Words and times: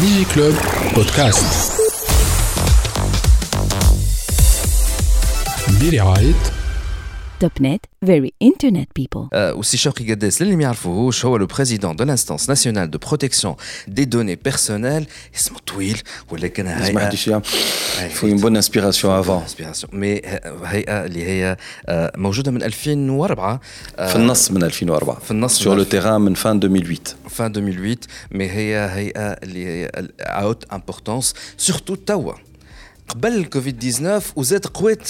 ديجي 0.00 0.24
كلوب 0.34 0.54
بودكاست 0.94 1.72
برعاية 5.80 6.34
توب 7.40 7.50
نت 7.60 7.80
very 8.06 8.30
internet 8.44 8.86
people. 9.00 9.28
وسي 9.34 9.76
شوقي 9.76 10.10
قداس 10.10 10.42
للي 10.42 10.56
ما 10.56 10.62
يعرفوهوش 10.62 11.24
هو 11.24 11.36
le 11.36 11.46
président 11.46 11.96
de 11.96 12.04
l'Instance 12.04 12.48
nationale 12.48 12.90
de 12.90 12.98
protection 12.98 13.54
des 13.88 14.04
données 14.04 14.34
personnelles 14.34 15.06
اسمه 15.36 15.58
طويل 15.58 16.02
ولكن 16.30 16.64
ما 16.64 16.86
سمحتش 16.86 17.28
يا 17.28 17.42
هيئة- 17.42 18.12
faut 18.20 18.26
une 18.26 18.40
bonne 18.40 18.56
inspiration 18.64 19.04
avant. 19.24 19.30
inspiration 19.30 19.90
mais 20.00 20.20
هيئه 20.64 21.04
اللي 21.04 21.24
هي 21.24 21.56
آه، 21.86 22.12
موجوده 22.16 22.50
من 22.50 22.62
2004 22.62 23.60
آه، 23.98 24.08
في 24.08 24.16
النص 24.16 24.50
من 24.50 24.62
2004 24.62 25.18
في 25.18 25.30
النص 25.30 25.62
sur 25.62 25.66
من 25.68 25.84
le 25.84 25.88
terrain 25.88 26.06
من 26.06 26.36
fin 26.36 26.46
2008 26.46 26.98
fin 27.38 27.40
2008 27.40 27.96
mais 28.30 28.50
هي 28.50 28.88
هيئه 28.92 29.20
اللي 29.20 29.66
هي 29.66 29.90
haute 30.20 30.64
importance 30.72 31.34
surtout 31.56 31.94
توا 31.94 32.32
قبل 33.08 33.32
الكوفيد 33.36 33.78
19 33.78 34.32
وزاد 34.36 34.66
قوات 34.66 35.08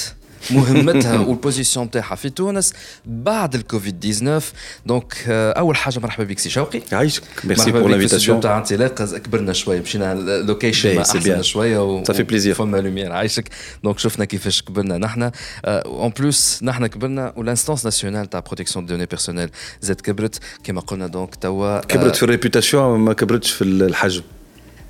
مهمتها 0.51 1.19
وال 1.27 1.39
position 1.39 1.91
تاعها 1.91 2.15
في 2.15 2.31
تونس 2.31 2.73
بعد 3.07 3.55
الكوفيد 3.55 4.01
19 4.01 4.47
donc 4.87 5.15
آه، 5.29 5.53
أول 5.53 5.77
حاجة 5.77 5.99
مرحبا 5.99 6.25
بك 6.25 6.39
سي 6.39 6.51
شوقي. 6.51 6.81
عايشك. 6.93 7.23
merci 7.45 7.73
pour 7.73 8.09
l'invitation. 8.09 8.41
تاع 8.41 8.59
انطلاق. 8.59 8.95
كبرنا 9.05 9.53
شوية 9.53 9.81
مشينا 9.81 10.15
location 10.15 10.99
أحسن. 10.99 11.43
شوية 11.43 11.79
و 11.79 12.05
fait 12.05 12.33
plaisir. 12.33 12.53
فما 12.53 12.77
lumière 12.77 13.13
عايشك. 13.13 13.49
donc 13.85 13.99
شفنا 13.99 14.25
كيفاش 14.25 14.63
كبرنا 14.63 14.99
نحن. 14.99 15.31
en 15.65 16.13
plus 16.19 16.63
نحن 16.63 16.87
كبرنا 16.87 17.33
وال 17.37 17.46
instance 17.46 17.85
nationale 17.85 18.31
تاع 18.31 18.41
protection 18.41 18.87
données 18.87 19.07
personnelles 19.07 19.51
زاد 19.81 20.01
كبرت. 20.01 20.39
كما 20.65 20.81
قلنا 20.81 21.07
donc 21.07 21.35
توا 21.35 21.81
كبرت 21.81 22.17
في 22.17 22.23
ال 22.23 22.30
réputation 22.30 23.01
ما 23.01 23.13
كبرتش 23.13 23.51
في 23.51 23.65
الحجم. 23.65 24.23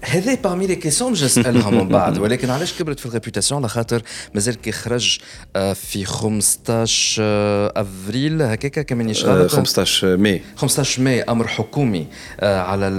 هذا 0.07 0.35
parmi 0.34 0.66
les 0.66 0.77
questions 0.77 1.11
باش 1.11 1.25
نسالها 1.25 1.71
من 1.71 1.89
بعد. 1.89 2.19
ولكن 2.19 2.51
علاش 2.51 2.73
كبرت 2.79 3.01
في 3.01 3.07
ال 3.07 3.11
réputation؟ 3.11 3.61
على 3.61 3.69
خاطر 3.69 4.03
مازال 4.34 4.55
كي 4.61 4.73
خرج 4.73 5.19
آه، 5.56 5.73
في 5.73 6.05
15 6.05 7.19
آه، 7.23 7.73
أفريل. 7.77 8.43
هكاكا 8.43 8.83
كمانيش 8.83 9.25
آه، 9.25 9.28
غلط 9.34 9.51
15 9.51 10.17
ماي. 10.17 10.43
15 10.56 11.03
ماي 11.03 11.23
أمر 11.23 11.47
حكومي 11.48 12.06
آه، 12.41 12.61
على 12.61 12.91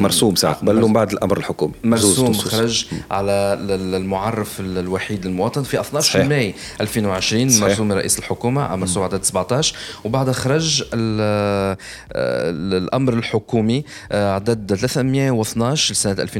مرسوم 0.00 0.34
ساعة 0.34 0.54
قبل 0.54 0.82
ومن 0.82 0.92
بعد 0.92 1.12
الأمر 1.12 1.36
الحكومي. 1.38 1.72
مرسوم. 1.84 2.32
خرج 2.32 2.86
على 3.10 3.32
ال- 3.32 3.70
ال- 3.70 3.94
المعرف 3.94 4.60
ال- 4.60 4.78
الوحيد 4.78 5.26
للمواطن 5.26 5.62
في 5.62 5.80
12 5.80 6.12
صحيح. 6.12 6.26
ماي 6.26 6.54
2020 6.80 7.48
صحيح. 7.50 7.62
مرسوم 7.62 7.92
رئيس 7.92 8.18
الحكومة 8.18 8.76
مرسوم 8.76 9.02
عدد 9.02 9.24
17 9.24 9.74
وبعدها 10.04 10.32
خرج 10.32 10.82
ال- 10.94 11.76
ال- 12.12 12.82
الأمر 12.82 13.12
الحكومي 13.12 13.84
آه، 14.12 14.34
عدد 14.34 14.66
312 14.74 15.92
لسنة 15.92 16.12
2020 16.12 16.39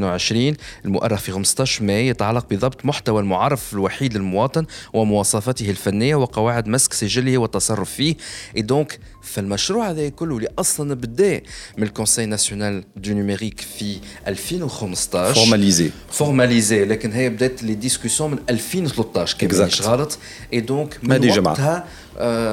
المؤرخ 0.84 1.20
في 1.20 1.32
15 1.32 1.84
ماي 1.84 2.06
يتعلق 2.08 2.46
بضبط 2.50 2.84
محتوى 2.84 3.20
المعرف 3.20 3.72
الوحيد 3.72 4.14
للمواطن 4.16 4.66
ومواصفاته 4.92 5.70
الفنية 5.70 6.14
وقواعد 6.14 6.68
مسك 6.68 6.92
سجله 6.92 7.38
والتصرف 7.38 7.90
فيه. 7.90 8.14
et 8.56 8.62
donc 8.62 8.98
فالمشروع 9.22 9.90
هذا 9.90 10.08
كله 10.08 10.36
اللي 10.36 10.48
أصلا 10.58 10.94
بدأ 10.94 11.40
من 11.78 11.82
ال 11.82 11.88
Conseil 11.88 12.26
national 12.26 12.84
du 12.96 13.12
numérique 13.12 13.60
في 13.78 13.96
2015 14.28 15.34
formalisé 15.34 15.90
formalisé 16.10 16.84
لكن 16.84 17.12
هي 17.12 17.28
بدأت 17.28 17.62
les 17.62 17.74
discussions 17.74 18.30
من 18.30 18.38
2013 18.50 19.36
كان 19.38 19.50
Exact. 19.50 19.54
مانيش 19.58 19.82
غلط 19.82 20.18
et 20.52 20.60
donc 20.60 20.98
من. 21.02 21.08
وقتها 21.50 21.84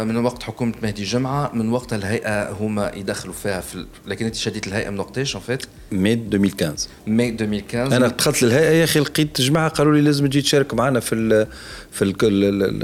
من 0.03 0.17
وقت 0.17 0.43
حكومة 0.43 0.73
مهدي 0.83 1.03
جمعة 1.03 1.51
من 1.53 1.69
وقتها 1.69 1.95
الهيئة 1.95 2.51
هما 2.51 2.91
يدخلوا 2.95 3.33
فيها 3.33 3.61
في 3.61 3.75
ال- 3.75 3.87
لكن 4.07 4.25
انت 4.25 4.35
شديت 4.35 4.67
الهيئة 4.67 4.89
من 4.89 4.99
وقتاش 4.99 5.35
en 5.35 5.41
fait 5.41 5.65
ماي 5.91 6.13
2015 6.13 6.87
ماي 7.07 7.29
2015 7.29 7.95
أنا 7.97 8.07
دخلت 8.07 8.43
للهيئة 8.43 8.69
يا 8.71 8.83
أخي 8.83 8.99
لقيت 8.99 9.41
جماعة 9.41 9.69
قالوا 9.69 9.93
لي 9.95 10.01
لازم 10.01 10.27
تجي 10.27 10.41
تشارك 10.41 10.73
معنا 10.73 10.99
في 10.99 11.15
ال 11.15 11.47
في 11.91 12.05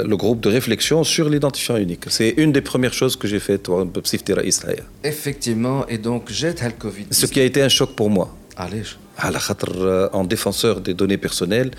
le 0.04 0.18
groupe 0.18 0.42
de 0.42 0.50
réflexion 0.50 1.04
sur 1.04 1.30
l'identifiant 1.30 1.80
unique 1.80 2.10
c'est 2.10 2.36
une 2.40 2.52
des 2.52 2.60
premières 2.60 2.92
choses 2.92 3.16
que 3.16 3.28
j'ai 3.28 3.40
faites 3.40 3.70
بصفتي 3.70 4.34
رئيس 4.34 4.64
الهيئه 4.66 4.84
effectivement 5.06 5.84
et 5.84 5.98
donc 5.98 6.32
جات 6.32 6.64
هالكوفيد 6.64 7.14
ce 7.14 7.28
qui 7.28 7.48
a. 7.50 7.52
Été 7.52 7.62
un 7.64 7.70
choc 7.80 7.90
pour 7.98 8.10
moi. 8.10 8.28
علاش؟ 8.58 8.98
على 9.20 9.40
خاطر 9.40 10.10
en 10.14 10.24
défenseur 10.24 10.80
des 10.82 10.94
données 10.94 11.18
personnelles 11.28 11.72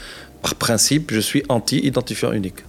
par 0.42 0.54
principe 0.54 1.12
je 1.14 1.20
suis 1.20 1.42
anti 1.48 1.78
identifiant 1.78 2.32
unique. 2.32 2.60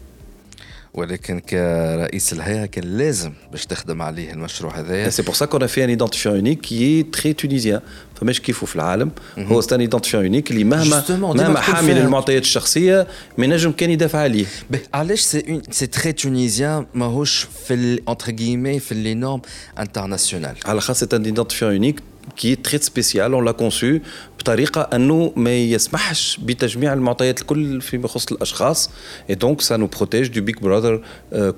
ولكن 0.95 1.39
كرئيس 1.39 2.33
الهيئة 2.33 2.65
كان 2.65 2.83
لازم 2.83 3.33
باش 3.51 3.65
تخدم 3.65 4.01
عليه 4.01 4.33
المشروع 4.33 4.79
هذايا. 4.79 5.09
Ça 5.09 5.47
qu'on 5.47 5.57
a 5.57 5.67
fait 5.67 5.83
un 5.83 5.89
identifiant 5.89 6.35
unique 6.35 6.61
qui 6.61 6.83
est 6.83 7.11
très 7.11 7.33
tunisien. 7.33 7.81
فماش 8.15 8.39
كيفو 8.39 8.65
في 8.65 8.75
العالم. 8.75 9.11
هو 9.37 9.61
un 9.61 9.65
identifiant 9.65 10.23
unique 10.31 10.51
اللي 10.51 10.63
مهما 10.63 11.03
مهما 11.09 11.59
حامل. 11.59 11.97
المعطيات 11.97 12.41
الشخصية 12.41 13.07
ما 13.37 13.45
ينجم 13.45 13.71
كان 13.71 13.89
يدافع 13.89 14.19
عليه. 14.19 14.45
علاش 14.93 15.19
c'est 15.19 15.61
c'est 15.71 15.87
très 15.87 16.11
tunisien 16.13 16.85
ماهوش 16.93 17.47
في 17.67 18.01
entre 18.09 18.31
guillemets 18.31 18.79
في 18.79 18.95
les 18.95 19.13
normes 19.13 19.41
internationales 19.79 20.55
على 20.65 20.81
خاطر 20.81 21.03
c'est 21.03 21.13
un 21.13 21.23
identifiant 21.23 21.71
unique 21.81 21.99
qui 22.37 22.55
très 22.55 22.83
spécial 22.83 23.33
on 23.33 23.45
l'a 23.45 23.51
conçu 23.51 23.99
بطريقة 24.39 24.81
أنه 24.81 25.33
ما 25.35 25.55
يسمحش 25.55 26.39
بتجميع 26.43 26.93
المعطيات 26.93 27.41
الكل 27.41 27.81
فيما 27.81 28.05
يخص 28.05 28.31
الأشخاص. 28.31 28.89
et 29.29 29.35
donc 29.35 29.61
ça 29.61 29.77
nous 29.77 29.87
protège 29.87 30.27
de 30.27 30.41
Big 30.41 30.61
Brother 30.61 31.01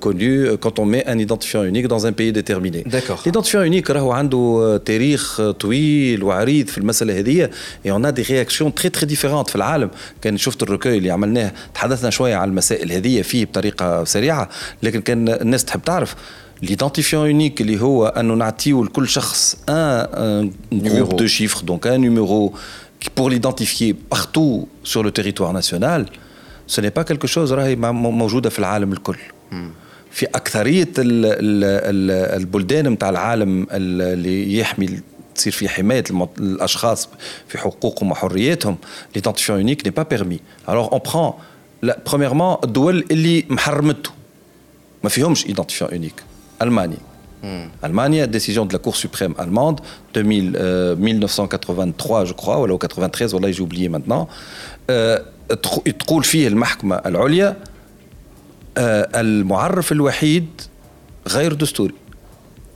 quand 0.00 0.56
quand 0.56 0.78
on 0.78 0.88
met 0.88 0.98
un 0.98 1.18
identifiant 1.18 1.64
unique 1.64 1.84
dans 1.84 2.06
un 2.06 2.10
pays 2.10 2.30
déterminé 2.30 2.82
d'accord 2.82 3.18
identifiant 3.26 3.64
unique 3.64 3.90
راهو 3.90 4.12
عنده 4.12 4.78
euh, 4.78 4.84
تاريخ 4.84 5.40
euh, 5.40 5.44
طويل 5.50 6.22
وعريض 6.22 6.66
في 6.66 6.78
المسألة 6.78 7.18
هذه 7.18 7.50
et 7.86 7.90
ont 7.90 8.14
des 8.14 8.22
réactions 8.22 8.74
très 8.74 8.88
très 8.88 9.06
différentes 9.06 9.48
في 9.48 9.56
العالم. 9.56 9.90
كان 10.22 10.36
شفت 10.36 10.62
ال 10.62 10.66
recueil 10.66 10.98
اللي 10.98 11.10
عملناه 11.10 11.52
تحدثنا 11.74 12.10
شوية 12.10 12.36
على 12.36 12.48
المسائل 12.48 12.92
هذه 12.92 13.22
فيه 13.22 13.44
بطريقة 13.44 14.04
سريعة 14.04 14.48
لكن 14.82 15.00
كان 15.00 15.28
الناس 15.28 15.64
تحب 15.64 15.82
تعرف. 15.82 16.14
l'identifiant 16.62 17.26
unique 17.26 17.60
اللي 17.60 17.80
هو 17.80 18.06
انه 18.06 18.34
نعطيو 18.34 18.84
لكل 18.84 19.08
شخص 19.08 19.56
un 19.68 20.50
groupe 20.72 21.16
de 21.16 21.26
chiffres 21.28 21.62
donc 21.62 21.86
un 21.86 21.98
numéro 21.98 22.52
qui 23.04 23.08
pour 23.18 23.30
l'identifier 23.30 23.94
partout 24.14 24.68
sur 24.84 25.02
le 25.06 25.10
territoire 25.18 25.52
national 25.52 26.06
ce 26.66 26.80
n'est 26.80 26.90
pas 26.98 27.04
quelque 27.04 27.26
chose 27.26 27.52
راهي 27.52 27.76
م- 27.76 28.18
موجوده 28.18 28.50
في 28.50 28.58
العالم 28.58 28.92
الكل 28.92 29.16
في 30.10 30.26
اكثريه 30.26 30.82
ال 30.98 31.24
ال 31.26 31.64
ال 31.64 32.10
البلدان 32.40 32.88
نتاع 32.88 33.08
العالم 33.10 33.62
ال- 33.62 34.02
اللي 34.02 34.58
يحمي 34.58 35.00
تصير 35.34 35.52
في 35.52 35.68
حمايه 35.68 36.04
المط- 36.10 36.38
الاشخاص 36.38 37.08
في 37.48 37.58
حقوقهم 37.58 38.10
وحرياتهم 38.10 38.76
l'identifiant 39.14 39.58
unique 39.58 39.86
n'est 39.86 39.90
pas 39.90 40.02
permis 40.02 40.40
alors 40.68 40.90
on 40.94 41.10
prend 41.10 41.32
لا 41.82 41.98
premièrement 42.10 42.64
الدول 42.64 43.04
اللي 43.10 43.44
محرمته 43.48 44.10
ما 45.04 45.08
فيهمش 45.10 45.46
identifiant 45.46 45.90
unique 45.92 46.14
المانيا 46.62 46.98
المانيا 47.84 48.26
décision 48.26 48.66
de 48.66 48.72
la 48.72 48.78
Cour 48.78 48.96
suprême 48.96 49.34
allemande 49.38 49.80
2000 50.14 50.52
euh, 50.56 50.96
1983 50.96 52.24
je 52.24 52.32
crois 52.32 52.56
ولا 52.58 52.76
93 52.78 53.34
والله 53.34 53.52
j'ai 53.52 53.60
oublié 53.60 53.88
maintenant. 53.88 54.26
تقول 55.98 56.24
فيه 56.24 56.48
المحكمة 56.48 56.96
العليا 56.96 57.56
المعرف 58.78 59.92
الوحيد 59.92 60.46
غير 61.28 61.52
دستوري 61.52 61.94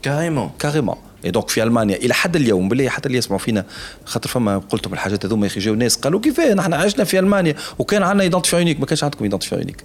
carrément 0.02 0.50
carrément 0.58 0.96
et 1.24 1.30
donc 1.30 1.48
في 1.48 1.62
المانيا 1.62 1.96
إلى 1.96 2.14
حد 2.14 2.36
اليوم 2.36 2.68
بالله 2.68 2.88
حتى 2.88 3.06
اللي 3.06 3.18
يسمعوا 3.18 3.38
فينا 3.38 3.64
خاطر 4.04 4.28
فما 4.28 4.58
قلتهم 4.58 4.92
الحاجات 4.92 5.26
هذوما 5.26 5.46
يا 5.46 5.50
أخي 5.50 5.60
جاو 5.60 5.74
ناس 5.74 5.96
قالوا 5.96 6.20
كيفاه 6.20 6.54
نحن 6.54 6.72
عشنا 6.74 7.04
في 7.04 7.18
المانيا 7.18 7.54
وكان 7.78 8.02
عندنا 8.02 8.22
identifiant 8.22 8.62
unique 8.62 8.80
ما 8.80 8.86
كانش 8.86 9.04
عندكم 9.04 9.24
identifiant 9.24 9.60
unique 9.60 9.84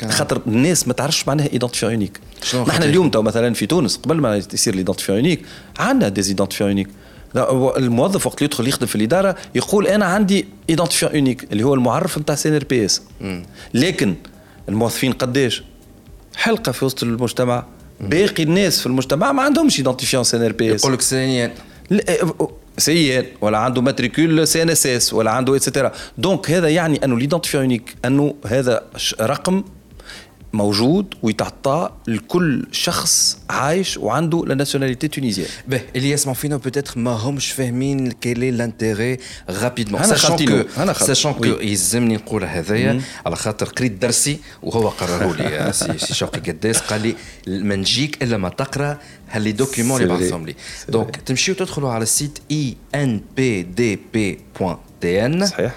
كان؟ 0.00 0.10
خاطر 0.10 0.40
الناس 0.46 0.88
ما 0.88 0.92
تعرفش 0.92 1.28
معناها 1.28 1.52
identifiant 1.52 1.92
unique 1.92 2.20
نحن؟ 2.68 2.82
اليوم 2.82 3.10
تو 3.10 3.22
مثلا 3.22 3.54
في 3.54 3.66
تونس 3.66 3.96
قبل 3.96 4.16
ما 4.16 4.36
يصير 4.36 4.74
ال 4.74 4.78
identifiant 4.78 5.18
unique 5.18 5.44
عندنا 5.78 6.08
des 6.08 6.20
identifiants 6.20 6.70
uniques 6.70 6.88
الموظف 7.76 8.26
وقت 8.26 8.42
يدخل 8.42 8.68
يخدم 8.68 8.86
في 8.86 8.96
الإدارة 8.96 9.36
يقول 9.54 9.86
أنا 9.86 10.04
عندي 10.04 10.46
identifiant 10.70 11.14
unique 11.14 11.52
اللي 11.52 11.62
هو 11.62 11.74
المعرف 11.74 12.18
نتاع 12.18 12.34
CRPS 12.34 13.02
لكن 13.74 14.14
الموظفين 14.68 15.12
قداش 15.12 15.62
حلقة 16.36 16.72
في 16.72 16.84
وسط 16.84 17.02
المجتمع. 17.02 17.64
باقي 18.00 18.42
الناس 18.42 18.80
في 18.80 18.86
المجتمع 18.86 19.32
ما 19.32 19.42
عندهمش 19.42 19.78
identifiant 19.78 20.24
CRPS 20.24 20.80
يقول 20.80 20.92
لك 20.92 21.00
سينيات. 21.00 21.52
سيئات 22.78 23.26
ولا 23.40 23.58
عنده 23.58 23.82
matricule 23.82 24.48
CNSS 24.48 25.14
ولا 25.14 25.30
عنده 25.30 25.56
et 25.56 25.65
cetera 25.65 25.92
donc 26.18 26.50
هذا 26.50 26.68
يعني 26.68 27.04
أنه 27.04 27.18
l'identifiant 27.18 27.62
unique 27.62 27.94
أنه 28.04 28.34
هذا 28.46 28.82
رقم 29.20 29.64
موجود 30.52 31.14
ويتعطى 31.22 31.90
لكل 32.06 32.66
شخص 32.72 33.38
عايش 33.50 33.96
وعنده 33.96 34.44
لا 34.46 34.54
ناسيوناليتي 34.54 35.08
تونيزيان 35.08 35.48
باهي 35.68 35.82
اللي 35.96 36.10
يسمعوا 36.10 36.34
فينا 36.36 36.56
بوتيتر 36.56 36.98
ما 36.98 37.10
همش 37.10 37.50
فاهمين 37.50 38.10
كيلي 38.10 38.50
لانتيغي 38.50 39.18
رابيدمون 39.50 40.00
أنا 40.00 40.08
ساشون 40.08 40.30
خالتينو، 40.30 40.62
كو 40.62 40.68
أنا 40.82 40.92
خالتينو. 40.92 41.14
ساشون 41.14 41.32
كو 41.32 41.42
وي. 41.42 41.66
يلزمني 41.70 42.14
نقول 42.16 42.44
هذايا 42.44 43.00
على 43.26 43.36
خاطر 43.36 43.66
قريت 43.66 43.92
درسي 43.92 44.38
وهو 44.62 44.88
قرروا 44.88 45.36
لي 45.36 45.72
سي 45.72 45.98
سي 45.98 46.14
شوقي 46.14 46.40
قداس 46.40 46.78
قال 46.78 47.00
لي 47.02 47.14
ما 47.62 47.76
نجيك 47.76 48.22
الا 48.22 48.36
ما 48.36 48.48
تقرا 48.48 48.98
هاللي 49.30 49.52
دوكيومون 49.52 50.02
اللي 50.02 50.14
C'est 50.14 50.18
vrai. 50.18 50.22
بعثهم 50.22 50.46
لي 50.46 50.54
دونك 50.88 51.16
تمشيو 51.16 51.54
تدخلوا 51.54 51.90
على 51.90 52.02
السيت 52.02 52.38
اي 52.50 52.76
ان 52.94 53.20
بي 53.36 53.62
دي 53.62 53.98
بي 54.14 54.38
بوان 54.60 54.76
تي 55.00 55.26
ان 55.26 55.46
صحيح 55.46 55.74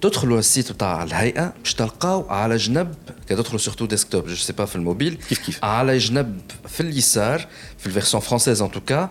تدخلوا 0.00 0.38
ال 0.38 0.45
site 0.45 0.72
بتاع 0.72 1.02
الهيئة 1.02 1.52
باش 1.62 1.74
تلقاو 1.74 2.28
على 2.30 2.56
جنب 2.56 2.94
كي 3.28 3.34
تدخلوا 3.34 3.58
surtout 3.58 3.86
desktop 3.86 4.26
je 4.28 4.34
sais 4.34 4.52
pas 4.52 4.64
في 4.64 4.76
الموبيل. 4.76 5.18
كيف 5.28 5.38
كيف. 5.38 5.64
على 5.64 5.98
جنب 5.98 6.40
في 6.68 6.80
اليسار 6.80 7.46
في 7.78 7.86
ال 7.86 7.91
version 7.91 8.22
française 8.22 8.62
en 8.62 8.70
tout 8.70 8.92
cas 8.92 9.08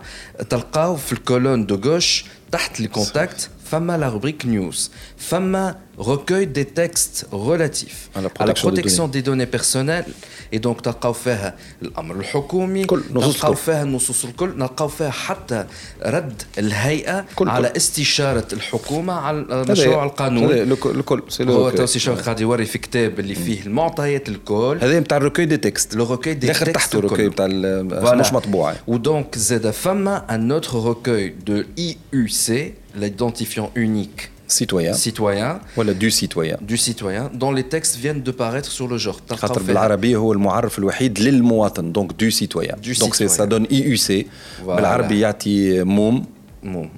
تلقاو 0.50 0.96
في 0.96 1.12
ال 1.12 1.19
colonne 1.19 1.66
de 1.66 1.74
gauche 1.74 2.24
تحت 2.52 2.80
les 2.80 2.88
contacts 2.88 3.50
فما 3.70 3.96
la 3.98 4.08
rubrique 4.08 4.46
news 4.46 4.90
فما 5.16 5.76
recueil 5.98 6.46
des 6.58 6.68
textes 6.80 7.18
relatifs 7.32 8.00
À 8.16 8.20
la 8.20 8.28
à 8.42 8.46
la 8.46 8.54
protection 8.54 8.70
des 8.70 8.82
protection 8.82 9.04
des 9.16 9.22
données 9.28 9.50
personnelles. 9.56 10.10
Et 10.52 10.58
donc 10.58 10.80
تلقاو 10.82 11.12
فيها 11.12 11.54
الامر 11.82 12.14
الحكومي 12.16 12.84
كل 12.84 13.02
نصوص 13.12 13.34
تلقاو 13.34 13.52
الكل. 13.52 13.62
فيها 13.64 13.82
النصوص 13.82 14.24
الكل 14.24 14.58
نلقاو 14.58 14.88
فيها 14.88 15.10
حتى 15.10 15.64
رد 16.06 16.42
الهيئه 16.58 17.24
كل- 17.36 17.48
على 17.48 17.68
كل. 17.68 17.76
استشاره 17.76 18.46
الحكومة 18.52 19.12
على 19.12 19.46
هذا- 19.50 19.72
مشروع 19.72 20.04
القانون 20.04 20.44
هذا 20.44 20.62
الكل 20.62 20.90
الكل 20.90 21.22
c'est 21.28 21.44
le 21.44 21.52
هو 21.52 21.64
recueil. 21.64 21.78
تو 21.78 21.86
سي 21.86 21.98
شوقي 21.98 22.22
قاعد 22.22 22.40
يوري 22.40 22.64
في 22.64 22.78
كتاب 22.78 23.20
اللي 23.20 23.34
فيه 23.34 23.62
المعطيات 23.66 24.28
الكل 24.28 24.78
هذا 24.80 25.00
نتاع 25.00 25.16
ال 25.16 25.19
recueil 25.19 25.44
des 25.44 25.56
textes 25.56 25.94
le 25.94 26.04
recueil 26.04 26.34
des 26.34 26.46
داخل 26.46 26.66
textes 26.66 26.74
تحته 26.76 26.98
ال 26.98 27.01
recueil 27.01 27.26
نتاع 27.28 27.46
Voilà. 27.48 28.14
مش 28.14 28.32
مطبوع 28.32 28.74
و 28.86 28.96
donc 28.96 29.38
زاد 29.38 29.70
فما 29.70 30.34
un 30.34 30.52
autre 30.52 30.94
recueil 30.94 31.48
de 31.50 31.64
IUC 31.80 32.52
l'identifiant 33.00 33.70
unique 33.76 34.28
citoyen 34.48 34.94
citoyen. 34.94 35.60
ولا 35.76 35.92
du 35.92 36.76
citoyen 36.76 37.00
du 37.00 37.06
citoyen 37.06 37.30
dont 37.38 37.52
les 37.52 37.64
textes 37.74 37.96
viennent 38.02 38.22
de 38.22 38.30
paraître 38.32 38.70
sur 38.70 38.88
le 38.88 38.98
genre. 38.98 39.20
تلقاو 39.28 39.36
خاطر 39.48 39.54
فيها- 39.60 39.66
بالعربيه 39.66 40.16
هو 40.16 40.32
المعرف 40.32 40.78
الوحيد 40.78 41.18
للمواطن 41.20 41.92
donc 41.92 42.12
du 42.12 42.30
citoyen 42.30 42.78
Du 42.82 42.98
donc 43.00 43.14
c'est 43.14 43.28
citoyen. 43.28 43.30
ça 43.30 43.44
donne 43.44 43.64
IUC 43.64 44.22
Voilà. 44.26 44.66
بالعربي 44.66 45.20
يعطي 45.20 45.82
موم 45.84 46.26
mot-là 46.62 46.88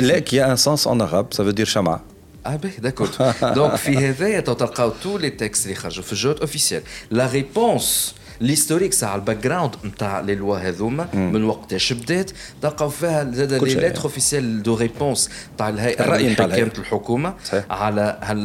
qui 0.00 0.18
a 0.18 0.44
un 0.44 0.56
sens 0.56 0.86
en 0.86 1.06
arabe 1.08 1.36
ça 1.36 1.40
veut 1.44 1.56
dire 1.60 1.62
شمعه 1.64 2.00
آه 2.46 2.56
باهي 2.56 2.72
d'accord 2.78 3.08
donc 3.42 3.74
في 3.76 3.96
هذايا 3.96 4.40
تو 4.40 4.52
تلقاو 4.52 4.92
tous 5.02 5.18
les 5.18 5.30
textes 5.30 5.64
اللي 5.64 5.74
خرجوا 5.74 6.02
في 6.04 6.12
ال 6.12 6.15
Journal 6.15 6.40
officiel 6.40 6.82
la 7.10 7.26
réponse 7.32 8.14
l'historique 8.40 8.92
ساعة 8.92 9.16
ال 9.16 9.36
background 9.36 9.74
نتاع 9.84 10.20
لي 10.20 10.34
لوا 10.34 10.58
هذوما 10.58 11.08
من 11.14 11.44
وقتاش 11.44 11.92
بدات 11.92 12.30
تلقاو 12.62 12.88
فيها 12.88 13.30
زاد 13.32 13.52
les. 13.54 13.74
lettres 13.74 14.02
officielles 14.04 14.62
de 14.62 14.74
réponse 14.74 15.30
تاع 15.58 15.68
الهيئه 15.68 16.00
الرأي 16.04 16.20
اللي 16.20 16.32
نتاع 16.32 16.44
الحكومة. 16.78 17.34
على 17.70 18.18
هل 18.22 18.36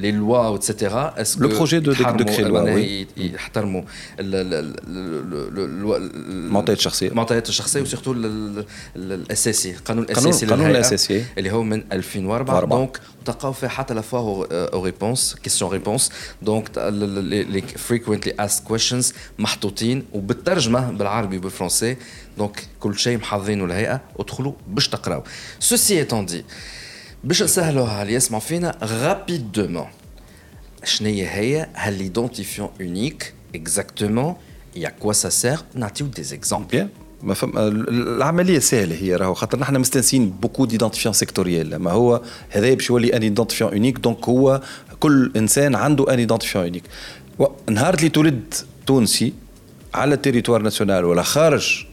les 0.00 0.12
lois 0.12 0.38
و 0.38 0.46
et 0.46 0.63
cetera 0.63 1.14
de- 1.92 1.96
de 2.20 2.24
créer 2.24 2.44
loi, 2.50 2.60
oui. 2.76 3.20
يحترموا 3.20 3.82
ال- 4.20 4.34
ال- 4.34 4.54
ال- 4.54 5.58
ال- 5.58 5.94
ال- 5.96 6.30
المعطيات 6.30 6.78
الشخصيه 6.78 7.08
المعطيات 7.08 7.48
الشخصيه 7.48 7.80
و 7.80 7.84
surtout 7.84 8.12
ال- 8.12 8.24
ال- 8.26 8.64
ال- 8.96 9.12
الاساسي 9.12 9.70
القانون 9.70 10.04
قانون- 10.04 10.18
الاساسي 10.24 10.46
قانون 10.46 10.66
للهيئة، 10.66 10.78
الأساسي. 10.80 11.24
اللي 11.38 11.50
هو 11.50 11.62
من 11.62 11.82
2004 11.92 12.58
أربعة. 12.58 12.78
donc 12.78 13.00
تلقاو 13.24 13.52
فيه 13.52 13.68
حتى 13.68 13.94
la 13.94 14.00
foire 14.00 14.44
aux 14.72 14.84
réponses 14.84 15.36
questions 15.42 15.70
réponses 15.70 16.10
donc 16.42 16.78
les 16.78 17.62
frequently 17.62 18.34
asked 18.38 18.70
questions 19.00 19.14
محطوطين 19.38 20.04
وبالترجمة 20.12 20.90
بالعربي 20.90 21.36
وبالفرنسي. 21.36 21.96
donc 22.38 22.66
كل 22.80 22.98
شيء 22.98 23.18
محضرينه 23.18 23.64
الهيئه 23.64 24.00
ادخلوا 24.18 24.52
باش 24.68 24.88
تقراو. 24.88 25.22
ceci 25.60 25.98
étant 25.98 26.26
dit 26.26 26.44
باش 27.24 27.42
نسهلوها 27.42 28.02
اللي 28.02 28.14
يسمعوا 28.14 28.40
فينا؟ 28.42 28.78
rapidement 28.82 29.86
شنو 30.84 31.08
هي 31.08 31.26
هي؟ 31.26 31.68
ها 31.74 31.81
l'identifiant 31.81 32.68
unique 32.80 33.34
exactement 33.54 34.34
à 34.76 34.88
quoi 34.88 35.12
ça 35.12 35.28
sert 35.28 35.58
نعطيو 35.74 36.06
des 36.06 36.22
exemples 36.22 36.68
bien 36.68 36.88
ما 37.22 37.34
فهم 37.34 37.58
العملية 37.58 38.58
سهلة 38.58 38.96
هي 38.96 39.16
راهو 39.16 39.34
خاطر 39.34 39.58
نحن 39.58 39.76
مستانسين 39.78 40.30
beaucoup 40.30 40.64
d'identifiants 40.64 41.12
sectoriels 41.14 41.76
ما 41.76 41.90
هو؟ 41.90 42.22
هذا 42.50 42.74
باش 42.74 42.90
يولي 42.90 43.16
un 43.16 43.22
identifiant 43.22 43.70
unique 43.72 43.98
donc 43.98 44.28
هو 44.28 44.60
كل 45.00 45.32
إنسان 45.36 45.74
عنده 45.74 46.14
un 46.14 46.18
identifiant 46.18 46.64
unique 46.64 46.84
نهار 47.70 47.94
اللي 47.94 48.08
تولد 48.08 48.54
تونسي 48.90 49.32
على 49.94 50.14
ال 50.14 50.18
territoire 50.18 50.62
national 50.62 51.04
ولا 51.04 51.22
خارج 51.22 51.84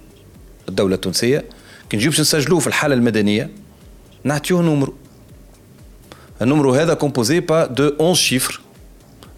الدولة 0.70 0.96
التونسية 0.96 1.46
كي 1.90 1.98
نجيو 1.98 2.12
باش 2.12 2.20
نسجلوه 2.20 2.60
في 2.60 2.68
الحالة 2.68 2.96
المدنية 2.96 3.50
نعطيوه 4.24 4.62
نمرو. 4.62 4.94
النمرو 6.42 6.74
هذا 6.74 6.96
composé 6.96 7.42
pas 7.42 7.68
de 7.68 7.96
11 8.00 8.20
chiffres. 8.20 8.62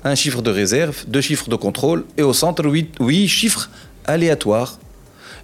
Un 0.06 0.15
chiffre 0.15 0.41
de 0.41 0.51
réserve, 0.51 0.95
deux 1.07 1.21
chiffres 1.21 1.50
de 1.50 1.56
contrôle 1.56 2.06
et 2.17 2.23
au 2.23 2.33
centre 2.33 2.65
8, 2.65 2.95
8 3.00 3.27
chiffres 3.27 3.69
aléatoires. 4.07 4.77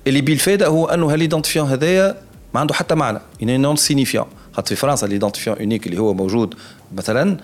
اللي 0.08 0.22
بالفائدة 0.22 0.68
هو 0.68 0.86
انه 0.86 1.14
ها 1.14 1.18
l'identifiant 1.18 1.70
هذايا 1.70 2.22
ما 2.54 2.60
عنده 2.60 2.74
حتى 2.74 2.96
معنى. 2.96 3.20
يعني 3.40 3.58
non 3.58 3.76
signifiant 3.76 4.26
خاطر 4.56 4.68
في 4.70 4.76
فرنسا 4.76 5.06
l'identifiant 5.06 5.58
unique 5.58 5.88
اللي 5.88 5.98
هو 6.02 6.14
موجود 6.14 6.54
مثلا 6.98 7.38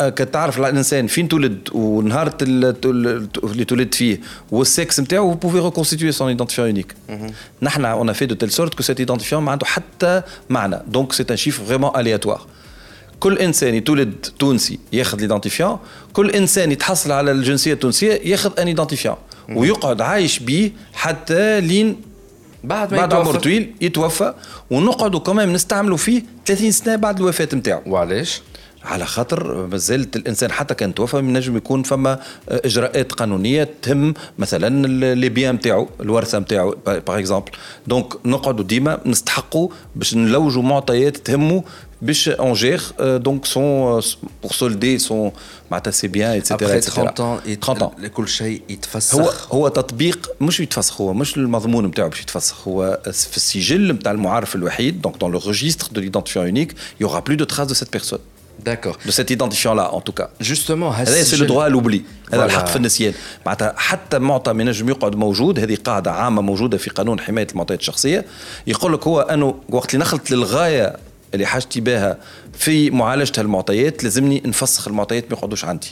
كتعرف 0.00 0.58
الإنسان 0.58 1.06
فين 1.06 1.28
تولد 1.28 1.68
ونهار 1.72 2.34
ال- 2.42 2.64
ال- 2.84 3.28
اللي 3.44 3.64
تولد 3.64 3.94
فيه 3.94 4.20
والسكس 4.50 5.00
نتاعو 5.00 5.36
pouvez 5.44 5.72
reconstituer 5.72 6.12
son 6.18 6.28
identifiant 6.36 6.76
unique. 6.76 7.12
نحن 7.62 8.08
a 8.10 8.14
fait 8.14 8.26
de 8.26 8.34
telle 8.34 8.50
sorte 8.52 8.74
que 8.74 8.82
cet 8.82 8.98
identifiant 9.00 9.34
ما 9.34 9.52
عنده 9.52 9.66
حتى 9.66 10.22
معنى 10.50 10.76
donc 10.92 11.14
c'est 11.14 11.30
un 11.30 11.36
chiffre 11.36 11.60
vraiment 11.72 11.92
aléatoire. 11.96 12.40
كل 13.20 13.38
إنسان 13.38 13.74
يتولد 13.74 14.26
تونسي 14.38 14.78
ياخذ 14.92 15.20
l'identifiant 15.20 15.78
كل 16.12 16.30
إنسان 16.30 16.72
يتحصل 16.72 17.12
على 17.12 17.30
الجنسية 17.30 17.72
التونسية 17.72 18.20
ياخذ 18.24 18.60
un 18.60 18.66
identifiant 18.66 19.16
ويقعد 19.48 20.00
عايش 20.00 20.38
بيه 20.38 20.72
حتى 20.94 21.60
لين 21.60 21.96
بعد 22.66 22.94
ما 22.94 22.98
بعد 22.98 23.12
يتوفى. 23.12 23.28
عمر 23.28 23.38
طويل 23.40 23.74
يتوفى 23.80 24.34
ونقعدوا 24.70 25.20
كمان 25.20 25.52
نستعملوا 25.52 25.96
فيه 25.96 26.22
30 26.46 26.70
سنة 26.70 26.96
بعد 26.96 27.20
الوفاة 27.20 27.48
نتاعو 27.54 27.82
وعلاش؟ 27.86 28.42
على 28.84 29.06
خاطر 29.06 29.66
مازالت 29.66 30.16
الإنسان 30.16 30.52
حتى 30.52 30.74
كان 30.74 30.94
توفى 30.94 31.16
نجم 31.16 31.56
يكون 31.56 31.82
فما 31.82 32.18
إجراءات 32.48 33.12
قانونية 33.12 33.68
تهم 33.82 34.14
مثلا 34.38 34.86
les 35.14 35.28
biens 35.28 35.54
نتاعو 35.54 35.88
الورثة 36.00 36.38
نتاعو 36.38 36.76
par 36.86 37.18
exemple 37.18 37.50
donc 37.86 38.26
نقعدوا 38.26 38.64
ديما 38.64 39.00
نستحقوا 39.06 39.68
باش 39.96 40.14
نلوجوا 40.14 40.62
معطيات 40.62 41.16
تهموا 41.16 41.62
باش 42.02 42.28
on 42.28 42.52
gère 42.52 42.82
donc 43.00 43.44
son 43.46 44.00
بور 44.42 44.52
سولدي 44.52 44.98
سون 44.98 45.32
معناتها 45.70 45.90
ses 45.90 46.08
biens 46.08 46.30
et 46.30 46.37
cetera 46.37 46.56
après 46.56 46.80
30 46.80 47.38
ans 47.38 47.46
يت- 47.48 47.64
30 47.64 47.88
ans. 47.90 48.06
كل 48.06 48.28
شيء 48.28 48.62
يتفسخ 48.68 49.14
هو 49.54 49.58
هو 49.58 49.68
تطبيق 49.68 50.30
مش 50.40 50.60
يتفسخ 50.60 51.00
هو 51.00 51.12
مش 51.14 51.36
المضمون 51.36 51.86
نتاعو 51.86 52.08
باش 52.08 52.20
يتفسخ 52.20 52.68
هو 52.68 53.00
في 53.04 53.36
السجل 53.36 53.92
نتاع 53.92 54.12
المعرف 54.12 54.54
الوحيد 54.54 55.02
donc 55.02 55.16
dans 55.16 55.88
le 55.92 56.00
registre 56.00 58.96
de 59.06 59.06
l'identifiant 59.06 59.07
unique 59.07 59.07
il 59.07 59.07
y 59.07 59.07
aura 59.07 59.08
plus 59.08 59.08
de 59.08 59.08
trace 59.08 59.08
de 59.08 59.09
cette 59.09 59.09
personne 59.09 59.09
d'accord 59.09 59.10
de 59.10 59.10
cet 59.10 59.30
identifiant-là 59.30 59.90
en 59.92 60.00
tout 60.00 60.22
cas. 60.22 60.26
justement 60.40 60.92
هذا 60.94 61.22
c'est 61.22 61.36
le 61.36 61.44
droit 61.46 61.68
à 61.68 61.72
l'oubli 61.72 62.02
هذا 62.32 62.40
Voilà. 62.40 62.44
الحق 62.44 62.66
في 62.66 62.76
النسيان 62.76 63.14
معناتها 63.46 63.74
حتى 63.76 64.18
معطى 64.18 64.52
ما 64.52 64.62
ينجم 64.62 64.88
يقعد 64.88 65.16
موجود 65.16 65.58
هذه 65.58 65.76
قاعدة 65.84 66.10
عامه 66.12 66.42
موجوده 66.42 66.78
في 66.78 66.90
قانون 66.90 67.20
حمايه 67.20 67.46
المعطيات 67.52 67.80
الشخصيه 67.80 68.24
يقول 68.66 68.92
لك 68.92 69.06
هو 69.06 69.20
انه 69.20 69.54
وقت 69.68 69.94
اللي 69.94 70.04
نخلط 70.04 70.30
للغايه 70.30 70.96
اللي 71.36 71.46
حاجتي 71.46 71.80
بها 71.80 72.18
في 72.52 72.90
معالجه 72.90 73.40
المعطيات 73.40 74.04
لازمني 74.04 74.42
نفسخ 74.44 74.88
المعطيات 74.88 75.24
ما 75.30 75.38
يقعدوش 75.38 75.64
عندي. 75.64 75.88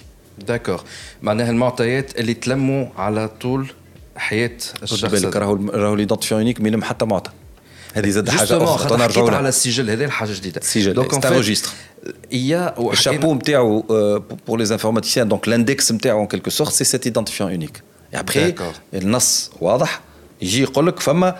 d'accord 0.47 0.83
معناها 1.23 1.51
المعطيات 1.51 2.21
اللي 2.21 2.35
تلموا 2.35 2.87
على 2.97 3.29
طول 3.41 3.73
حياة 4.17 4.59
الشخص 4.83 5.05
بالك 5.05 5.37
راهو 5.37 5.69
راهو 5.69 5.95
l'identifiant 5.95 6.41
unique 6.41 6.61
ما 6.61 6.69
يلم 6.69 6.83
حتى 6.83 7.05
معطى. 7.05 7.31
هذه 7.95 8.11
زاد 8.11 8.31
حاجة 8.31 8.65
أخرى 8.65 8.99
لها 8.99 9.37
على 9.37 9.49
السجل 9.49 9.91
هذا 9.91 10.11
حاجة 10.11 10.33
جديدة. 10.33 10.61
السجل، 10.61 11.57
il 12.33 12.51
y 12.51 12.55
a 12.55 12.81
الشابو 12.93 13.35
نتاعو 13.35 13.81
pour 14.47 14.59
les 14.59 14.73
informaticiens 14.73 15.29
donc 15.29 15.49
ال 15.49 15.56
index 15.56 15.93
نتاعو 15.93 16.23
en 16.23 16.27
quelque 16.27 16.51
sorte 16.51 16.73
c'est 16.73 16.85
cet 16.85 17.07
identifiant 17.07 17.51
unique 17.51 17.83
ابخي. 18.15 18.55
النص 18.95 19.51
واضح. 19.61 20.01
يجي 20.43 20.63
يقول 20.63 20.87
لك 20.87 21.01
فما 21.01 21.37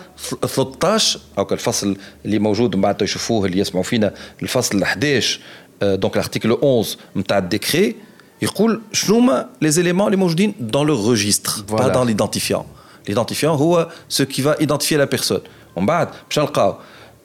13 0.47 1.19
أو 1.37 1.47
الفصل 1.51 1.97
اللي 2.25 2.39
موجود 2.39 2.75
من 2.75 2.81
بعد 2.81 3.01
يشوفوه 3.01 3.45
اللي 3.45 3.59
يسمعوا 3.59 3.83
فينا 3.83 4.13
الفصل 4.43 4.83
11 4.83 5.39
donc 5.81 6.13
ال 6.15 6.20
article 6.20 6.51
11 6.53 6.97
نتاع 7.17 7.37
ال 7.37 7.45
décret 7.45 7.95
يقول 8.41 8.81
شنو 8.93 9.17
هما 9.17 9.49
les 9.61 9.71
éléments 9.71 10.05
اللي 10.07 10.17
موجودين 10.17 10.53
dans 10.59 10.87
le 10.87 11.11
registre 11.11 11.51
bah 11.69 11.77
Voilà. 11.77 11.91
donc 11.93 12.07
l'identifiant 12.07 12.65
l'identifiant 13.07 13.55
هو 13.57 13.89
ce 14.17 14.23
qui 14.23 14.41
va 14.41 14.55
identifier 14.63 14.97
la 14.97 15.17
personne 15.17 15.41
ومن 15.75 15.85
بعد 15.85 16.07
باش 16.29 16.39
نلقاو 16.39 16.75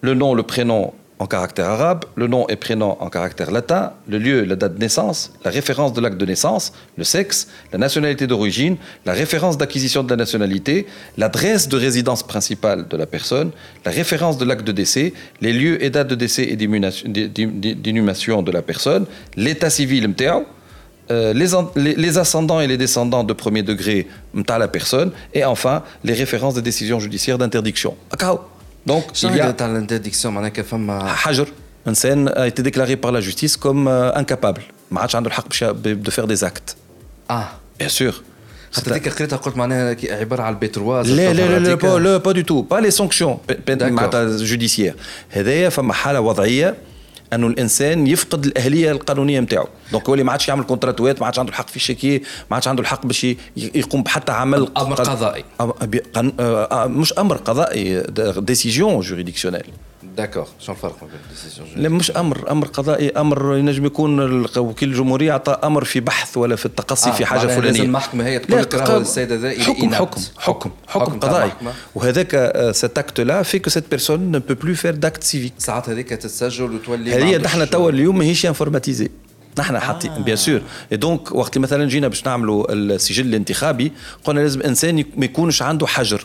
le 0.03 0.13
nom 0.15 0.37
le 0.37 0.43
prénom 0.43 0.91
en 1.21 1.27
caractère 1.27 1.69
arabe, 1.69 2.07
le 2.17 2.27
nom 2.29 2.49
et 2.49 2.57
prénom 2.57 2.97
en 2.99 3.11
caractère 3.11 3.51
latin, 3.51 3.93
le 4.09 4.17
lieu, 4.17 4.43
la 4.43 4.57
date 4.57 4.77
de 4.77 4.81
naissance, 4.81 5.33
la 5.45 5.51
référence 5.51 5.93
de 5.93 6.01
l'acte 6.01 6.17
de 6.17 6.25
naissance, 6.25 6.73
le 6.97 7.05
sexe, 7.05 7.47
la 7.73 7.79
nationalité 7.79 8.27
d'origine, 8.27 8.79
la 9.05 9.13
référence 9.13 9.59
d'acquisition 9.59 10.03
de 10.03 10.09
la 10.09 10.17
nationalité, 10.17 10.87
l'adresse 11.19 11.69
de 11.69 11.77
résidence 11.77 12.23
principale 12.23 12.89
de 12.89 12.97
la 12.97 13.05
personne, 13.05 13.51
la 13.85 13.91
référence 13.91 14.39
de 14.39 14.47
l'acte 14.47 14.67
de 14.67 14.73
décès, 14.73 15.13
les 15.43 15.53
lieux 15.53 15.85
et 15.85 15.91
dates 15.91 16.09
de 16.09 16.15
décès 16.15 16.45
et 16.45 16.57
d'inhumation 16.57 18.43
de 18.43 18.51
la 18.51 18.63
personne, 18.63 19.05
l'état 19.37 19.69
civil 19.69 20.15
euh, 21.11 21.35
les, 21.35 22.19
ascendants 22.19 22.61
et 22.61 22.67
les 22.67 22.79
descendants 22.79 23.25
de 23.25 23.33
premier 23.35 23.63
degré 23.63 24.09
à 24.49 24.59
la 24.59 24.69
personne, 24.69 25.13
et 25.35 25.45
enfin 25.45 25.83
les 26.03 26.15
références 26.15 26.55
des 26.55 26.63
décisions 26.63 26.99
judiciaires 26.99 27.37
d'interdiction. 27.37 27.95
Donc, 28.87 29.05
il 29.23 29.37
y 29.37 29.41
a 29.41 29.55
l'interdiction, 29.69 30.35
Hajar, 31.27 31.47
un 31.87 31.95
scène 31.95 32.33
a 32.35 32.47
été 32.47 32.63
déclaré 32.63 32.97
par 32.97 33.13
la 33.13 33.21
justice 33.21 33.57
comme 33.57 33.89
euh, 33.89 34.13
incapable. 34.15 34.63
ما 34.91 35.01
عادش 35.01 35.17
عنده 35.17 35.29
الحق 35.31 35.55
de 36.05 36.11
faire 36.11 36.27
des 36.27 36.45
actes. 36.45 36.77
Ah. 37.29 37.61
Bien 37.79 37.89
sûr. 37.89 38.23
خاطر 38.73 38.93
هذيك 38.93 39.09
قريتها 39.09 39.37
قلت 39.37 39.57
معناها 39.57 39.97
عباره 40.11 40.43
على 40.43 40.55
ال 40.55 40.73
B3 40.73 41.11
لا 41.11 41.33
لا 41.33 41.59
لا 41.59 41.59
لا 41.59 41.99
لا 41.99 42.17
pas 42.17 42.33
du 42.33 42.41
tout 42.41 42.63
pas 42.63 42.77
les 42.77 42.91
sanctions 42.91 43.39
معناتها 43.69 44.37
judiciaires 44.37 44.95
هذايا 45.31 45.69
فما 45.69 45.93
حاله 45.93 46.21
وضعيه 46.21 46.75
انه 47.33 47.47
الإنسان 47.47 48.07
يفقد 48.07 48.45
الأهلية 48.45 48.91
القانونية 48.93 49.41
نتاعو 49.41 49.67
donc 49.93 50.09
هو 50.09 50.15
اللي 50.15 50.25
ما 50.25 50.33
عادش 50.33 50.49
يعمل 50.49 50.65
كونتراتوات 50.65 51.21
ما 51.21 51.27
عادش 51.27 51.39
عنده 51.39 51.51
الحق 51.51 51.69
في 51.69 51.77
الشيكي 51.77 52.19
ما 52.19 52.55
عادش 52.55 52.69
عنده 52.69 52.83
الحق 52.83 53.07
باش 53.07 53.27
يقوم 53.57 54.03
بحتى 54.03 54.33
عمل 54.33 54.69
أمر 54.77 54.95
قضائي. 54.95 55.45
مش 56.89 57.13
أمر 57.19 57.37
قضائي 57.37 58.03
décision 58.39 59.01
juridictionnelle 59.01 59.65
d'accord 60.03 60.47
شنو 60.59 60.75
الفرق 60.77 61.01
بين 61.01 61.21
ال 61.31 61.36
décision 61.36 61.83
لا 61.83 61.89
مش 61.89 62.11
أمر 62.11 62.51
أمر 62.51 62.67
قضائي 62.67 63.11
أمر 63.11 63.57
ينجم 63.57 63.87
يكون 63.87 64.45
وكيل 64.59 64.89
الجمهوريه 64.89 65.33
أعطى 65.33 65.59
أمر 65.65 65.85
في 65.85 66.01
بحث 66.01 66.37
ولا 66.37 66.57
في 66.57 66.67
التقصي 66.67 67.11
آه 67.11 67.13
في 67.13 67.27
حاجة 67.27 67.41
فلانيه 67.41 67.61
لازم 67.61 67.83
المحكمة 67.83 68.27
هي 68.27 68.39
تقول 68.39 68.61
لك 68.61 68.75
راهو 68.75 69.01
السيد 69.01 69.33
هذا 69.33 69.51
حكم 69.63 69.95
حكم 69.95 70.21
حكم 70.39 70.71
حكم 70.87 71.21
قضائي. 71.21 71.53
وهذاك 71.95 72.53
cet 72.75 72.99
acte-là 72.99 73.43
fait 73.43 73.59
que 73.59 73.71
cette 73.71 73.91
personne 73.91 74.21
ne 74.33 74.39
peut 74.39 74.55
plus 74.55 74.75
faire 74.75 74.95
d'acte 74.95 75.23
civique 75.23 75.53
ساعات 75.59 75.89
هذيك 75.89 76.09
تتسجل 76.09 76.75
وتولي 76.75 77.15
هذه 77.15 77.37
نحن 77.37 77.71
توا 77.71 77.91
اليوم 77.91 78.19
ماهيش 78.19 78.47
informatisés 78.47 79.11
نحن 79.59 79.79
حاطين 79.79 80.23
bien 80.23 80.37
sûr 80.37 80.63
donc 80.93 81.33
وقت 81.33 81.59
مثلا 81.59 81.89
جينا 81.89 82.09
باش 82.09 82.27
نعملوا 82.27 82.73
السجل 82.73 83.27
الانتخابي 83.27 83.93
قلنا 84.25 84.41
لازم 84.41 84.63
إنسان 84.63 85.05
ما 85.17 85.25
يكونش 85.25 85.63
عنده 85.63 85.87
حجر. 85.87 86.25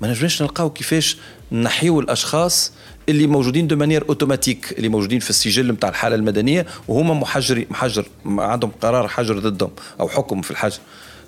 ما 0.00 0.08
نجمش 0.08 0.42
نلقاو 0.42 0.70
كيفاش 0.70 1.16
نحيو 1.52 2.00
الأشخاص 2.00 2.72
اللي 3.08 3.26
موجودين 3.26 3.66
de 3.66 3.76
manière 3.76 4.04
automatique 4.08 4.74
اللي 4.78 4.88
موجودين 4.88 5.20
في 5.20 5.30
السجل 5.30 5.72
نتاع 5.72 5.88
الحالة 5.88 6.16
المدنية 6.16 6.66
وهما 6.88 7.14
محجري 7.14 7.66
محجر 7.70 8.06
عندهم 8.26 8.70
قرار 8.82 9.08
حجر 9.08 9.38
ضدهم 9.38 9.70
أو 10.00 10.08
حكم 10.08 10.42
في 10.42 10.50
الحجر. 10.50 10.78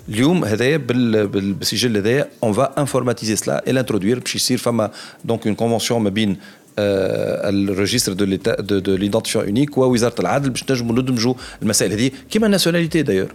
اليوم 0.09 0.45
هذايا 0.45 0.77
بالسجل 0.77 1.97
هذايا 1.97 2.29
on 2.43 2.53
va 2.53 2.79
informatiser 2.79 3.35
cela 3.35 3.67
et 3.67 3.71
l'introduire 3.71 4.19
باش 4.19 4.35
يصير 4.35 4.57
فما 4.57 4.91
donc 5.25 5.47
une 5.47 5.55
convention 5.55 6.01
ما 6.01 6.09
بين 6.09 6.37
ال 6.79 6.94
registre 6.94 8.13
de 8.13 8.25
l'identifiant 8.95 9.45
unique 9.45 9.77
ووزاره 9.77 10.21
العدل 10.21 10.49
باش 10.49 10.71
نجموا 10.71 10.95
ندمجوا 10.95 11.33
المسائل 11.61 11.91
هذه 11.91 12.11
كيما 12.29 12.45
ال 12.45 12.50
nationalité 12.50 13.01
d'ailleurs 13.01 13.33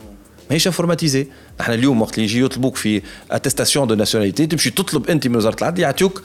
ماهيش 0.51 0.67
informatisée 0.67 1.27
نحن 1.61 1.73
اليوم 1.73 2.03
وقت 2.03 2.15
اللي 2.15 2.25
يجي 2.25 2.45
يطلبوك 2.45 2.77
في 2.77 3.03
attestation 3.31 3.87
de 3.87 3.95
nationalité 3.95 4.47
تمشي 4.47 4.71
تطلب 4.71 5.11
انت 5.11 5.27
من 5.27 5.37
وزارة 5.37 5.57
العدل 5.59 5.83
يعطيوك 5.83 6.23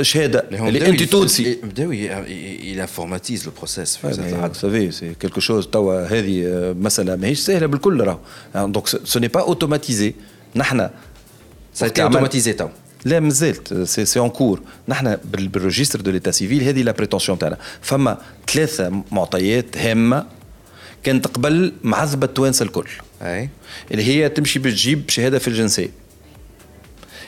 شهادة 0.00 0.44
اللي 0.52 0.86
انت 0.86 1.02
تونسي. 1.02 1.58
بداو 1.62 1.92
il 1.92 2.88
informatise 2.88 3.42
le 3.42 3.62
process 3.62 3.98
في 3.98 4.06
وزارة 4.06 4.28
العدل. 4.28 4.56
ça 4.56 4.66
fait, 4.66 4.90
c'est 4.90 5.14
quelque 5.14 5.40
chose 5.40 5.66
توا 5.66 6.06
هذه 6.06 6.44
مسألة 6.80 7.16
ماهيش 7.16 7.38
سهلة 7.38 7.66
بالكل 7.66 8.00
راهو. 8.00 8.18
donc 8.54 8.86
ce 8.86 9.18
n'est 9.18 9.28
pas 9.28 9.40
automatisé 9.40 10.14
نحن 10.56 10.88
ça 11.74 11.83
a 11.83 11.88
été 11.88 12.02
automatisé 12.02 12.52
tout 12.52 12.68
لا 13.04 13.20
مازالت 13.20 13.74
c'est 13.74 14.04
c'est 14.04 14.18
en 14.18 14.30
cours 14.30 14.60
نحن 14.88 15.16
بال 15.24 15.39
registre 15.39 16.00
de 16.00 16.10
l'état 16.10 16.30
civil 16.30 16.62
هذه 16.62 16.82
لا 16.82 16.92
prétention 16.92 17.38
تاعنا. 17.38 17.58
فما 17.80 18.18
ثلاثة 18.52 19.02
معطيات 19.12 19.78
هامة 19.78 20.35
كانت 21.06 21.26
قبل 21.26 21.72
معذبة 21.82 22.26
التوانسه 22.26 22.62
الكل. 22.62 22.88
أي. 23.22 23.48
اللي 23.90 24.04
هي 24.04 24.28
تمشي 24.28 24.58
باش 24.58 24.72
تجيب 24.72 25.10
شهادة 25.10 25.38
في 25.38 25.48
الجنسية. 25.48 25.90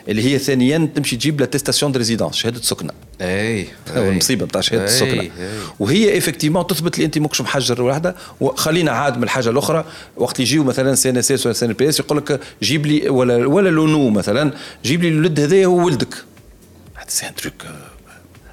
اللي 0.08 0.25
هي 0.25 0.38
ثانيا 0.38 0.88
تمشي 0.94 1.16
تجيب 1.16 1.40
l'attestation 1.40 1.93
de 1.93 1.99
résidence 1.99 2.37
شهادة 2.37 2.61
سكنة. 2.62 2.92
أي. 3.20 3.68
المصيبه 3.97 4.47
نتاع 4.47 4.61
شهادة 4.61 4.85
السكنه 4.85 5.30
وهي 5.78 6.18
effectivement 6.19 6.67
تثبت 6.66 6.99
لي 6.99 7.04
أنت 7.04 7.18
ماكش 7.18 7.40
محجر 7.40 7.82
وحده 7.82 8.16
وخلينا 8.40 8.90
عاد 8.90 9.16
من 9.16 9.23
الحاجة 9.23 9.50
الأخرى. 9.50 9.85
وقت 10.16 10.40
يجيو 10.40 10.64
مثلا 10.64 10.94
CNSS 10.95 11.47
ولا 11.47 11.54
CNPS 11.55 12.00
يقول 12.00 12.18
لك 12.18 12.40
جيب 12.62 12.87
لي 12.87 13.08
ولا 13.08 13.47
ولا 13.47 13.68
لونو 13.68 14.11
مثلا. 14.11 14.52
جيب 14.85 15.02
لي 15.02 15.08
الولد 15.08 15.40
هذايا 15.40 15.66
هو 15.66 15.87
ولدك. 15.87 16.14
c'est 17.09 17.28
un 17.28 17.35
truc 17.35 17.55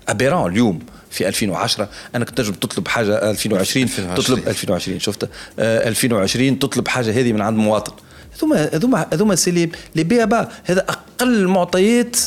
aberrant 0.07 0.51
اليوم. 0.51 0.79
في 1.15 1.27
2010 1.27 1.89
انك 2.15 2.29
تنجم 2.29 2.53
تطلب 2.53 2.87
حاجة 2.87 3.31
2020 3.31 3.87
تطلب 4.15 4.47
2020 4.47 4.99
شفت؟ 4.99 5.29
2020 5.59 6.59
تطلب 6.59 6.87
حاجة 6.87 7.19
هذه 7.19 7.33
من 7.33 7.41
عند 7.41 7.57
مواطن. 7.57 7.93
هذوما 8.37 8.69
هذوما 8.73 9.07
هذوما 9.13 9.35
c'est 9.35 9.51
les 9.51 10.03
BABA 10.03 10.49
هذا 10.63 10.85
أقل 10.89 11.33
المعطيات 11.33 12.17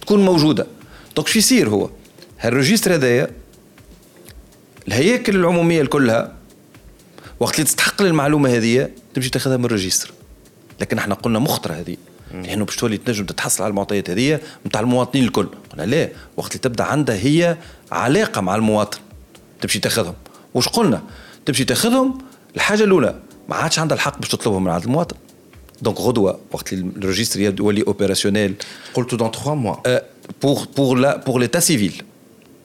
تكون 0.00 0.24
موجودة. 0.24 0.66
donc 1.16 1.28
شو 1.28 1.38
يصير 1.38 1.68
هو؟ 1.68 1.90
هال 2.40 2.51
registre 2.51 2.94
هذايا 2.94 3.30
الهياكل 4.88 5.36
العمومية 5.36 5.84
كلها 5.84 6.32
وقت 7.40 7.54
اللي 7.54 7.64
تستحق 7.64 8.02
المعلومه 8.02 8.56
هذه 8.56 8.88
تمشي 9.14 9.30
تاخذها 9.30 9.56
من 9.56 9.64
ال 9.64 9.69
registre. 9.69 10.12
لكن 10.80 10.98
إحنا 10.98 11.14
قلنا 11.14 11.38
مخطرة 11.38 11.74
هذه. 11.74 11.96
لأنه 12.34 12.64
باش 12.64 12.76
تولي 12.76 12.96
تنجم 12.96 13.26
تتحصل 13.26 13.62
على 13.62 13.70
المعطيات 13.70 14.10
هذه 14.10 14.40
نتاع 14.66 14.80
المواطنين 14.80 15.24
الكل. 15.24 15.48
قلنا 15.72 15.82
لا 15.82 16.08
وقت 16.36 16.50
اللي 16.50 16.60
تبدأ 16.62 16.84
عندها 16.84 17.16
هي 17.16 17.56
علاقة 17.92 18.40
مع 18.40 18.54
المواطن. 18.54 18.98
تمشي 19.60 19.78
تاخذهم. 19.78 20.14
وش 20.54 20.68
قلنا؟ 20.68 21.02
تمشي 21.46 21.64
تاخذهم 21.64 22.18
الحاجة 22.56 22.84
الأولى 22.84 23.14
ما 23.48 23.56
عادش 23.56 23.78
عندها 23.78 23.96
الحق 23.96 24.18
باش 24.18 24.28
تطلبهم 24.28 24.64
من 24.64 24.70
عند 24.70 24.84
المواطن. 24.84 25.16
donc 25.82 26.00
غدوة 26.00 26.40
وقت 26.52 26.72
ال 26.72 26.80
registre 26.80 27.40
يولي 27.40 27.82
opérationnel 27.86 28.54
قلت 28.94 29.14
dans 29.14 29.30
3 29.30 29.54
mois 29.54 29.76
pour 30.42 30.66
pour 30.76 30.98
la 30.98 31.16
pour 31.16 31.40
l'état 31.40 31.60
civil 31.60 32.02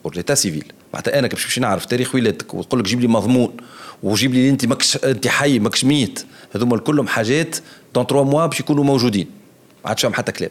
pour 0.04 0.14
l'état 0.14 0.34
civil 0.34 0.72
معناتها 0.94 1.18
أنا 1.18 1.28
باش 1.28 1.58
نعرف 1.58 1.84
تاريخ 1.84 2.14
ولادتك 2.14 2.54
وتقول 2.54 2.80
لك 2.80 2.86
جيب 2.86 3.00
لي 3.00 3.06
مضمون. 3.06 3.56
وجيب 4.02 4.34
لي 4.34 4.50
أنت 4.50 4.66
ماكش 4.66 4.96
أنت 4.96 5.28
حي 5.28 5.58
ماكش 5.58 5.84
ميت. 5.84 6.26
هذوما 6.54 6.78
كلهم 6.78 7.08
حاجات 7.08 7.56
dans 7.94 8.06
3 8.06 8.24
mois 8.24 8.46
باش 8.46 8.60
يكونوا 8.60 8.84
موجودين. 8.84 9.26
ما 9.84 9.88
عادش 9.88 10.00
فيهم 10.00 10.14
حتى 10.14 10.32
كلام. 10.32 10.50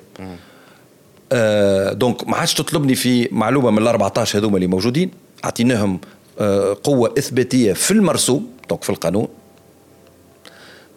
donc 1.94 2.28
ما 2.28 2.38
عادش 2.38 2.54
تطلبني 2.54 2.96
في 2.96 3.28
معلومة 3.32 3.72
من 3.72 3.78
ال 3.78 3.88
14 3.88 4.40
هذوما 4.40 4.56
اللي 4.56 4.68
موجودين. 4.68 5.12
أعطيناهم 5.46 6.00
آه 6.40 6.78
قوة 6.84 7.14
إثباتية 7.18 7.74
في 7.74 7.92
المرسوم 7.92 8.48
donc 8.70 8.84
في 8.84 8.90
القانون. 8.90 9.28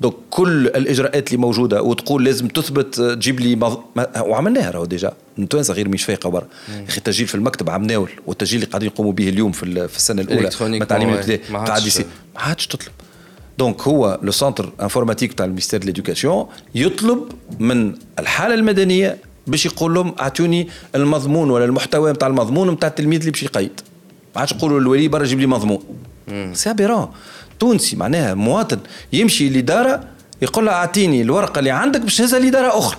donc 0.01 0.15
كل 0.31 0.67
الإجراءات 0.67 1.29
اللي 1.29 1.39
موجودة 1.39 1.83
وتقول 1.83 2.25
لازم 2.25 2.49
تثبت 2.49 2.99
آه، 2.99 3.15
تجيب 3.15 3.41
لي 3.41 3.57
مض... 3.57 3.83
وعملناها 4.21 4.71
راهو 4.71 4.85
déjà. 4.85 5.13
التوانسه 5.39 5.75
غير 5.75 5.89
مش 5.89 6.05
فايقة 6.05 6.31
برا. 6.31 6.47
يا 6.69 6.85
أخي 6.89 6.99
التسجيل 6.99 7.27
في 7.27 7.35
المكتب 7.35 7.71
عم 7.71 8.07
والتسجيل 8.27 8.61
اللي 8.61 8.71
قاعدين 8.71 8.89
يقوموا 8.89 9.13
به 9.13 9.29
اليوم 9.29 9.53
في, 9.53 9.89
في 9.89 9.97
السنة 9.97 10.23
الأولى 10.23 10.49
التعليم 10.83 11.09
الابتدائي 11.09 11.41
قاعد 11.53 11.87
يصير. 11.87 12.07
ما 12.35 12.41
عادش 12.41 12.67
تطلب. 12.67 12.93
donc 13.59 13.83
هو 13.83 14.19
le 14.23 14.33
centre 14.33 14.73
informatique 14.83 15.33
تاع 15.33 15.47
ال 15.47 15.50
ministère 15.50 15.85
l'éducation 15.85 16.47
يطلب 16.75 17.33
من 17.61 17.95
الحالة 18.19 18.55
المدنية 18.55 19.19
باش 19.49 19.67
يقول 19.67 19.95
لهم 19.95 20.15
اعطوني 20.21 20.69
المضمون 20.95 21.51
ولا 21.51 21.65
المحتوى 21.65 22.13
نتاع 22.13 22.29
المضمون 22.29 22.71
نتاع 22.71 22.89
التلميذ 22.89 23.19
اللي 23.21 23.31
باش 23.31 23.43
يقيد. 23.43 23.81
ما 24.35 24.41
عادش 24.41 24.53
يقولوا 24.53 24.81
للولي 24.81 25.09
برا 25.09 25.25
جيب 25.25 25.41
لي 25.41 25.47
مضمون. 25.47 25.83
c'est 26.53 26.71
aberrant 26.71 27.09
تونسي 27.61 27.97
معناها 27.97 28.35
مواطن 28.35 28.79
يمشي 29.13 29.49
لإدارة 29.49 30.05
يقول 30.43 30.67
له 30.67 30.73
اعطيني 30.73 31.23
الورقة 31.23 31.59
اللي 31.59 31.71
عندك 31.71 32.01
باش 32.01 32.21
نهزها 32.21 32.39
لإدارة 32.39 32.79
أخرى. 32.79 32.99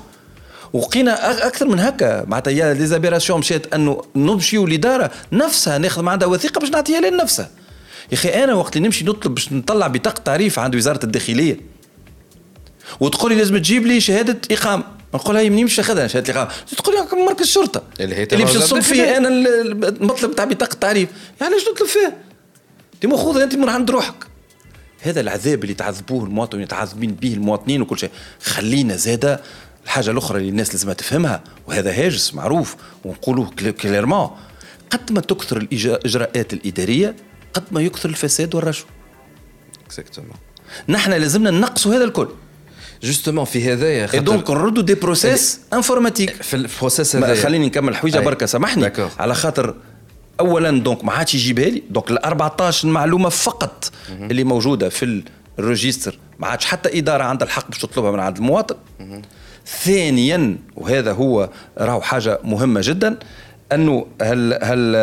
وقينا 0.74 1.48
أكثر 1.48 1.68
من 1.68 1.80
هكا. 1.80 2.26
معناتها 2.26 2.52
يا 2.52 2.74
les 2.74 2.88
aberrations 2.88 3.40
مشات 3.40 3.74
انه 3.74 4.02
نمشيو 4.16 4.68
لإدارة 4.68 5.12
نفسها 5.32 5.78
ناخذ 5.78 6.08
عندها 6.08 6.28
وثيقة 6.28 6.60
باش 6.60 6.70
نعطيها 6.70 7.00
لنفسها. 7.00 7.50
يا 8.12 8.18
أخي 8.18 8.30
أنا 8.30 8.54
وقت 8.54 8.78
اللي 8.78 8.88
نمشي 8.88 9.06
نطلب 9.06 9.36
باش 9.36 9.54
نطلع 9.54 9.88
بطاقة 9.88 10.22
تعريف 10.22 10.60
عند 10.60 10.76
وزارة 10.76 11.06
الداخلية 11.06 11.60
وتقول 13.00 13.32
لي 13.32 13.38
لازم 13.38 13.58
تجيب 13.58 13.86
لي 13.88 14.02
شهادة 14.02 14.38
إقامة. 14.52 14.99
نقول 15.14 15.36
لها 15.36 15.44
يمني 15.44 15.64
مش 15.64 15.78
ناخذها 15.78 16.08
شهاده 16.08 16.34
الاقامه 16.34 16.52
تقول 16.78 16.96
لي 16.96 17.26
مركز 17.26 17.42
الشرطة. 17.42 17.84
اللي 18.00 18.16
هي 18.16 18.24
اللي 18.24 18.46
باش 18.46 18.58
نصب 18.58 18.80
فيه 18.80 19.18
أنا 19.18 19.28
المطلب 19.28 20.36
تاع 20.36 20.46
بطاقة 20.46 20.76
تعريف 20.76 21.10
يعني 21.42 21.54
علاش 21.54 21.68
نطلب 21.72 21.88
فيه؟ 21.88 22.18
انت 22.94 23.06
ماخوذ 23.06 23.42
أنت 23.42 23.56
من 23.56 23.70
عند 23.70 23.92
روحك. 23.92 24.28
هذا 25.02 25.22
العذاب 25.22 25.64
اللي 25.64 25.74
تعذبوه 25.74 26.24
المواطنين 26.24 26.64
يتعذبين 26.64 27.12
به 27.12 27.34
المواطنين 27.34 27.82
وكل 27.82 28.00
شيء. 28.00 28.10
خلينا 28.44 28.96
زاده 28.96 29.42
الحاجة 29.86 30.12
الأخرى 30.12 30.38
اللي 30.38 30.50
الناس 30.50 30.72
لازم 30.72 30.92
تفهمها 30.92 31.44
وهذا 31.68 31.92
هاجس 31.92 32.34
معروف 32.34 32.76
ونقولوه 33.06 33.50
clairement 33.82 34.30
قد 34.90 35.12
ما 35.12 35.22
تكثر 35.22 35.58
الإجراءات 35.58 36.54
الإدارية 36.54 37.16
قد 37.54 37.64
ما 37.72 37.82
يكثر 37.82 38.10
الفساد 38.10 38.56
والرشوة. 38.56 38.88
exactement 39.86 40.32
نحن 40.90 41.12
لازمنا 41.12 41.52
ننقصوا 41.52 41.96
هذا 41.96 42.04
الكل. 42.04 42.30
justement 43.04 43.46
في 43.46 43.74
هذايا 43.74 44.14
اي 44.14 44.20
donc 44.20 44.50
نردوا 44.52 44.84
des 44.84 44.96
process 44.96 45.60
informatiques 45.74 46.44
في 46.44 46.56
ال 46.56 46.63
process 46.63 47.16
هذايا 47.16 47.44
خليني 47.44 47.66
نكمل 47.66 47.96
حويجه. 47.96 48.20
بركه 48.20 48.46
سامحني. 48.46 48.92
على 49.20 49.36
خاطر 49.36 49.76
اولا 50.40 50.72
donc 50.80 51.06
ما 51.06 51.12
عادش 51.14 51.36
يجيبها 51.36 51.66
لي 51.66 51.84
donc 51.90 52.12
ال 52.12 52.26
14 52.26 52.88
معلومه 52.88 53.30
فقط 53.30 53.92
اللي 54.10 54.44
موجوده 54.44 54.90
في 54.90 55.24
ال 55.60 55.66
registre 55.66 56.18
ما 56.40 56.48
عادش 56.48 56.66
حتى 56.66 57.00
اداره 57.00 57.24
عندها 57.24 57.48
الحق 57.48 57.68
باش 57.70 57.78
تطلبها 57.78 58.12
من 58.12 58.20
عند 58.20 58.38
المواطن. 58.38 58.76
ثانيا 59.84 60.58
وهذا 60.76 61.12
هو 61.14 61.50
راهو 61.78 62.02
حاجة 62.02 62.40
مهمة 62.44 62.82
جدا 62.84 63.18
أنه 63.72 64.06
هل 64.22 64.60
هل 64.64 64.96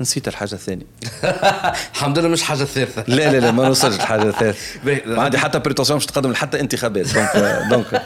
نسيت 0.00 0.28
الحاجة 0.28 0.52
الثانية 0.54 0.86
الحمد 1.94 2.18
لله 2.18 2.28
مش 2.28 2.42
حاجة 2.42 2.64
ثالثة 2.64 3.04
لا 3.08 3.32
لا 3.32 3.36
لا 3.40 3.50
ما 3.50 3.68
نوصلش 3.68 3.96
الحاجة 3.96 4.28
الثالثه. 4.28 4.80
ما 5.16 5.22
عندي 5.22 5.38
حتى 5.38 5.58
بريتونسيون 5.58 5.98
باش 5.98 6.06
تقدم 6.06 6.34
حتى 6.34 6.60
انتخابات 6.60 7.06
دونك 7.70 8.02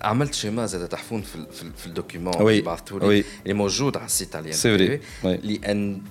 عملت 0.02 0.35
شيما 0.35 0.66
زاد 0.66 0.88
تحفون 0.88 1.23
في 1.23 1.47
في, 1.52 1.62
ال- 1.62 1.73
في 1.76 1.87
الدوكيومون. 1.87 2.35
اللي 2.49 2.61
بعثتوا 2.61 3.00
Oui. 3.00 3.02
لي 3.04 3.25
اللي 3.42 3.54
موجود 3.54 3.97
على 3.97 4.06
السيت 4.06 4.32
تاع. 4.32 4.42
Oui. 4.42 4.99
لأن 5.25 6.02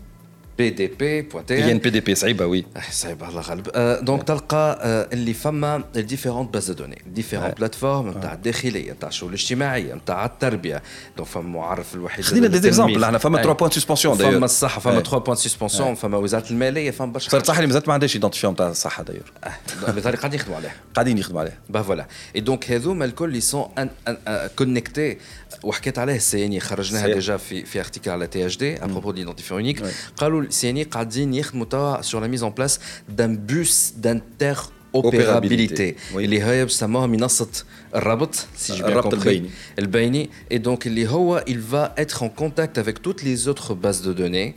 بي 0.58 0.70
دي 0.70 0.88
بي 0.88 1.30
هي 1.50 1.72
ان 1.72 1.78
بي 1.78 1.90
دي 1.90 2.00
بي 2.00 2.16
صعيبه 2.16 2.46
وي 2.46 2.66
صعيب 2.92 3.24
الله 3.24 3.42
غالب 3.42 3.70
donc 4.06 4.24
تلقى 4.24 4.80
اللي 5.14 5.34
فما 5.34 5.84
différentes 5.96 6.54
bases 6.54 6.72
de 6.72 6.74
données 6.74 7.02
différentes 7.06 7.58
plateformes 7.58 8.10
نتاع 8.10 8.34
الداخليه 8.34 8.92
نتاع 8.92 9.10
الشؤون 9.10 9.30
الاجتماعيه 9.30 9.94
نتاع 9.94 10.26
التربيه 10.26 10.84
donc 11.18 11.30
فما 11.30 11.50
معرف 11.50 11.96
الوحيد 11.96 12.26
خذينا 12.26 12.48
des 12.48 12.60
exemples 12.60 13.04
إحنا 13.04 13.18
فما 13.18 13.38
أي. 13.38 13.44
3 13.44 13.58
points 13.60 13.72
de 13.72 13.79
suspension 13.79 14.18
فما 14.18 14.46
الصحه 14.46 14.80
فما 14.80 14.98
أي. 14.98 15.04
3 15.04 15.18
points 15.18 15.36
de 15.36 15.46
suspension 15.46 15.96
فما 15.96 16.18
وزاره 16.18 16.52
الماليه 16.52 16.92
فما 16.92 17.12
برشا 17.12 17.30
صارت 17.30 17.46
صح 17.46 17.56
اللي 17.56 17.68
مازالت 17.68 17.88
ما 17.88 17.94
عندهاش 17.94 18.16
identifiant 18.16 18.56
تاع 18.56 18.70
الصحه 18.70 19.04
d'ailleurs. 19.04 19.32
لذلك 19.88 20.20
قاعدين 20.20 20.40
يخدموا 20.40 20.58
عليها 20.58 20.76
قاعدين 20.96 21.18
يخدموا 21.18 21.42
عليها 21.42 21.58
bah 21.70 21.82
voilà 21.82 22.08
اي 22.36 22.42
donc 22.42 22.72
هذوما 22.72 23.06
الكل 23.06 23.26
اللي 23.26 23.42
sont 23.42 23.68
connectés 24.58 25.18
وحكيت 25.64 26.00
عليه 26.00 26.16
ال 26.16 26.46
CN 26.46 26.60
خرجناها 26.60 27.02
صحيح. 27.02 27.14
déjà 27.16 27.38
في 27.38 27.66
في 27.66 27.80
article 27.80 28.12
على 28.12 28.28
THD 28.28 28.46
à 28.46 28.58
propos 28.58 29.12
de 29.12 29.18
l'identifiant 29.18 29.60
unique 29.60 29.80
Ouais. 29.80 29.90
قالوا 30.18 30.42
ال 30.42 30.70
CN 30.70 30.84
قاعدين 30.84 31.34
يخدموا 31.34 31.66
توا 31.66 32.02
sur 32.02 32.22
la 32.22 32.28
mise 32.28 32.44
en 32.44 32.52
place 32.52 32.80
d'un 33.10 33.38
bus 33.38 33.94
d'inter 33.98 34.56
Opérabilité. 34.88 34.96
opérabilité 35.06 35.96
Oui. 36.14 36.16
اللي 36.16 36.44
هي 36.44 36.66
بسموها 36.66 37.08
منصة 37.08 37.48
الربط 37.96 38.36
c'est 38.58 38.86
الربط 38.86 39.14
البيني. 39.14 39.50
البيني 39.80 40.30
et 40.54 40.58
donc 40.58 40.86
اللي 40.88 41.08
هو 41.08 41.44
il 41.50 41.74
va 41.74 42.02
être 42.04 42.24
en 42.24 42.30
contact 42.42 42.78
avec 42.78 43.02
toutes 43.02 43.24
les 43.24 43.48
autres 43.48 43.74
bases 43.76 44.02
de 44.08 44.14
données 44.14 44.54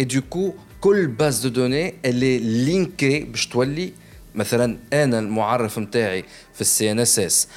et 0.00 0.04
du 0.04 0.20
coup 0.22 0.52
كل 0.80 1.14
base 1.20 1.42
de 1.46 1.48
données 1.48 1.94
elle 2.06 2.22
est 2.22 2.40
linkée 2.68 3.24
باش 3.24 3.46
تولي 3.46 3.92
مثلا 4.34 4.76
أنا 4.92 5.18
المعرف 5.18 5.78
نتاعي 5.78 6.24
في 6.54 6.60
ال 6.60 6.90
CNSS 6.92 7.48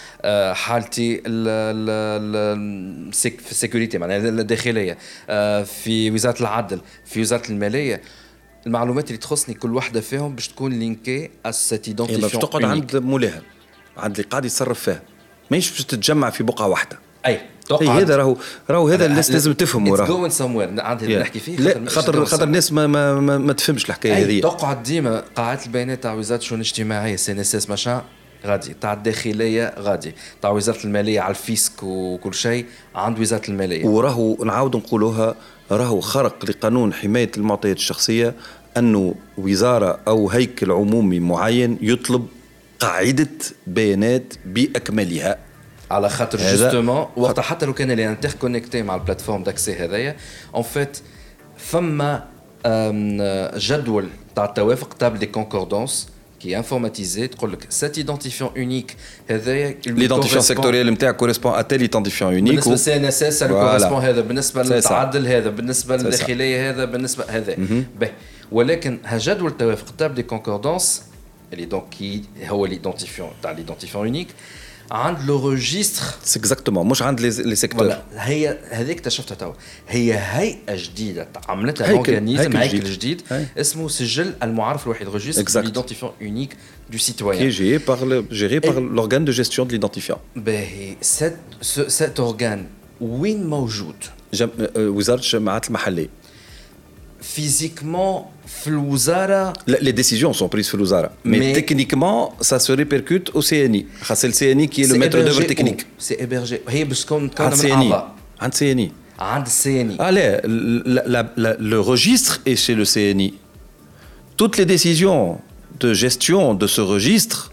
حالتي 0.53 1.21
ال- 1.25 3.09
السك- 3.09 3.39
في 3.41 3.51
ال 3.51 3.57
sécurité 3.57 3.97
معناها 3.97 4.17
الداخلية 4.17 4.97
آه، 5.29 5.63
في 5.63 6.11
وزارة 6.11 6.41
العدل 6.41 6.81
في 7.05 7.21
وزارة 7.21 7.49
المالية. 7.49 8.01
المعلومات 8.67 9.07
اللي 9.07 9.17
تخصني 9.17 9.55
كل 9.55 9.75
واحدة 9.75 10.01
فيهم 10.01 10.35
باش 10.35 10.47
تكون 10.47 10.79
لينكي 10.79 11.29
ا 11.45 11.51
سيت 11.51 11.89
هي 11.89 11.93
باش 11.93 12.01
ايدونتيفيون 12.09 12.41
تقعد 12.43 12.63
عند 12.63 12.95
مولاها 12.95 13.41
عند 13.97 14.15
اللي 14.19 14.29
قاعد 14.29 14.45
يتصرف 14.45 14.79
فيها. 14.79 15.01
ماهيش 15.51 15.71
باش 15.71 15.83
تتجمع 15.85 16.29
في 16.29 16.43
بقعة 16.43 16.67
واحدة. 16.67 16.99
أي. 17.25 17.41
اي 17.71 17.87
هذا 17.87 18.15
راهو 18.15 18.37
راهو 18.69 18.87
هذا 18.87 19.05
الناس 19.05 19.31
لازم 19.31 19.53
تفهموا 19.53 19.97
راهو. 19.97 20.17
جوين 20.17 20.29
سموير 20.29 20.67
Yeah. 20.67 21.01
نحكي 21.01 21.39
فيه 21.39 21.57
لا 21.57 21.89
خاطر 21.89 22.25
خاطر 22.25 22.43
الناس 22.43 22.71
ما 22.71 22.87
ما, 22.87 23.19
ما, 23.19 23.37
ما 23.37 23.53
تفهمش 23.53 23.85
الحكاية 23.89 24.25
هذه. 24.25 24.41
تقعد 24.41 24.83
ديما 24.83 25.23
قاعات 25.35 25.65
البيانات 25.65 26.03
تاع 26.03 26.13
وزارة 26.13 26.39
الشؤون 26.39 26.61
الاجتماعية 26.61 27.15
سي 27.15 27.31
إن 27.31 27.39
إس 27.39 27.55
إس 27.55 27.69
ماشان 27.69 28.01
غادي. 28.45 28.75
تاع 28.81 28.93
الداخلية 28.93 29.73
غادي. 29.79 30.15
تاع 30.41 30.49
وزارة 30.51 30.83
المالية 30.83 31.21
على 31.21 31.29
ال 31.31 31.42
fisc 31.42 31.83
وكل 31.83 32.33
شيء 32.33 32.65
عند 32.95 33.19
وزارة 33.19 33.49
المالية. 33.49 33.85
وراهو 33.85 34.43
نعاود 34.43 34.75
نقولوها 34.75 35.35
راهو 35.71 36.01
خرق 36.01 36.45
لقانون 36.45 36.93
حماية 36.93 37.31
المعطيات 37.37 37.77
الشخصية 37.77 38.35
أنه 38.77 39.15
وزارة 39.37 39.99
أو 40.07 40.29
هيكل 40.29 40.71
عمومي 40.71 41.19
معين 41.19 41.77
يطلب 41.81 42.27
قاعدة 42.79 43.29
بيانات 43.67 44.33
بأكملها. 44.45 45.37
على 45.91 46.09
خاطر 46.09 46.37
justement 46.37 47.07
وقتها 47.15 47.41
حتى 47.41 47.65
لو 47.65 47.73
كان 47.73 47.91
اللي 47.91 48.09
interconnecté 48.09 48.81
مع 48.81 48.95
ال 48.95 49.00
plateforme 49.00 49.43
d'accès 49.43 49.73
هذايا 49.75 50.15
en 50.55 50.63
fait 50.63 50.97
فما 51.57 52.23
جدول 53.57 54.09
تاع 54.35 54.45
التوافق 54.45 54.93
table 54.93 55.19
de 55.19 55.25
concordance 55.25 56.09
كي 56.39 56.57
informatisée 56.57 57.27
تقول 57.27 57.51
لك 57.53 57.65
cet 57.69 57.97
identifiant 57.97 58.49
unique 58.57 58.95
هذايا 59.29 59.75
l'identifiant 59.87 60.41
sectoriel 60.41 60.91
نتاعك 60.93 61.15
correspond 61.15 61.53
à 61.53 61.60
tel 61.60 61.81
identifiant 61.81 62.33
unique 62.33 62.49
بالنسبة 62.53 62.71
للسي 62.71 62.95
إن 62.95 63.05
إس 63.05 63.23
إس 63.23 63.43
Voilà. 63.43 63.47
correspond 63.47 64.01
هذا 64.01 64.21
بالنسبة. 64.21 64.63
للتعدل 64.63 65.27
هذا 65.27 65.49
بالنسبة. 65.49 65.95
للداخلية 65.97 66.69
هذا 66.69 66.85
بالنسبة 66.85 67.25
هذا 67.29 67.55
ولكن 68.51 68.99
ها 69.05 69.17
جدول 69.17 69.51
التوافق 69.51 69.95
table 69.97 70.15
de 70.15 70.23
concordance 70.23 71.03
اللي 71.53 71.65
donc 71.65 71.89
كي 71.89 72.23
هو 72.47 72.65
l'identifiant 72.65 73.29
تاع 73.43 73.51
l'identifiant 73.51 74.05
unique 74.05 74.27
عند 74.91 75.17
le 75.27 75.49
registre 75.49 76.03
c'est 76.23 76.39
exactement 76.39 76.87
مش 76.87 77.01
عند 77.01 77.21
les 77.21 77.55
secteurs 77.55 77.79
voilà 77.79 78.01
هي 78.17 78.57
هذيك 78.69 78.97
اكتشفتها 78.97 79.35
توا 79.35 79.53
هي 79.89 80.13
هيئه 80.13 80.75
جديده 80.75 81.27
عملتها 81.49 81.85
هيكل- 81.87 81.95
organisme 81.97 82.41
هيكل 82.41 82.57
هيكل 82.57 82.77
جديد. 82.79 82.91
جديد 82.93 83.21
هي. 83.31 83.45
اسمه 83.57 83.87
سجل 83.87 84.33
المعرف 84.43 84.85
الوحيد 84.85 85.09
registre 85.09 85.43
Exact. 85.61 85.65
l'identifiant 85.65 86.11
unique 86.21 86.57
دو 86.91 86.97
qui 86.97 87.01
est 87.01 87.03
سيتويان 87.03 87.51
géré 87.51 87.79
par 87.83 87.99
le- 87.99 88.33
géré 88.35 88.59
par 88.69 88.73
l'organe 88.79 89.25
de 89.25 89.31
gestion 89.31 89.65
de 89.65 89.73
l'identifiant. 89.77 90.17
باهي 90.35 90.95
سيت 91.87 92.19
اورغان 92.19 92.65
وين 93.01 93.47
موجود؟ 93.47 93.95
جم... 94.33 94.49
آه، 94.59 94.69
وزاره 94.89 95.19
الجماعات 95.19 95.67
المحليه 95.67 96.09
physiquement 97.23 98.31
Flouzara. 98.45 99.53
Les 99.65 99.93
décisions 99.93 100.33
sont 100.33 100.49
prises 100.49 100.67
Flouzara. 100.67 101.11
Mais, 101.23 101.39
mais 101.39 101.53
techniquement, 101.53 102.35
ça 102.41 102.59
se 102.59 102.71
répercute 102.73 103.31
au 103.33 103.39
CNI. 103.41 103.87
C'est 104.13 104.27
le 104.27 104.33
CNI 104.33 104.67
qui 104.67 104.83
est 104.83 104.87
le 104.87 104.97
maître 104.97 105.17
d'œuvre 105.17 105.43
technique. 105.43 105.85
C'est 105.97 106.19
hébergé. 106.19 106.61
CNI. 108.49 108.91
CNI. 109.45 109.95
Allez, 109.99 110.37
le 110.45 111.77
registre 111.77 112.41
est 112.45 112.57
chez 112.57 112.75
le 112.75 112.83
CNI. 112.83 113.35
Toutes 114.35 114.57
les 114.57 114.65
décisions 114.65 115.39
de 115.79 115.93
gestion 115.93 116.53
de 116.53 116.67
ce 116.67 116.81
registre 116.81 117.52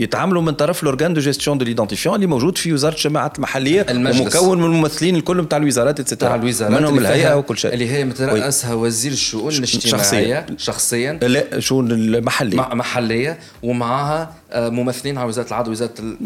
يتعاملوا 0.00 0.42
من 0.42 0.52
طرف 0.52 0.82
ال 0.82 0.87
organe 0.87 1.14
de 1.14 1.20
gestion 1.20 1.58
de 1.58 1.64
l'identifiant 1.64 2.14
اللي 2.14 2.26
موجود 2.26 2.58
في 2.58 2.72
وزارة 2.72 2.94
الجماعات 2.94 3.36
المحلية 3.36 3.86
المجلس. 3.90 4.36
ومكون 4.36 4.58
من 4.58 4.64
الممثلين 4.64 5.16
الكل 5.16 5.40
نتاع 5.42 5.58
الوزارات 5.58 6.00
تاع 6.00 6.34
الوزارات 6.34 6.80
منهم 6.80 6.98
الهيئة 6.98 7.34
وكل 7.34 7.58
شيء. 7.58 7.72
اللي 7.72 7.90
هي. 7.90 8.04
مترأسها 8.04 8.74
وزير 8.74 9.12
الشؤون 9.12 9.52
الاجتماعية 9.52 10.46
شخصيا. 10.56 11.12
لا 11.22 11.60
شؤون 11.60 11.90
المحلي 11.92 12.56
مع- 12.56 12.74
محلية. 12.74 13.38
ومعها 13.62 14.32
ممثلين 14.54 15.18
على 15.18 15.28
وزاره 15.28 15.48
العدل 15.48 15.70
وزارة 15.70 15.94
ال- 16.00 16.16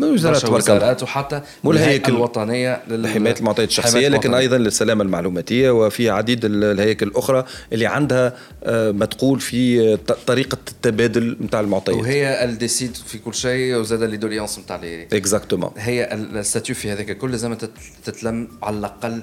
وزارات 0.54 1.02
وحتى 1.02 1.40
والهيكل 1.64 1.88
الهيئة 1.88 2.08
الوطنية 2.08 2.82
لحمايه 2.88 3.34
المعطيات 3.40 3.68
الشخصية 3.68 4.08
لكن 4.08 4.14
المعطيات. 4.28 4.34
أيضا 4.52 4.58
للسلامة 4.58 5.02
المعلوماتية 5.04 5.70
وفي 5.70 6.10
عديد 6.10 6.44
ال- 6.44 6.64
الهياكل 6.64 7.06
الأخرى 7.06 7.44
اللي 7.72 7.86
عندها 7.86 8.32
آه، 8.64 8.90
ما 8.90 9.04
تقول 9.06 9.40
في 9.40 9.92
آه، 9.92 9.98
طريقة 10.26 10.58
التبادل 10.70 11.36
نتاع 11.42 11.60
المعطيات. 11.60 11.96
وهي 11.98 12.44
ال 12.44 12.51
décide 12.51 12.94
في 12.96 13.18
كل 13.18 13.34
شيء 13.34 13.74
وزاد 13.76 14.02
les 14.02 14.16
doléances 14.16 14.58
نتاع 14.58 14.80
exactement 15.12 15.70
هي 15.76 16.14
ال- 16.14 16.36
الستاتيو 16.36 16.74
في 16.74 16.92
هذاك 16.92 17.10
الكل 17.10 17.30
لازم 17.30 17.54
تت- 17.54 17.70
تتلم 18.04 18.48
على 18.62 18.78
الأقل 18.78 19.22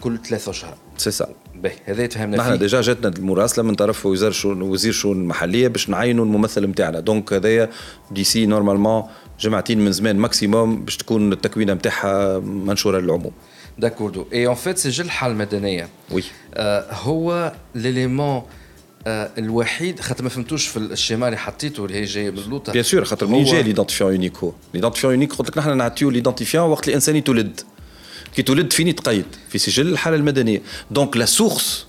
كل 0.00 0.18
ثلاثة 0.28 0.50
أشهر. 0.50 0.74
سي 0.96 1.10
سا 1.10 1.28
باهي. 1.62 1.74
هذا 1.84 2.04
يتفهمنا 2.04 2.36
نحن 2.36 2.58
déjà 2.58 2.80
جاتنا 2.80 3.08
المراسلة 3.08 3.64
من 3.64 3.74
طرف 3.74 4.06
وزير 4.06 4.28
الشؤون 4.28 4.62
وزير 4.62 4.90
الشؤون 4.90 5.16
المحلية 5.16 5.68
باش 5.68 5.88
نعينوا 5.88 6.24
الممثل 6.24 6.66
نتاعنا 6.66 7.00
donc 7.00 7.32
هذايا 7.32 7.68
d'ici 8.10 8.46
normalement 8.46 9.02
جمعتين 9.40 9.84
من 9.84 9.92
زمان 9.92 10.16
maximum 10.16 10.84
باش 10.84 10.96
تكون 10.96 11.32
التكوينة 11.32 11.74
نتاعها 11.74 12.38
منشورة 12.38 13.00
للعموم. 13.00 13.32
D'accord 13.78 14.26
et 14.32 14.46
en 14.46 14.54
fait 14.54 14.78
سجل 14.78 15.04
الحاله 15.04 15.32
المدنيه 15.32 15.88
oui 16.10 16.22
آه 16.54 16.86
هو 16.92 17.52
l'élément 17.74 18.42
آه 19.06 19.30
الوحيد 19.38 20.00
خاطر 20.00 20.22
ما 20.24 20.28
فهمتوش 20.28 20.66
في 20.66 20.76
ال 20.76 20.83
schéma 20.83 21.26
اللي 21.26 21.38
حطيته 21.38 21.84
اللي 21.84 21.96
هي 21.96 22.04
جاية 22.04 22.30
من 22.30 22.38
اللوطه 22.38 22.72
bien 22.72 22.84
sûr 22.84 23.04
خاطر 23.04 23.26
منين 23.26 23.44
جاي 23.44 23.62
l'identifiant 23.62 24.12
unique 24.12 24.36
هو. 24.36 24.52
l'identifiant 24.74 25.12
unique 25.12 25.32
قلت 25.32 25.48
لك 25.48 25.58
نحن 25.58 25.76
نعطيو 25.76 26.10
l'identifiant 26.10 26.70
وقت 26.70 26.88
الإنسان 26.88 27.16
يتولد. 27.16 27.60
كي 28.36 28.42
تولد 28.42 28.72
فين 28.72 28.88
يتقيد 28.88 29.24
في 29.48 29.58
سجل 29.58 29.88
الحاله 29.88 30.16
المدنيه 30.16 30.62
donc 30.90 31.16
la 31.16 31.24
source 31.24 31.86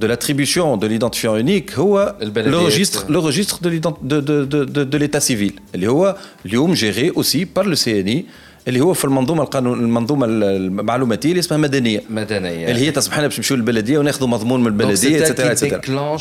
de 0.00 0.06
l'attribution 0.06 0.76
de 0.78 0.86
l'identifiant 0.86 1.36
unique 1.36 1.78
هو 1.78 2.16
le 2.20 2.56
registre 2.56 3.04
le 3.08 3.18
registre 3.18 3.60
de 3.62 3.68
de 4.02 4.20
de 4.20 4.64
de 4.64 4.84
de, 4.84 4.98
l'état 4.98 5.20
civil. 5.20 5.52
اللي 5.74 5.88
هو 5.88 6.16
اليوم 6.46 6.74
géré 6.74 7.10
aussi 7.10 7.46
par 7.46 7.64
le 7.64 7.76
CNI 7.76 8.24
اللي 8.68 8.80
هو 8.80 8.94
في 8.94 9.04
المنظومه 9.04 9.42
القانون 9.42 9.80
المنظومه 9.80 10.26
المعلوماتيه 10.26 11.30
اللي 11.30 11.40
اسمها 11.40 11.58
مدنيه 11.58 12.02
مدنيه 12.10 12.70
اللي 12.70 12.80
هي 12.80 12.90
تسمح 12.90 13.18
لنا 13.18 13.26
باش 13.26 13.38
نمشيو 13.38 13.56
للبلديه 13.56 13.98
وناخذوا 13.98 14.28
مضمون 14.28 14.60
من 14.60 14.66
البلديه 14.66 15.18
et 15.18 15.27
cetera 15.27 15.52
et 15.52 15.69
cetera 15.69 16.18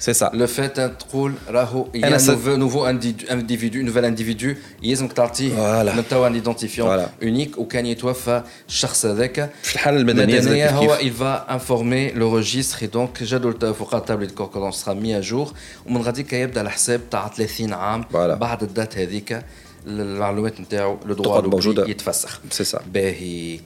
déclenche 0.00 0.04
c'est 0.04 0.12
ça 0.12 0.30
le 0.34 0.46
fait 0.46 0.80
تقول 0.80 1.32
راهو 1.48 1.86
أنا 1.94 2.06
يا 2.08 2.18
س- 2.18 2.28
nouveau 2.30 2.56
nouveau 2.56 2.86
individu 3.30 3.82
nouvel 3.82 4.04
individu 4.04 4.54
يلزمك 4.82 5.12
تعطيه 5.12 5.54
voilà. 5.56 5.94
من 5.94 6.04
توا 6.10 6.26
un 6.26 6.34
identifiant 6.34 6.88
voilà. 6.88 7.08
unique 7.22 7.58
وكان 7.58 7.86
يتوفى 7.86 8.42
الشخص 8.68 9.06
هذاك 9.06 9.50
في 9.62 9.74
الحاله 9.74 9.96
المدنيه 9.96 10.40
زاد 10.40 10.52
المدنيه 10.52 10.66
كيف 10.66 10.74
هو 10.76 10.96
كيف. 10.96 11.12
il 11.12 11.16
va 11.22 11.46
informer 11.58 12.18
le 12.18 12.24
registre 12.38 12.82
et 12.82 12.96
donc 12.96 13.22
جدول 13.22 13.52
التوافقات 13.52 14.00
ال 14.02 14.06
table 14.06 14.28
de 14.28 14.34
concordance 14.34 14.84
سera 14.84 14.94
mis 14.94 15.14
à 15.24 15.30
jour 15.32 15.52
ومن 15.86 16.02
غاديك 16.02 16.32
يبدا 16.32 16.60
الحساب 16.60 17.00
تاع 17.10 17.28
30 17.28 17.72
عام 17.72 18.02
voilà. 18.02 18.34
بعد 18.34 18.62
ال 18.62 18.69
date 18.69 18.98
هذيك 18.98 19.42
المعلومات 19.86 20.60
نتاعو 20.60 20.98
لو 21.06 21.14
تقعد 21.14 21.46
موجودة. 21.46 21.82
دروا 21.82 21.90
يتفسخ 21.90 22.40
سي 22.50 22.64
سا. 22.64 22.80
باهي 22.94 23.60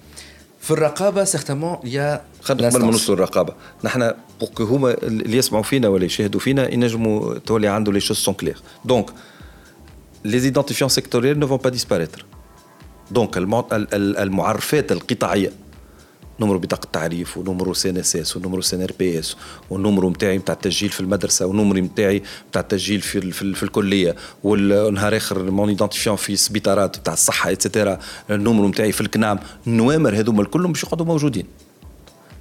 في 0.65 0.71
الرقابة 0.71 1.25
certainement 1.25 1.77
يا 1.85 2.21
خلينا 2.43 2.69
قبل 2.69 2.81
ما 2.85 2.91
نوصلوا 2.91 3.17
للرقابه 3.17 3.53
نحن 3.85 4.13
بوك 4.41 4.61
هما 4.61 4.91
اللي 5.03 5.37
يسمعوا 5.37 5.63
فينا 5.65 5.89
ولا 5.89 6.05
يشاهدوا 6.05 6.41
فينا 6.41 6.73
ينجموا 6.75 7.35
تولي 7.39 7.69
عنده 7.69 7.93
les 7.93 8.01
choses 8.01 8.17
sont 8.17 8.35
claires 8.35 8.59
donc 8.85 9.11
les 10.27 10.43
identifiants 10.53 10.95
sectoriels 10.99 11.39
ne 11.43 11.45
vont 11.45 11.59
pas 11.67 11.71
disparaître. 11.71 12.21
donc 13.11 13.37
المع- 13.37 13.67
ال- 13.73 13.95
ال- 13.95 14.17
المعرفات 14.19 14.93
القطاعية 14.93 15.53
numéro 16.41 16.59
بطاقة 16.59 16.89
تعريف 16.93 17.39
ونمرو 17.39 17.75
سي 17.75 17.91
إن 17.91 17.97
إس 17.97 18.17
إس 18.17 18.37
ونمرو 18.37 18.61
سي 18.61 18.77
إن 18.77 18.83
آر 18.83 18.93
بي 18.99 19.19
إس 19.19 19.37
والنمرو 19.71 20.11
نتاعي 20.11 20.39
نتاع 20.39 20.55
التسجيل 20.55 20.89
في 20.89 21.01
المدرسة 21.01 21.47
ونمري 21.47 21.81
نتاعي 21.81 22.23
نتاع 22.49 22.63
التسجيل 22.63 23.01
في 23.01 23.33
في, 23.33 23.55
في 23.55 23.63
الكلية 23.63 24.17
والنهار 24.45 25.17
آخر 25.17 25.51
mon 25.51 25.69
identifiant 25.69 26.17
في 26.17 26.33
السبيطارات 26.33 26.99
نتاع 26.99 27.13
الصحة 27.13 27.53
et 27.53 27.64
cetera 27.64 27.99
النمرو 28.31 28.69
نتاعي 28.69 28.93
في 28.93 29.01
الكنام. 29.01 29.39
النوامر 29.67 30.15
هذوما 30.19 30.43
الكلهم 30.43 30.73
باش 30.73 30.85
يقعدوا 30.85 31.07
موجودين. 31.07 31.47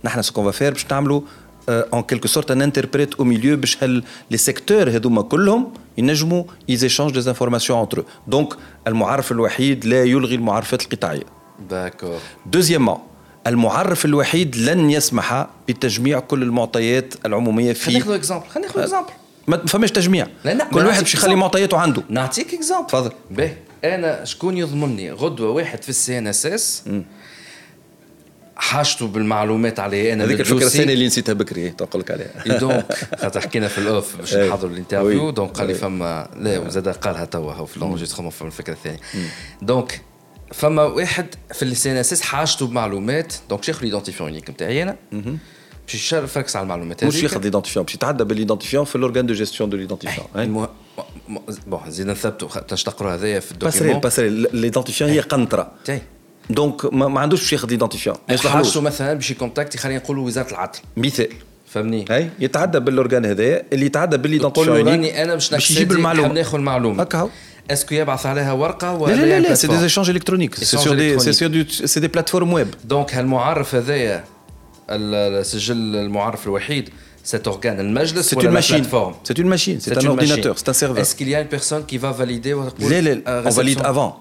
نحن 0.04 0.22
ce 0.22 0.30
qu'on 0.30 0.52
va 0.52 0.58
faire 0.58 0.74
باش 0.74 0.86
نعملوا 0.92 1.22
en 1.70 2.02
quelque 2.02 2.28
sorte 2.28 2.52
un 2.52 2.62
interprète 2.62 3.14
au 3.14 3.26
milieu 3.26 3.58
باش 3.58 3.84
هال 3.84 4.04
les 4.32 4.38
secteurs 4.38 4.90
هذوما 4.90 5.22
كلهم 5.22 5.74
ينجموا 5.98 6.44
يـ 6.70 6.75
échangent 6.75 7.20
des 7.20 7.30
informations 7.30 7.80
entre 7.80 8.06
donc 8.28 8.54
المعرف 8.88 9.32
الوحيد 9.32 9.86
لا 9.86 10.04
يلغي 10.04 10.36
المعرفات 10.36 10.82
القطاعية. 10.82 11.24
d'accord 11.70 12.20
deuxièmement 12.46 12.98
المعرف 13.48 14.06
الوحيد 14.06 14.56
لن 14.56 14.90
يسمح 14.90 15.48
بتجميع 15.68 16.20
كل 16.20 16.44
المعطيات 16.44 17.14
العمومية 17.26 17.74
خلينا 17.74 18.00
في 18.00 18.10
ناخذ 18.10 18.14
exemple 18.14 18.46
خلينا 18.48 18.68
ناخذ 18.68 18.82
exemple 18.82 19.10
ما 19.48 19.58
فماش 19.66 19.92
تجميع. 19.92 20.28
لا، 20.46 20.54
لا، 20.54 20.64
كل 20.66 20.86
واحد 20.86 21.00
باش 21.04 21.14
يخلي. 21.14 21.36
معطياته 21.36 21.78
عنده. 21.78 22.04
نعطيك 22.10 22.54
exemple 22.54 22.88
تفضل. 22.88 23.12
باهي 23.32 23.54
أنا 23.84 24.26
شكون 24.26 24.58
يضمنني؟ 24.58 25.12
غدوة 25.12 25.50
واحد 25.50 25.84
في 25.84 25.90
ال 25.90 26.18
CNSS. 26.18 26.84
حاجته 28.56 29.08
بالمعلومات 29.08 29.80
علي 29.80 30.14
أنا 30.14 30.24
هذيك 30.24 30.40
الفكرة. 30.40 30.66
الثانية 30.66 30.94
اللي 30.94 31.06
نسيتها 31.08 31.34
بكري 31.34 31.70
تنقل 31.70 32.00
لك 32.00 32.12
عليها. 32.12 32.58
donc 32.60 32.94
خاطر 33.22 33.42
حكينا 33.42 33.68
في 33.68 33.78
ال 33.78 33.87
off 33.87 34.16
باش 34.18 34.34
أي. 34.36 34.50
نحضروا 34.50 34.72
ال 34.72 34.77
interview. 34.77 35.30
donc 35.30 35.52
قال 35.52 35.68
لي 35.68 35.74
oui. 35.74 35.80
فما 35.80 36.30
لا 36.40 36.60
وزاد 36.60 36.88
قالها 36.88 37.26
توا 37.26 37.66
في 37.66 37.78
ال 37.78 37.81
enregistrement 37.81 38.30
فما 38.30 38.48
الفكرة 38.48 38.74
الثانية. 38.74 39.00
دونك 39.62 40.02
فما 40.54 40.84
واحد 40.84 41.26
في 41.54 41.64
السي 41.64 41.92
ان 41.92 41.96
اس 41.98 42.14
اس 42.14 42.22
حاجته 42.22 42.68
بمعلومات 42.68 43.34
دونك 43.50 43.64
شيخ 43.64 43.78
الايدونتيفيون 43.78 44.30
يونيك 44.30 44.50
نتاعي 44.50 44.84
أنا. 44.84 44.96
باش 45.12 45.96
يشرفك 45.96 46.56
على 46.56 46.64
المعلومات 46.64 47.04
مش 47.04 47.14
هذيك. 47.14 47.24
ياخذ 47.24 47.44
ليدونتيفيون 47.44 47.86
باش 47.86 47.96
يتعدى 47.96 48.24
بالليدونتيفيون 48.24 48.86
في 48.86 48.96
الاورجان 48.96 49.26
دو 49.26 49.34
جيستيون 49.34 49.70
دو 49.70 49.78
ليدونتيفيون. 49.78 50.28
م- 50.36 50.68
بون 51.68 51.80
زيد 51.88 52.08
نثبتوا 52.08 52.60
تاش 52.60 52.84
تقرأ 52.84 53.14
هذايا 53.16 53.40
في 53.40 53.54
باسريل 53.54 53.74
الدوكيمون 53.76 54.02
باسريل 54.02 54.48
ليدونتيفيون 54.62 55.10
هي 55.10 55.20
قنطرة. 55.20 55.72
تاي. 55.86 56.02
دونك 56.50 56.94
ما, 56.94 57.08
ما 57.08 57.20
عندوش 57.22 57.42
باش 57.42 57.54
ياخذ 57.54 57.70
ليدونتيفيون 57.70 58.16
حاجته 58.46 58.82
مثلا 58.82 59.14
باش 59.14 59.32
يكونتاكتي 59.32 59.78
خلينا 59.78 60.00
نقولوا 60.00 60.26
وزارة 60.26 60.50
العدل. 60.52 60.80
مثال. 60.98 61.30
فهمني؟ 61.68 62.06
هاي 62.10 62.30
يتعدى 62.40 62.80
بالاورجان 62.80 63.26
هذايا 63.26 63.64
اللي 63.74 63.86
يتعدى 63.86 64.16
يقول 64.16 64.22
بالليدونتيفيون 64.24 64.76
له 64.76 64.80
يونيك 64.80 64.94
راني 65.14 65.24
أنا 65.24 65.34
باش 65.34 65.52
باش 65.52 65.72
نحب 65.78 65.92
المعلومة. 65.92 66.34
ناخذ 66.34 66.56
المعلومة. 66.58 67.04
هكا 67.04 67.30
هو 67.70 67.74
اسكو 67.74 67.96
يبعث 67.96 68.26
عليها 68.26 68.52
ورقه 68.54 68.94
ولا 68.94 69.14
لا 69.16 69.22
لا 69.22 69.26
لا, 69.26 69.40
لا 69.40 69.44
يعمل 69.46 69.58
سي 69.58 69.68
plateforme؟ 69.68 69.72
دي 69.72 69.90
échanges 69.90 70.08
électroniques. 70.20 70.64
سي 70.64 70.78
Échanges 70.78 70.84
سور 70.84 70.96
دي 70.96 71.20
سي 71.20 71.32
électroniques. 71.32 71.36
سور 71.36 71.48
دي 71.48 71.68
سي 71.88 72.00
دي 72.00 72.08
بلاتفورم 72.08 72.54
ويب 72.54 72.68
دونك 72.84 73.14
هالمعرف 73.16 73.76
هذايا 73.76 74.24
ال- 74.90 75.40
السجل 75.40 75.96
المعرف 75.96 76.46
الوحيد 76.48 76.90
cet 77.32 77.48
organe 77.52 77.66
المجلس 77.66 78.30
سي 78.30 78.36
ولا 78.36 78.46
اون 78.46 78.52
la 78.54 78.56
ماشين 78.56 78.84
plateforme? 78.84 79.14
سي 79.28 79.34
اون 79.40 79.48
ماشين 79.48 79.80
سي 79.80 79.92
C'est 79.92 79.98
ان 79.98 80.02
une 80.04 80.06
اورديناتور 80.06 80.54
machine. 80.56 80.60
سي 80.60 80.68
ان 80.68 80.74
سيرفر 80.74 81.04
Est-ce 81.04 81.16
qu'il 81.18 81.28
y 81.30 81.36
a 81.36 81.40
une 81.42 81.60
personne 81.60 81.84
qui 81.92 81.98
va 81.98 82.12
valider 82.22 82.54
وتقول 82.54 82.92
لا 82.92 83.02
لا 83.02 84.12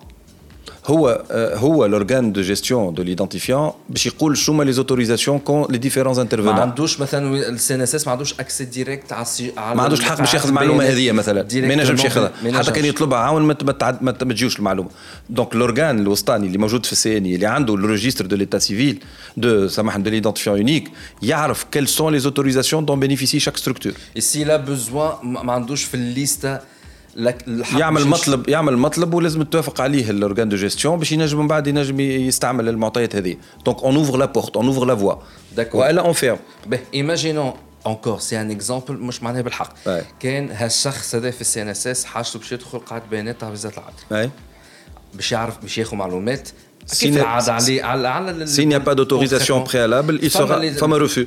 هو 0.87 1.25
آه، 1.31 1.57
هو 1.57 1.85
الاورجان 1.87 2.33
دو 2.33 2.40
جيستيون 2.40 2.95
دو 2.95 3.03
ليدونتيفيون 3.03 3.71
باش 3.88 4.07
يقول 4.07 4.37
شو 4.37 4.53
هما 4.53 4.62
لي 4.64 4.73
زوتوريزاسيون 4.73 5.38
كون 5.38 5.66
لي 5.71 5.79
ديفيرونس 5.79 6.16
ما 6.16 6.23
انترفونون 6.23 6.59
عندوش 6.59 7.01
مثلا 7.01 7.49
السي 7.49 7.75
إن 7.75 7.81
إس 7.81 7.95
إس 7.95 8.07
ما 8.07 8.12
عندوش 8.12 8.35
اكسي 8.40 8.64
ديريكت 8.64 9.12
على 9.12 9.23
السي 9.23 9.53
على 9.57 9.77
ما 9.77 9.83
عندوش 9.83 10.01
الحق 10.01 10.18
باش 10.18 10.35
ياخذ 10.35 10.49
المعلومة 10.49 10.85
هذه 10.85 11.12
مثلا. 11.12 11.42
ما 11.55 11.73
ينجمش 11.73 12.05
ياخذها. 12.05 12.33
حتى 12.53 12.71
كان 12.71 12.85
يطلبها 12.85 13.18
عاون 13.18 13.42
ما 13.42 13.57
ما 13.62 13.73
تعد- 13.73 14.03
ما 14.03 14.16
ما 14.23 14.33
تجيوش 14.35 14.59
المعلومة. 14.59 14.88
donc 15.31 15.55
ال 15.55 15.61
organe 15.61 15.98
الوسطاني 15.99 16.47
اللي 16.47 16.59
موجود 16.59 16.87
في 16.87 16.92
ال 16.92 17.18
CNI 17.18 17.26
اللي 17.27 17.47
عنده 17.47 17.75
ال 17.74 17.80
registre 17.80 18.26
de 18.26 18.37
l'état 18.37 18.59
civil 18.59 18.98
de 19.37 19.68
سامحني 19.68 20.03
de 20.02 20.11
l'identifiant 20.11 20.57
unique 20.59 20.90
يعرف 21.23 21.64
quelles 21.64 21.88
sont 21.88 22.12
les 22.12 22.18
autorisations 22.18 22.85
dont 22.85 23.00
bénéficie 23.00 23.38
chaque 23.40 23.57
structure 23.57 23.92
si 24.18 24.44
la 24.44 24.57
besoin 24.57 25.12
ما 25.23 25.53
عندوش 25.53 25.85
في 25.85 25.95
ال 25.94 26.05
liste 26.05 26.55
لك- 26.55 26.62
الحق 26.62 26.71
يعمل 27.77 28.07
مطلب 28.07 28.48
يعمل 28.48 28.77
مطلب 28.77 29.14
ولازم 29.14 29.42
توافق 29.42 29.81
عليه 29.81 30.11
ال 30.11 30.16
organe 30.16 30.48
de 30.48 30.57
gestion 30.57 30.98
باش 30.98 31.12
ينجم 31.12 31.38
من 31.38 31.48
بعد 31.48 31.66
ينجم 31.66 32.01
يستعمل 32.01 32.68
المعطيات 32.68 33.16
هذه. 33.16 33.37
donc 33.64 33.83
on 33.83 33.96
ouvre 33.96 34.16
la 34.16 34.24
porte 34.24 34.57
on 34.57 34.66
ouvre 34.66 34.85
la 34.85 34.96
voie. 34.96 35.14
والا 35.75 36.01
on 36.02 36.12
ferme 36.12 36.38
به 36.66 36.79
imaginons 36.94 37.52
انكور 37.87 38.18
سي 38.18 38.40
ان 38.40 38.51
اكزامبل 38.51 38.94
مش 38.96 39.22
معناها 39.22 39.42
بالحق. 39.42 39.75
كان 40.20 40.51
هالشخص 40.51 41.14
هذا 41.14 41.31
في 41.31 41.40
السي 41.40 41.62
إن 41.62 41.68
إس 41.68 41.87
إس 41.87 42.05
حاجته 42.05 42.38
باش 42.38 42.53
يدخل 42.53 42.79
قاعدة 42.79 43.05
بيانات 43.11 43.40
تاع 43.40 43.48
وزارة 43.51 43.75
العدل. 44.11 44.31
باش 45.14 45.33
يعرف 45.33 45.59
باش 45.62 45.79
ياخذ 45.79 45.96
معلومات. 45.96 46.48
كيف 47.01 47.14
n'y 47.14 47.18
a- 47.18 47.20
العادة 47.20 47.53
على 47.53 47.81
على 48.09 48.46
a 48.46 48.81
pas 48.81 48.94
d'autorisation 48.94 49.64
préalable, 49.70 50.25
il 50.25 50.29
فما 50.81 50.98
refus. 51.09 51.27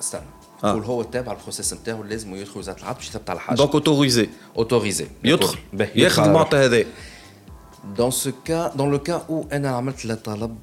استنى. 0.00 0.22
آه. 0.64 0.72
قول 0.72 0.84
هو 0.84 1.02
تابع 1.02 1.32
البروسيس 1.32 1.74
نتاعو 1.74 2.02
لازم 2.02 2.34
يدخل 2.34 2.58
وزارة 2.58 2.78
العدل 2.78 2.96
باش 2.96 3.08
يثبت 3.08 3.30
على 3.30 3.40
حاجة. 3.40 3.56
دونك 3.56 3.74
اوتوريزي 3.74 4.28
اوتوريزي 4.56 5.06
يدخل. 5.24 5.58
ياخذ 5.94 6.22
المعطى 6.22 6.56
هذا. 6.56 6.84
دون 7.96 8.10
سو 8.10 8.32
كا 8.44 8.72
دون 8.76 8.90
لو 8.90 8.98
كا 8.98 9.26
أو 9.28 9.46
أنا 9.52 9.68
عملت 9.68 10.04
له 10.04 10.14
طلب 10.14 10.56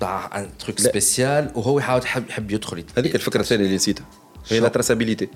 تاع 0.00 0.38
ان 0.38 0.50
تروك. 0.58 0.78
سبيسيال 0.78 1.50
وهو 1.54 1.78
يحاول 1.78 2.02
يحب 2.02 2.28
يحب 2.28 2.50
يدخل. 2.50 2.84
هذيك 2.98 3.14
الفكرة 3.14 3.40
الثانية 3.40 3.64
اللي 3.64 3.76
نسيتها. 3.76 4.06
هي؟ 4.48 4.60
لا 4.60 4.68
تراسابيليتي 4.68 5.28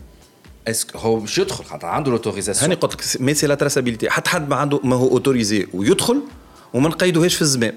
اسكو 0.69 0.99
هو 0.99 1.21
مش 1.21 1.39
يدخل؟ 1.39 1.65
خاطر 1.65 1.87
عنده 1.87 2.11
لوتوريزاسيون 2.11 2.71
هاني 2.71 2.81
قلت 2.81 2.95
لك 2.95 3.23
مي 3.23 3.35
سي 3.35 3.47
لا 3.47 3.55
تراسابيليتي 3.55 4.11
حتى 4.11 4.31
حد 4.31 4.49
ما 4.49 4.57
عنده 4.57 4.81
ما 4.85 4.97
هو 4.97 5.09
اوتوريزي 5.09 5.67
ويدخل 5.75 6.23
وما 6.75 6.89
نقيدوهاش 6.89 7.35
في 7.35 7.43
الزمان. 7.43 7.75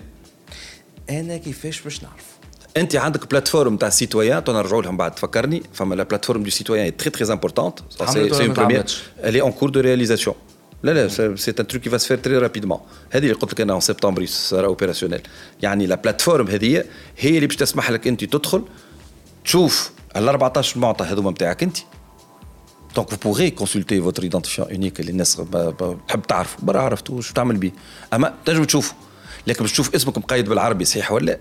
أنا 1.10 1.38
كيفاش 1.38 1.82
باش 1.82 2.04
نعرف 2.04 2.37
انت 2.77 2.95
عندك 2.95 3.30
بلاتفورم 3.30 3.77
تاع 3.77 3.89
سيتويان 3.89 4.43
تنرجعوا 4.43 4.82
لهم 4.82 4.97
بعد. 4.97 5.15
تفكرني 5.15 5.63
فما 5.73 5.95
لا 5.95 6.03
بلاتفورم 6.03 6.43
دو 6.43 6.49
سيتويان 6.49 6.97
تري 6.97 7.10
تري 7.10 7.34
امبورتونت 7.34 7.80
ما 8.01 8.53
تعملتش؟ 8.53 9.03
elle 9.23 9.36
est 9.36 9.41
en 9.41 9.51
cours 9.51 9.71
de 9.71 9.82
réalisation. 9.82 10.34
لا 10.84 10.91
لا 10.91 11.08
سي 11.36 11.53
ان 11.60 11.67
تروك 11.67 11.89
va 11.89 11.99
se 11.99 12.06
faire 12.06 12.21
très 12.27 12.47
rapidement. 12.47 12.80
هذه 13.10 13.23
اللي 13.23 13.34
قلت 13.34 13.53
لك 13.53 13.62
أنا 13.62 13.75
en 13.76 13.80
septembre 13.80 14.26
sera 14.26 14.67
opérationnelle 14.67 15.21
يعني 15.62 15.86
la 15.86 15.95
plateforme 15.95 16.47
هذه 16.47 16.84
هي 17.17 17.36
اللي 17.36 17.47
باش 17.47 17.56
تسمح 17.56 17.91
لك 17.91 18.08
أنت 18.08 18.23
تدخل 18.23 18.63
تشوف 19.45 19.91
ال 20.15 20.30
14 20.30 20.80
معطى 20.80 21.06
هذوما 21.06 21.32
نتاعك 21.32 21.63
أنت. 21.63 21.77
donc 22.95 23.10
vous 23.10 23.17
pourrez 23.17 23.63
consulter 23.63 23.99
votre 23.99 24.23
identifiant 24.23 24.69
unique 24.69 24.99
اللي 24.99 25.12
الناس 25.12 25.41
تحب 26.08 26.21
تعرفه. 26.27 26.58
برا 26.62 26.82
عرفتوا 26.82 27.21
شو 27.21 27.34
تعمل 27.34 27.58
بيه. 27.58 27.71
أما 28.13 28.34
تنجم 28.45 28.63
تشوفه. 28.63 28.95
لكن 29.47 29.62
باش 29.62 29.71
تشوف 29.71 29.95
اسمك 29.95 30.17
مقيد 30.17 30.49
بالعربي 30.49 30.86
صحيح 30.86 31.12
ولا 31.12 31.25
لا 31.25 31.39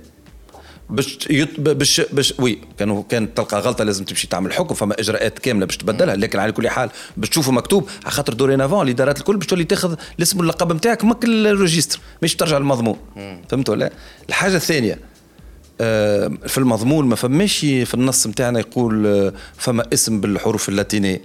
باش 0.91 1.19
يط... 1.31 1.61
باش 1.61 2.01
باش 2.01 2.35
oui 2.39 2.59
كانوا 2.79 3.03
كان 3.09 3.35
تلقى 3.35 3.61
غلطة 3.61 3.85
لازم 3.85 4.05
تمشي 4.05 4.27
تعمل 4.27 4.53
حكم 4.53 4.75
فما 4.75 5.01
إجراءات 5.01 5.39
كاملة 5.39 5.67
باش 5.67 5.77
تبدلها 5.77 6.17
لكن 6.17 6.39
على 6.39 6.53
كل 6.53 6.69
حال 6.69 6.91
باش 7.17 7.29
تشوفه 7.29 7.53
مكتوب 7.53 7.89
على 8.05 8.11
خاطر 8.11 8.33
dorénavant 8.33 8.87
الإدارات 8.87 9.19
الكل 9.19 9.37
باش 9.37 9.47
تولي 9.47 9.65
تاخذ 9.65 9.97
الاسم 10.19 10.39
واللقب 10.39 10.73
نتاعك 10.73 11.05
مال 11.05 11.25
registre 11.25 12.01
مش 12.23 12.37
ترجع 12.37 12.59
للمضمون. 12.59 12.99
فهمت 13.49 13.69
ولا؟ 13.69 13.91
الحاجة 14.29 14.57
الثانية 14.57 14.99
آه، 15.81 16.33
في 16.47 16.59
المضمون 16.59 17.07
ما 17.07 17.17
فماش 17.17 17.59
في 17.61 17.95
النص 17.95 18.27
نتاعنا 18.27 18.59
يقول 18.59 19.07
آه، 19.07 19.33
فما 19.57 19.85
اسم 19.93 20.21
بالحروف 20.21 20.69
اللاتينية. 20.69 21.21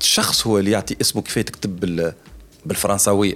الشخص 0.00 0.46
هو 0.46 0.58
اللي 0.58 0.70
يعطي 0.70 0.96
اسمه 1.00 1.22
كيف 1.22 1.38
تكتب 1.38 1.80
بال 1.80 2.12
بالفرنساوية. 2.66 3.34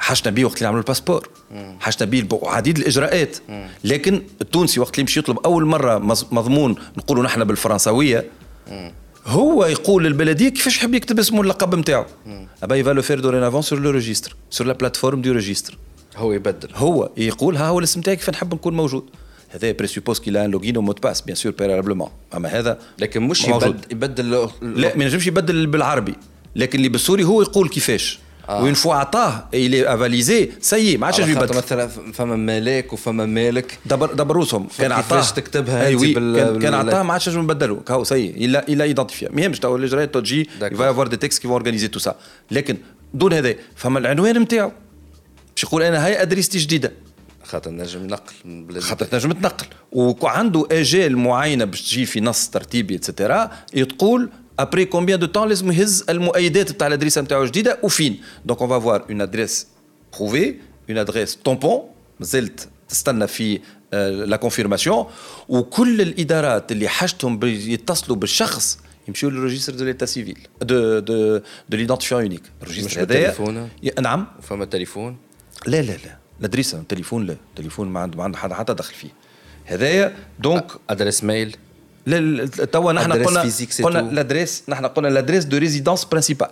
حاجنا 0.00 0.30
بيه 0.30 0.44
وقت 0.44 0.56
اللي 0.56 0.66
عملوا 0.66 0.80
الباسبور. 0.80 1.28
حاجنا 1.80 2.10
بيه 2.10 2.28
عديد 2.42 2.78
الإجراءات. 2.78 3.36
لكن 3.84 4.22
التونسي 4.40 4.80
وقت 4.80 4.94
اللي 4.94 5.04
مشي 5.04 5.20
يطلب 5.20 5.38
أول 5.38 5.66
مرة 5.66 5.98
مضمون 6.32 6.74
نقولوا 6.96 7.24
نحن 7.24 7.44
بالفرنساوية 7.44 8.24
هو 9.26 9.64
يقول 9.64 10.04
للبلديه 10.04 10.48
كيفاش 10.48 10.76
يحب 10.76 10.94
يكتب 10.94 11.18
اسمه 11.18 11.40
اللقب 11.40 11.74
نتاعو 11.74 12.04
أبا 12.62 12.76
يفا 12.76 12.90
لو 12.90 13.02
فير 13.02 13.20
دورينافون 13.20 13.62
سور 13.62 13.78
لو 13.78 13.90
ريجستر 13.90 14.36
سور 14.50 14.66
لا 14.66 14.72
بلاتفورم 14.72 15.22
دو 15.22 15.32
ريجستر 15.32 15.78
هو 16.16 16.32
يبدل. 16.32 16.68
هو 16.74 17.10
يقول 17.16 17.56
ها 17.56 17.68
هو 17.68 17.78
الاسم 17.78 18.00
تاعي 18.00 18.16
كيف 18.16 18.30
نحب 18.30 18.54
نكون 18.54 18.76
موجود. 18.76 19.04
هذا 19.50 19.72
بريسوبوز 19.72 20.20
كي 20.20 20.30
ان 20.30 20.50
لوجين 20.50 20.76
ومود 20.76 21.00
باس 21.00 21.20
بيان 21.20 21.36
سور 21.36 21.52
بيرابلومون 21.52 22.08
أما 22.34 22.48
هذا 22.48 22.78
لكن 22.98 23.22
مش 23.22 23.44
موجود. 23.44 23.84
يبدل 23.90 24.30
يبدل 24.30 24.48
لا 24.80 24.96
ما 24.96 25.04
ينجمش 25.04 25.26
يبدل 25.26 25.66
بالعربي. 25.66 26.14
لكن 26.56 26.78
اللي 26.78 26.88
بالسوري 26.88 27.24
هو 27.24 27.42
يقول 27.42 27.68
كيفاش. 27.68 28.18
وين 28.50 28.74
فوا 28.74 28.94
عطاه 28.94 29.48
اللي 29.54 29.94
افاليزي 29.94 30.50
سي 30.60 30.96
ما 30.96 31.06
عادش 31.06 31.18
يبدل 31.18 31.56
مثلا 31.56 31.88
فما 31.88 32.36
ملاك 32.36 32.92
وفما 32.92 33.26
مالك. 33.26 33.78
دبر 33.86 34.14
دبر 34.14 34.34
روسهم 34.34 34.68
كان 34.78 34.92
عطاه. 34.92 35.20
تكتبها 35.20 35.86
اي 35.86 35.94
وي 35.94 36.14
بال... 36.14 36.36
كان, 36.36 36.58
كان 36.58 36.74
عطاه 36.74 37.02
ما 37.02 37.12
عادش 37.12 37.28
نجم 37.28 37.40
نبدلوا 37.40 37.80
كاو 37.86 38.04
سي 38.04 38.30
الا 38.30 38.68
إلا 38.68 38.84
ايدنتيفيا 38.84 39.28
ما 39.32 39.42
يهمش 39.42 39.58
تو 39.58 39.76
الإجراءات 39.76 40.14
تجي 40.14 40.48
يفا 40.62 40.90
افوار 40.90 41.06
دي 41.06 41.16
تكست 41.16 41.42
كي 41.42 41.48
اورغانيزي 41.48 41.88
تو 41.88 41.98
سا 41.98 42.14
لكن 42.50 42.76
dans 43.14 43.32
هذا 43.32 43.54
فما 43.76 43.98
العنوان 43.98 44.38
نتاعو. 44.38 44.72
باش 45.56 45.64
يقول 45.64 45.82
أنا 45.82 46.06
هاي 46.06 46.22
adresse 46.22 46.50
تي 46.50 46.58
جديدة. 46.58 46.92
خاطر 47.44 47.70
نجم 47.70 48.04
ينقل 48.04 48.32
من 48.44 48.66
بلاد 48.66 48.82
خاطر 48.82 49.06
تنجم 49.06 49.32
تنقل. 49.32 49.66
وعنده 49.92 50.66
آجال 50.72 51.16
معينة 51.16 51.64
باش 51.64 51.82
تجي 51.82 52.06
في 52.06 52.20
نص 52.20 52.48
ترتيبي 52.48 52.94
et 52.94 53.08
cetera 53.08 53.50
تقول 53.88 54.30
après 54.62 54.84
combien 54.84 55.18
de 55.18 55.26
temps 55.26 55.48
لازم 55.48 55.72
يهز 55.72 56.04
المؤيدات 56.08 56.72
بتاع 56.72 56.86
ال 56.86 56.90
adresse 56.90 57.20
نتاعو 57.20 57.44
جديده 57.44 57.78
enfin 57.82 58.20
donc 58.44 58.60
on 58.60 58.68
va 58.68 58.79
avoir 58.79 59.06
une 59.10 59.20
adresse 59.20 59.66
prouvée 60.18 60.54
une 60.90 60.98
adresse 60.98 61.34
tampon 61.34 61.82
مازلت 62.20 62.68
تستنى 62.88 63.26
في 63.26 63.60
la 63.92 64.36
confirmation 64.36 65.06
وكل 65.48 66.00
الادارات 66.00 66.72
اللي 66.72 66.88
حاجتهم 66.88 67.40
يتصلوا 67.44 68.16
بالشخص 68.16 68.78
يمشيو 69.08 69.30
لل 69.30 69.39
registre 69.39 69.74
de 69.74 69.84
l'état 69.84 70.06
civil 70.06 70.38
de 70.62 70.98
de 70.98 71.36
de 71.68 71.76
l'identifiant 71.76 72.22
unique 72.22 72.42
ال 72.62 72.66
registre 72.66 73.02
هذايا 73.02 73.34
نعم 74.00 74.26
فما 74.42 74.64
تليفون 74.64 75.16
لا 75.66 75.82
لا 75.82 75.92
لا 75.92 76.18
ال 76.40 76.45
adresse 76.45 76.82
تليفون 76.88 77.26
لا 77.26 77.36
تليفون 77.56 77.88
ما 77.88 78.00
عنده 78.00 78.18
ما 78.18 78.24
عنده 78.24 78.38
حدا 78.38 78.54
حتى 78.54 78.74
دخل 78.74 78.94
فيه 78.94 79.08
هذايا 79.64 80.16
donc 80.38 80.72
adresse 80.90 81.24
mail 81.24 81.48
لا 81.48 81.56
توا 82.72 82.92
نحن 82.92 83.12
قلنا 83.12 83.44
قلنا 83.82 84.10
l'adresse 84.10 84.62
نحن 84.68 84.86
قلنا 84.86 85.08
l'adresse 85.08 85.44
de 85.44 85.56
résidence 85.56 86.04
principale 86.04 86.48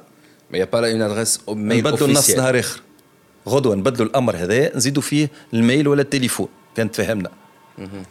mais 0.50 0.58
y 0.58 0.64
a 0.64 0.71
pas 0.71 0.90
une 0.90 1.02
adresse 1.02 1.40
mail 1.48 1.78
نبدلوا 1.78 2.08
النص 2.08 2.30
نهار 2.30 2.58
آخر. 2.58 2.80
غدوة 3.48 3.74
نبدلوا 3.74 4.08
الأمر 4.08 4.36
هذا 4.36 4.76
نزيدوا 4.76 5.02
فيه 5.02 5.30
ال 5.54 5.61
mail 5.61 5.88
ولا 5.88 6.02
التليفون. 6.02 6.48
كانت 6.76 6.94
فهمنا 6.94 7.30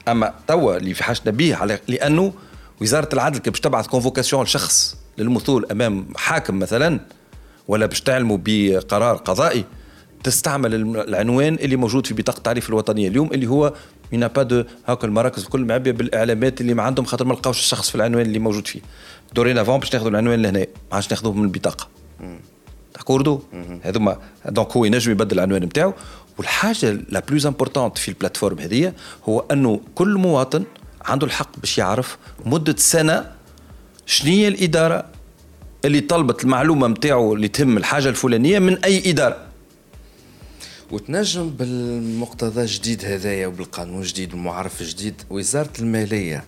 أما 0.08 0.34
توا 0.48 0.78
اللي 0.78 0.94
في 0.94 1.04
حاجتنا 1.04 1.32
به 1.32 1.56
على 1.56 1.80
لأنه 1.88 2.34
وزارة 2.82 3.10
العدل 3.14 3.40
كي 3.40 3.50
باش 3.50 3.60
تبعث 3.60 3.88
convocation 3.88 4.44
لشخص 4.44 4.98
للمثول 5.18 5.66
أمام 5.72 6.08
حاكم 6.16 6.60
مثلا 6.60 7.00
ولا 7.68 7.86
باش 7.86 8.02
تعلموا 8.02 8.38
بقرار 8.46 9.16
قضائي 9.16 9.66
تستعمل 10.28 10.74
العنوان 10.98 11.56
اللي 11.56 11.76
موجود 11.76 12.08
في 12.08 12.14
بطاقة 12.14 12.38
التعريف 12.38 12.70
الوطنية. 12.70 13.08
اليوم 13.08 13.30
اللي 13.34 13.48
هو 13.48 13.74
من 14.12 14.28
با 14.28 14.44
دو 14.44 14.64
هاكا 14.88 15.08
المراكز 15.08 15.44
الكل 15.44 15.66
معبيه 15.66 15.92
بالإعلامات 15.92 16.62
اللي 16.62 16.74
ما 16.74 16.84
عندهم 16.84 17.06
خاطر 17.06 17.26
ما 17.26 17.34
لقاوش 17.34 17.60
الشخص 17.60 17.90
في 17.90 17.96
العنوان 17.96 18.26
اللي 18.26 18.40
موجود 18.40 18.68
فيه. 18.68 18.80
dorénavant 19.34 19.80
باش 19.80 19.94
ناخذوا 19.94 20.12
العنوان 20.12 20.42
لهنا. 20.42 20.60
ما 20.60 20.66
عادش 20.92 21.12
ناخذوه 21.12 21.34
من 21.34 21.44
البطاقة. 21.44 21.88
d'accord 22.96 23.40
هذوما 23.82 24.18
donc 24.46 24.72
هو 24.72 24.86
ينجم 24.86 25.12
يبدل 25.12 25.38
العنوان 25.40 25.64
نتاعو 25.64 25.94
والحاجة 26.38 26.98
la 27.10 27.20
plus 27.20 27.46
importante 27.46 27.98
في 27.98 28.10
ال 28.10 28.14
plateforme 28.14 28.60
هذه 28.60 28.94
هو 29.30 29.46
أنه 29.52 29.82
كل 29.96 30.18
مواطن 30.18 30.64
عنده 31.06 31.28
الحق 31.28 31.60
باش 31.60 31.78
يعرف 31.78 32.18
مدة 32.46 32.76
سنة 32.78 33.32
شنية 34.06 34.48
الإدارة 34.48 35.06
اللي 35.86 36.00
طلبت 36.00 36.44
المعلومة 36.44 36.88
نتاعو 36.88 37.34
اللي 37.34 37.48
تهم 37.48 37.78
الحاجة 37.78 38.10
الفلانية 38.10 38.60
من 38.60 38.78
أي 38.84 39.12
إدارة. 39.12 39.47
وتنجم 40.92 41.50
بالمقتضى 41.50 42.62
الجديد 42.62 43.06
هذايا 43.06 43.48
وبالقانون 43.48 44.02
الجديد 44.02 44.34
والمعرف 44.34 44.82
الجديد 44.82 45.22
وزاره 45.30 45.72
المالية. 45.80 46.44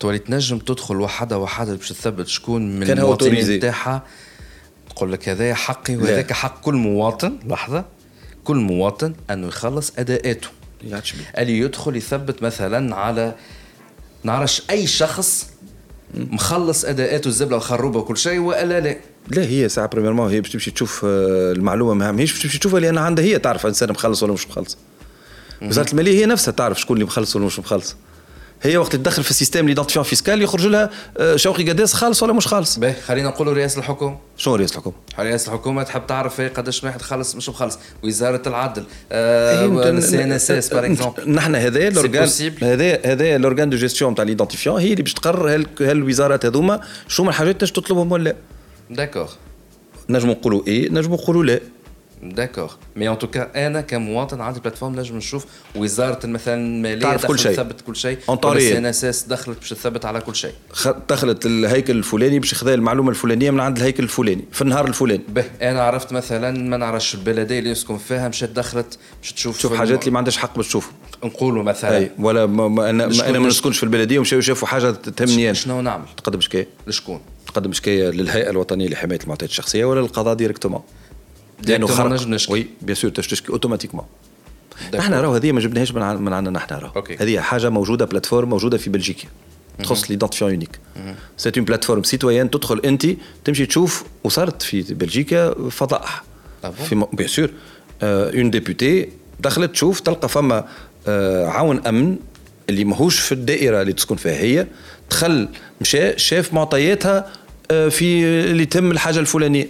تولي 0.00 0.18
تنجم 0.18 0.58
تدخل 0.58 1.00
وحدة 1.00 1.38
وحدة 1.38 1.74
باش 1.74 1.88
تثبت 1.88 2.28
شكون 2.28 2.80
من 2.80 2.90
المواطنين 2.90 3.50
نتاعها. 3.50 4.02
تقول 4.90 5.12
لك 5.12 5.28
هذايا 5.28 5.54
حقي 5.54 5.96
وهذاك 5.96 6.32
حق 6.32 6.60
كل 6.60 6.74
مواطن 6.74 7.38
لحظة. 7.46 7.84
كل 8.44 8.56
مواطن 8.56 9.14
أنه 9.30 9.46
يخلص 9.46 9.92
أداءاته. 9.98 10.48
اللي 11.38 11.58
يدخل 11.58 11.96
يثبت 11.96 12.42
مثلا 12.42 12.96
على 12.96 13.34
نعرفش 14.24 14.62
أي 14.70 14.86
شخص 14.86 15.50
مخلص 16.14 16.84
أداءاته 16.84 17.28
الزبلة 17.28 17.56
وخروبه 17.56 17.98
وكل 17.98 18.16
شيء 18.16 18.38
وألا 18.38 18.80
لا. 18.80 18.96
لا 19.28 19.42
هي 19.42 19.68
ساعة 19.68 19.86
بريميرمون 19.86 20.30
هي 20.30 20.40
باش 20.40 20.50
تمشي 20.50 20.70
تشوف 20.70 21.04
آه، 21.04 21.52
المعلومة 21.52 21.94
ما 21.94 22.12
ماهيش 22.12 22.32
باش 22.32 22.42
تمشي 22.42 22.58
تشوفها 22.58 22.80
لأن 22.80 22.98
عندها 22.98 23.24
هي 23.24 23.38
تعرف 23.38 23.66
إنسان 23.66 23.90
مخلص 23.90 24.22
ولا 24.22 24.32
مش 24.32 24.48
مخلص. 24.48 24.78
وزارة 25.62 25.90
المالية 25.90 26.20
هي 26.20 26.26
نفسها 26.26 26.52
تعرف 26.52 26.80
شكون 26.80 26.96
اللي 26.96 27.04
مخلص 27.06 27.36
ولا 27.36 27.46
مش 27.46 27.58
مخلص. 27.58 27.96
هي 28.62 28.76
وقت 28.76 28.96
تدخل 28.96 29.22
في 29.22 29.30
السيستم 29.30 29.66
ليدونتيفيون 29.66 30.04
فيسكال 30.04 30.42
يخرج 30.42 30.66
لها 30.66 30.90
آه، 31.18 31.36
شوقي 31.36 31.70
قداس 31.70 31.92
خالص 31.92 32.22
ولا 32.22 32.32
مش 32.32 32.46
خالص. 32.46 32.78
باهي 32.78 32.94
خلينا 33.06 33.28
نقولوا 33.28 33.54
رئاسة 33.54 33.78
الحكومة. 33.78 34.18
شنو 34.36 34.54
رئاسة 34.54 34.72
الحكومة؟ 34.72 34.96
رئاسة 35.18 35.52
الحكومة 35.52 35.82
تحب 35.82 36.06
تعرف 36.06 36.40
هي 36.40 36.48
قداش 36.48 36.84
واحد 36.84 37.02
خلص 37.02 37.34
مش 37.34 37.48
مخلص. 37.48 37.78
وزارة 38.04 38.42
العدل 38.46 38.84
ال 39.12 40.24
CNSS 40.24 40.74
par 40.74 40.86
exemple 40.86 41.30
نحن 41.30 41.54
هذا 41.54 41.90
لورغان 41.90 42.28
هذا 42.62 42.98
هذا 43.04 43.38
l'organe 43.38 43.70
de 43.70 43.76
gestion 43.76 44.14
تاع 44.14 44.24
l'identifiant 44.24 44.80
هي 44.80 44.92
اللي 44.92 45.02
باش 45.02 45.12
تقرر 45.12 45.54
هل 45.54 45.66
الوزارات 45.80 46.46
هذوما 46.46 46.80
شو 47.08 47.22
من 47.22 47.28
الحاجات 47.28 47.60
تنجم 47.60 47.72
تطلبهم 47.72 48.12
ولا 48.12 48.24
لا. 48.24 48.36
d'accord 48.90 49.32
نجموا 50.10 50.34
نقولوا 50.34 50.66
إيه 50.66 50.90
نجموا 50.90 51.16
نقولوا 51.16 51.44
لا. 51.44 51.60
d'accord 52.22 52.72
mais 52.96 53.08
en 53.08 53.18
tout 53.18 53.45
cas 53.45 53.66
أنا 53.66 53.80
كمواطن 53.80 54.40
عندي 54.40 54.60
plateforme 54.60 55.00
نجم 55.00 55.16
نشوف 55.16 55.46
وزارة 55.74 56.26
مثلا 56.26 56.54
المالية 56.54 57.00
تعرف 57.00 57.26
كل 57.26 57.38
شيء. 57.38 57.52
تثبت 57.52 57.80
كل 57.80 57.96
شيء 57.96 58.18
CNSS 58.58 59.22
دخلت 59.22 59.58
باش 59.58 59.70
تثبت 59.70 60.04
على 60.04 60.20
كل 60.20 60.34
شيء. 60.34 60.52
دخلت 61.08 61.46
الهيكل 61.46 61.96
الفلاني 61.96 62.38
باش 62.38 62.54
خذا 62.54 62.74
المعلومة 62.74 63.10
الفلانية 63.10 63.50
من 63.50 63.60
عند 63.60 63.76
الهيكل 63.76 64.02
الفلاني 64.02 64.44
في 64.52 64.62
النهار 64.62 64.88
الفلاني. 64.88 65.22
به 65.28 65.44
أنا 65.62 65.82
عرفت 65.82 66.12
مثلا 66.12 66.58
ما 66.68 66.76
نعرفش 66.76 67.14
البلدية 67.14 67.58
اللي 67.58 67.70
نسكن 67.70 67.98
فيها 67.98 68.28
مشات 68.28 68.48
دخلت 68.48 68.98
باش 69.20 69.32
تشوف 69.32 69.58
تشوف 69.58 69.74
حاجات 69.74 70.00
اللي 70.00 70.10
ما 70.10 70.18
عندهاش 70.18 70.36
حق 70.36 70.56
باش 70.56 70.68
تشوفها 70.68 70.92
نقولوا 71.24 71.62
مثلا. 71.62 71.96
أي 71.96 72.10
ولا 72.18 72.46
ما 72.46 72.68
ما 72.68 72.90
أنا 72.90 73.06
ما 73.06 73.28
أنا 73.28 73.38
ما 73.38 73.48
نسكنش 73.48 73.76
في 73.78 73.82
البلدية 73.82 74.18
ومشاو 74.18 74.40
شافوا 74.40 74.68
حاجة 74.68 74.90
تهمني 74.90 75.54
شنو 75.54 75.80
نعمل؟ 75.80 76.04
تقدم 76.16 76.40
شكاية. 76.40 76.66
لشكون؟ 76.86 77.20
تقدم 77.54 77.72
شكاية 77.72 78.10
للهيئة 78.10 78.50
الوطنية 78.50 78.88
لحماية 78.88 79.18
المعطيات 79.22 79.50
الشخصية 79.50 79.84
ولا 79.84 80.00
للقضاء 80.00 80.34
directement 80.34 80.82
لأنه 81.66 81.86
خرج 81.86 82.50
oui 82.50 82.66
bien 82.82 82.96
sûr 82.96 83.10
تشكي 83.10 83.52
automatiquement 83.52 84.04
نحن 84.94 85.14
راهو 85.14 85.34
هذه 85.34 85.52
ما 85.52 85.60
جبناهاش 85.60 85.92
من 85.92 86.32
عندنا 86.32 86.50
نحن 86.50 86.74
راهو 86.74 87.04
هذه 87.20 87.40
حاجة 87.40 87.68
موجودة 87.70 88.04
plateforme 88.04 88.48
موجودة 88.48 88.78
في 88.78 88.90
بلجيكا. 88.90 89.28
تخص 89.78 90.10
l'identifiant 90.10 90.50
unique 90.50 90.78
c'est 91.36 91.52
une 91.56 91.64
plateforme 91.64 92.02
citoyen 92.02 92.50
تدخل 92.50 92.80
أنت 92.84 93.06
تمشي 93.44 93.66
تشوف 93.66 94.04
وصارت 94.24 94.62
في 94.62 94.82
بلجيكا 94.82 95.68
فضائح 95.68 96.24
في 96.88 97.06
bien 97.12 97.28
sûr 97.28 97.50
une 98.02 98.50
députée 98.50 99.08
دخلت 99.40 99.70
تشوف 99.70 100.00
تلقى 100.00 100.28
فما 100.28 100.64
عون 101.48 101.86
أمن 101.86 102.16
اللي 102.68 102.84
ماهوش 102.84 103.20
في 103.20 103.32
الدائرة 103.32 103.82
اللي 103.82 103.92
تسكن 103.92 104.16
فيها 104.16 104.32
هي. 104.32 104.66
دخل 105.10 105.48
مشى 105.80 106.18
شاف 106.18 106.54
معطياتها 106.54 107.32
في 107.68 108.24
اللي 108.24 108.66
تم 108.66 108.90
الحاجة 108.90 109.18
الفلانية. 109.18 109.68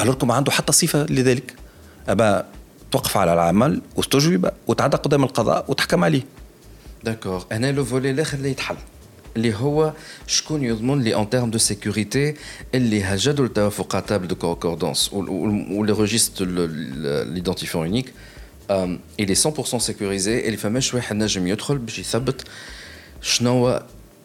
الوركم 0.00 0.32
عنده 0.32 0.52
حتى 0.52 0.72
صفة 0.72 1.06
لذلك. 1.10 1.54
أبا 2.08 2.46
توقف 2.92 3.16
على 3.16 3.32
العمل 3.32 3.82
واستجوب 3.96 4.48
وتعدى 4.66 4.96
قدام 4.96 5.24
القضاء 5.24 5.64
وتحكم 5.68 6.04
عليه. 6.04 6.22
d'accord 7.04 7.46
أنا 7.52 7.72
لو 7.72 7.84
فولي 7.84 8.10
الآخر 8.10 8.38
اللي 8.38 8.50
يتحل 8.50 8.76
اللي 9.36 9.54
هو 9.54 9.92
شكون 10.26 10.64
يضمن 10.64 11.02
لي 11.02 11.16
en 11.16 11.30
termes 11.30 11.50
de 11.50 11.58
sécurité 11.58 12.34
اللي 12.74 13.04
هجدوا 13.04 13.46
التوافقات 13.46 14.08
table 14.08 14.28
de 14.28 14.34
concordance 14.34 15.12
و 15.12 15.84
les 15.84 15.92
registres 15.92 16.46
l'identifiant 17.24 17.86
unique 17.86 18.12
il 19.20 19.28
est 19.28 19.48
100% 19.48 19.78
sécurisé 19.86 20.28
اللي 20.28 20.56
فماش 20.56 20.94
واحد 20.94 21.16
نجم 21.16 21.46
يدخل 21.46 21.78
باش 21.78 21.98
يثبت 21.98 22.44
شنو 23.22 23.80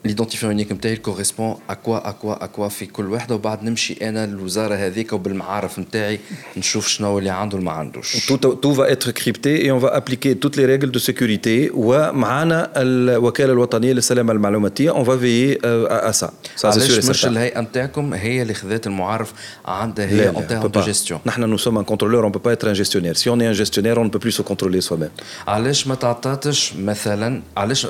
l'identifiant 0.06 0.52
unique 0.52 0.72
نتاعي 0.72 0.96
correspond 0.96 1.56
à 1.70 1.78
quoi 1.78 2.10
à 2.10 2.16
quoi 2.16 2.44
à 2.44 2.48
quoi 2.48 2.68
في 2.68 2.86
كل 2.86 3.14
وحده 3.14 3.36
وبعد 3.36 3.64
نمشي 3.64 4.10
أنا 4.10 4.26
للوزاره 4.26 4.76
هذيك 4.76 5.14
وبالمعارف 5.14 5.80
نتاعي 5.80 6.20
نشوف 6.58 6.88
شنو 6.88 7.20
اللي 7.20 7.30
عنده 7.30 7.58
وما 7.58 7.72
عندوش. 7.72 8.26
tout 8.62 8.74
va 8.74 8.92
être 8.92 9.12
crypté 9.12 9.62
et 9.62 9.72
on 9.72 9.80
va 9.80 9.98
appliquer 9.98 10.34
toutes 10.34 10.58
les 10.58 10.66
règles 10.66 10.92
de 10.92 11.00
sécurité 11.00 11.70
ومعانا 11.74 12.72
الوكاله 12.76 13.54
الوطنية 13.54 13.94
للسلامة 13.94 14.34
المعلوماتية. 14.34 14.90
on 14.90 15.04
va 15.04 15.18
veiller 15.18 15.60
à 15.64 16.12
ça 16.12 16.32
علاش 16.64 17.10
مش 17.10 17.26
الهيئة 17.26 17.62
نتاعكم 17.62 18.14
هي 18.14 18.42
اللي 18.42 18.54
خذات 18.54 18.88
المعارف 18.88 19.34
عندها 19.66 20.06
هي 20.06 20.30
en 20.30 20.48
termes 20.48 20.68
de 20.68 20.82
gestion 20.82 21.20
نحن 21.26 21.42
nous 21.42 21.58
sommes 21.58 21.78
un 21.78 21.84
contrôleur 21.84 22.24
on 22.24 22.32
peut 22.32 22.40
pas 22.40 22.52
être 22.52 22.68
un 22.68 22.74
gestionnaire 22.74 23.14
si 23.14 23.30
on 23.30 23.42
est 23.42 23.52
un 23.52 23.98
gestionnaire 23.98 24.10
on 24.10 24.20
peut 24.20 24.32
plus 24.32 24.44
se 24.44 24.82
contrôler 24.82 24.98
soi-même 24.98 25.10
علاش 25.48 25.88
ما 25.88 25.96
تعطاتش 25.96 26.74
مثلا 26.76 27.42
علاش 27.58 27.88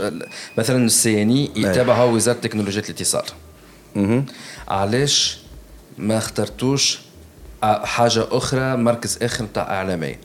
مثلا 0.57 0.85
ال 0.85 1.21
CNI 1.21 1.49
يتابع 1.55 1.98
هو 1.99 2.15
وزارة 2.15 2.37
تكنولوجيا 2.37 2.81
الاتصال. 2.81 3.23
علاش 4.67 5.37
ما 5.97 6.17
اخترتوش 6.17 6.99
حاجة 7.63 8.25
أخرى 8.31 8.75
مركز 8.77 9.17
آخر 9.21 9.43
نتاع 9.43 9.63
اعلاميه 9.63 10.19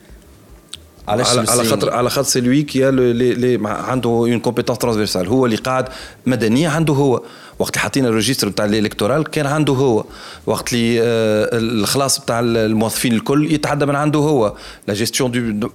علاش 1.07 1.29
على, 1.29 1.51
على؟ 1.51 1.63
خاطر 1.63 1.93
على 1.93 2.09
خاطر 2.09 2.27
c'est 2.27 2.41
lui 2.41 2.63
qui 2.63 2.91
اللي 2.91 3.59
عنده 3.65 4.09
une 4.09 4.39
compétence 4.39 4.79
transversale 4.79 5.27
هو 5.27 5.45
اللي 5.45 5.57
قاعد 5.57 5.87
مدنية 6.25 6.69
عنده 6.69 6.93
هو. 6.93 7.23
وقت 7.59 7.75
اللي 7.75 7.83
حطينا 7.83 8.07
ال 8.07 8.12
registre 8.12 8.49
نتاع 8.49 8.65
ال 8.65 8.71
électoral 8.71 9.23
كان 9.23 9.45
عنده 9.45 9.73
هو. 9.73 10.05
وقت 10.45 10.73
اللي 10.73 11.01
آه، 11.01 11.49
الخلاص 11.53 12.21
نتاع 12.21 12.39
الموظفين 12.39 13.13
الكل 13.13 13.51
يتعدى 13.51 13.85
من 13.85 13.95
عنده 13.95 14.19
هو. 14.19 14.55
la 14.87 14.93
gestion 14.93 15.59
de 15.59 15.69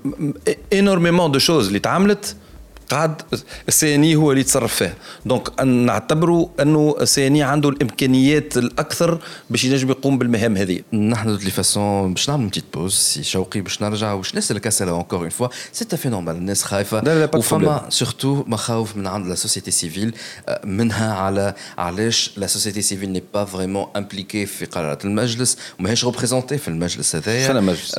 énormément 0.72 1.32
de 1.32 1.38
choses 1.38 1.66
اللي 1.66 1.78
تعملت 1.78 2.36
قاعد 2.90 3.22
ال 3.68 3.94
CNI 3.94 4.14
هو 4.14 4.30
اللي 4.30 4.40
يتصرف 4.40 4.74
فيها 4.74 4.94
donc 5.26 5.60
نعتبروا 5.62 6.48
أنه 6.60 6.96
ال 7.00 7.26
CNI 7.26 7.36
عنده 7.36 7.68
الإمكانيات 7.68 8.56
الأكثر 8.56 9.18
باش 9.50 9.64
ينجم 9.64 9.90
يقوم 9.90 10.18
بالمهام 10.18 10.56
هذه. 10.56 10.80
نحن 10.92 11.36
de 11.36 11.38
toutes 11.38 11.44
les 11.44 11.50
façons 11.50 12.14
باش 12.14 12.30
نعمل 12.30 12.46
petite 12.46 12.64
pause 12.74 12.94
سي 12.94 13.22
شوقي 13.22 13.60
باش 13.60 13.82
نرجع 13.82 14.12
واش 14.12 14.34
نسالك 14.34 14.66
اسئله 14.66 14.90
encore 14.90 15.18
une 15.20 15.28
fois 15.28 15.84
c'est 15.84 15.93
tout 15.93 16.00
à 16.00 16.01
fait 16.01 16.08
normal 16.08 16.36
الناس 16.36 16.62
خايفة. 16.62 17.00
لا، 17.00 17.26
لا، 17.26 17.36
وفما 17.36 17.86
surtout 17.88 18.44
مخاوف 18.46 18.96
من 18.96 19.06
عند 19.06 19.26
la 19.26 19.34
société 19.34 19.70
civile 19.70 20.14
منها 20.64 21.14
على 21.14 21.54
علاش 21.78 22.30
la 22.36 22.46
société 22.46 22.82
civile 22.82 23.10
n'est 23.10 23.22
pas 23.34 23.44
vraiment 23.44 23.86
impliquée 23.96 24.46
في 24.46 24.64
قرارات 24.64 25.04
المجلس 25.04 25.56
وماهيش 25.80 26.04
représentée 26.04 26.58
في 26.58 26.68
المجلس 26.68 27.16
هذايا؟ 27.16 27.46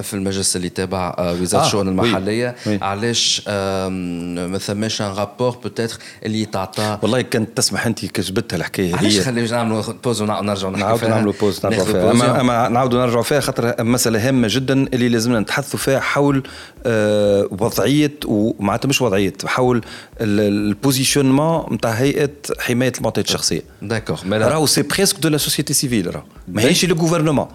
في 0.01 0.13
المجلس. 0.13 0.55
اللي 0.55 0.69
تابع 0.69 1.15
آه، 1.17 1.33
وزارة 1.41 1.61
آه، 1.63 1.65
الشؤون 1.65 1.87
المحلية. 1.87 2.55
علاش 2.67 3.43
آم، 3.47 4.57
ما 4.81 4.87
ثماش 4.87 5.01
un 5.01 5.15
rapport 5.17 5.49
peut-être 5.49 5.97
اللي 6.25 6.41
يتعطى 6.41 6.97
والله 7.01 7.21
كانت 7.21 7.57
تسمح 7.57 7.85
أنت 7.85 8.05
كجبتها 8.05 8.57
الحكاية 8.57 8.95
علاش 8.95 9.17
هذه 9.17 9.23
خلي 9.23 9.47
نعملوا 9.47 9.83
pause 10.03 10.21
ونرجعوا 10.21 10.77
نعاودوا 10.77 11.09
نعملوا 11.09 11.33
pause 11.41 11.65
نرجعوا 11.65 11.85
فيها 11.85 12.11
اما 12.11 12.41
أما 12.41 12.67
نعاودوا 12.69 12.99
نرجعوا 13.05 13.23
فيها 13.23 13.39
خاطر 13.39 13.83
مسألة 13.83 14.27
هامة 14.27 14.47
جدا 14.51 14.73
اللي 14.73 15.09
لازمنا 15.09 15.39
نتحدثوا 15.39 15.79
فيها 15.79 15.99
حول 15.99 16.43
آه، 16.85 17.47
وضعية 17.51 18.11
ومعناتها 18.25 18.89
مش 18.89 19.01
وضعية 19.01 19.33
حول 19.45 19.77
ال- 20.21 20.39
ال 20.39 20.48
positionnement 20.48 21.73
نتاع 21.73 21.91
هيئة 21.91 22.29
حماية 22.59 22.93
المعطيات 22.97 23.25
الشخصية. 23.25 23.61
d'accord 23.81 24.17
راهو 24.31 24.65
c'est 24.65 24.81
presque 24.81 25.19
de 25.19 25.29
la 25.29 25.37
société 25.37 25.73
civile 25.73 26.15
راهو. 26.15 26.23
ماهيش 26.47 26.85
le 26.85 26.95
gouvernement 26.95 27.47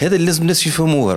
هذا 0.00 0.14
اللي 0.16 0.26
لازم 0.26 0.42
الناس 0.42 0.66
يفهموه 0.66 1.14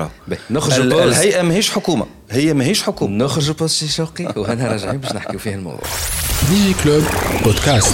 ال- 0.84 0.90
pause. 0.90 1.02
الهيئة 1.02 1.42
ماهيش 1.42 1.72
حكومة. 1.72 2.06
هي 2.32 2.54
ماهيش 2.54 2.84
حكومة. 2.84 3.26
نخرجوا 3.26 3.56
pause 3.56 3.74
سي 3.74 3.88
شوقي 3.88 4.34
وهنا 4.38 4.68
راجعين 4.68 4.98
باش 4.98 5.12
نحكيو 5.14 5.40
فيه 5.40 5.56
الموضوع. 5.56 5.82
Digi 6.50 6.74
Club 6.84 7.04
Podcast 7.44 7.94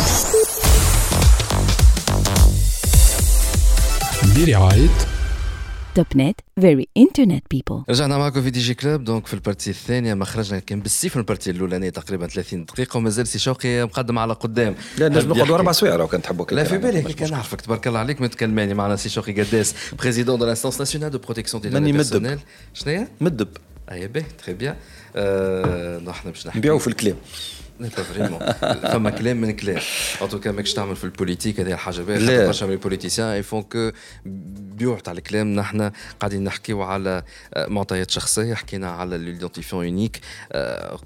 برعاية 4.36 4.90
Topnet 5.96 6.40
very 6.62 6.86
internet 7.00 7.42
people 7.56 7.84
رجعنا 7.90 8.18
معكم 8.18 8.42
في 8.42 8.50
Digi 8.50 8.74
Club 8.74 9.04
donc 9.04 9.28
في 9.28 9.34
ال 9.34 9.39
partie 9.39 9.70
الثانية 9.70 10.14
ما 10.14 10.26
خرجنا 10.26 10.60
كان 10.60 10.80
بالسيف 10.80 11.16
من 11.16 11.22
ال 11.22 11.26
partie 11.26 11.52
الأولانية 11.52 11.90
تقريبا 11.90 12.28
30 12.28 12.66
دقيقة 12.66 12.98
ومازال 12.98 13.28
سي 13.28 13.40
شوقي 13.40 13.84
مقدم 13.84 14.20
على 14.20 14.34
قدام 14.34 14.76
لا 14.98 15.10
نجم 15.10 15.18
نقعدوا 15.20 15.38
يحكي. 15.38 15.54
أربع 15.54 15.72
سوايع 15.72 15.96
لو 15.96 16.08
كان 16.08 16.22
تحبوا 16.22 16.46
لا 16.52 16.64
في. 16.64 16.78
بالي 16.78 17.14
كان 17.14 17.32
نعرفك 17.32 17.62
تبارك 17.62 17.88
الله 17.88 18.00
عليك 18.00 18.22
متكلماني 18.22 18.74
معنا 18.74 18.96
سي 18.96 19.10
شوقي 19.10 19.42
قداس 19.42 19.76
président 20.00 20.40
de 20.40 20.46
l'instance 20.46 20.80
nationale 20.80 21.12
de 21.12 21.18
protection 21.18 21.64
des 21.64 21.70
ماني 21.70 21.94
مدب. 21.94 22.40
شنو 22.74 22.94
هي؟ 22.94 23.08
مدب 23.22 23.48
اي 23.92 24.08
باهي 24.08 24.26
très 24.38 24.54
bien 24.54 24.76
نحن 26.06 26.30
باش 26.32 26.48
نحكي 26.48 26.60
نبيعوا 26.60 26.80
في 26.80 26.88
الكلام 26.88 27.16
لا 27.80 27.90
vraiment 27.90 28.40
فما 28.92 29.10
كلام 29.10 29.42
من 29.42 29.52
كلام 29.52 29.82
en 30.22 30.30
tout 30.30 30.42
cas 30.42 30.52
ماكش 30.52 30.74
تعمل 30.74 30.96
في 30.96 31.04
ال 31.04 31.09
politique 31.09 31.60
هذه 31.60 31.74
الحاجة 31.74 32.02
باهيه. 32.02 32.20
خاطر 32.20 32.46
برشا 32.46 32.66
من 32.66 32.72
ال 32.72 32.77
politiciens 32.77 33.38
ils 33.38 33.48
font 33.48 33.62
que 33.62 33.92
بيوع 34.26 35.00
تاع 35.00 35.14
الكلام 35.14 35.56
نحن 35.56 35.92
قاعدين 36.20 36.44
نحكيو 36.44 36.82
على 36.82 37.24
معطيات 37.58 38.12
شخصيه 38.12 38.54
حكينا 38.54 38.92
على 38.92 39.18
l'identifiant 39.18 39.86
unique 39.86 40.20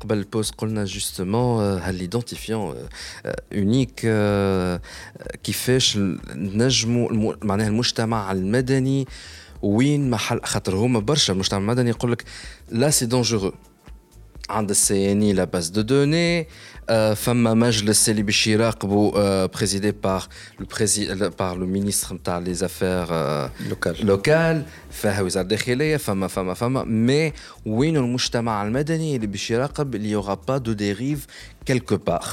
قبل 0.01 0.17
ال 0.17 0.23
pause 0.23 0.55
قلنا 0.55 0.85
justement 0.85 1.79
هل 1.81 1.95
l'identifiant 1.95 2.75
unique 3.51 4.07
كيفاش 5.43 5.97
نجموا 6.35 7.33
معناها 7.43 7.67
المجتمع 7.67 8.31
المدني 8.31 9.07
وين 9.63 10.09
محل؟ 10.09 10.39
خاطر 10.43 10.75
هما 10.75 10.99
برشا 10.99 11.33
المجتمع 11.33 11.59
المدني 11.59 11.89
يقول 11.89 12.11
لك 12.11 12.23
là 12.69 12.89
c'est 12.89 13.05
dangereux 13.05 13.53
عند 14.49 14.69
ال 14.69 15.11
CNI 15.11 15.33
la 15.33 15.43
base 15.43 15.67
de 15.69 15.81
données 15.81 16.47
فما 17.15 17.53
مجلس 17.53 18.09
اللي 18.09 18.21
باش 18.23 18.47
يراقبوا 18.47 19.45
présidé 19.45 19.91
par 19.91 20.23
le 20.59 20.65
prési 20.65 21.29
par 21.39 21.57
le 21.57 21.65
ministre 21.65 22.15
نتاع 22.15 22.37
les 22.37 22.53
affaires 22.53 23.07
locales. 23.69 24.05
locales 24.05 24.65
فيها 24.91 25.21
وزارة 25.21 25.43
الداخليه 25.43 25.97
فما 25.97 26.27
فما 26.27 26.53
فما. 26.53 26.83
mais 26.83 27.33
وين 27.65 27.97
المجتمع 27.97 28.63
المدني 28.63 29.15
اللي 29.15 29.27
باش 29.27 29.51
يراقب 29.51 29.95
اللي 29.95 30.11
il 30.11 30.17
y 30.17 30.21
aura 30.21 30.33
pas 30.33 30.57
de 30.57 30.73
dérive 30.73 31.25
quelque 31.65 31.97
part 31.97 32.25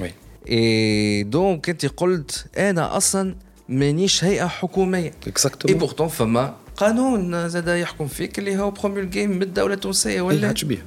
oui 0.00 0.12
et 0.48 1.22
donc 1.22 1.68
أنت 1.68 1.86
قلت 1.86 2.46
أنا 2.58 2.96
أصلا 2.96 3.36
مانيش 3.68 4.24
هيئة 4.24 4.46
حكومية. 4.46 4.98
اي 5.00 5.12
exactement 5.26 5.78
pourtant 5.78 6.08
فما 6.08 6.54
قانون 6.76 7.48
زاد 7.48 7.68
يحكم 7.68 8.06
فيك 8.06 8.38
اللي 8.38 8.58
هو 8.58 8.70
promulgué 8.70 9.26
من 9.26 9.42
الدولة 9.42 9.74
التونسية 9.74 10.20
ولا؟ 10.20 10.36
ولا 10.38 10.46
عادش 10.46 10.64
بيه. 10.64 10.84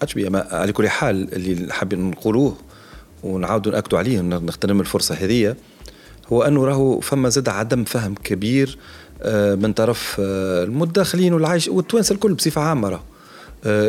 عادش 0.00 0.14
بيه. 0.14 0.46
على 0.50 0.72
كل 0.72 0.88
حال 0.88 1.34
اللي 1.34 1.72
حابين 1.72 2.10
نقولوه 2.10 2.56
ونعاودوا 3.22 3.72
نأكدوا 3.72 3.98
عليه 3.98 4.20
نغتنم 4.20 4.80
الفرصة 4.80 5.14
هذه 5.14 5.56
هو 6.32 6.42
أنه 6.42 6.64
راهو 6.64 7.00
فما 7.00 7.28
زاد 7.28 7.48
عدم 7.48 7.84
فهم 7.84 8.14
كبير 8.14 8.78
آه، 9.22 9.54
من 9.54 9.72
طرف 9.72 10.16
آه، 10.20 10.64
المداخلين 10.64 11.34
والعايش 11.34 11.68
والتوانسة 11.68 12.12
الكل 12.12 12.34
بصفة 12.34 12.60
عامة 12.60 12.88
راهو. 12.88 13.02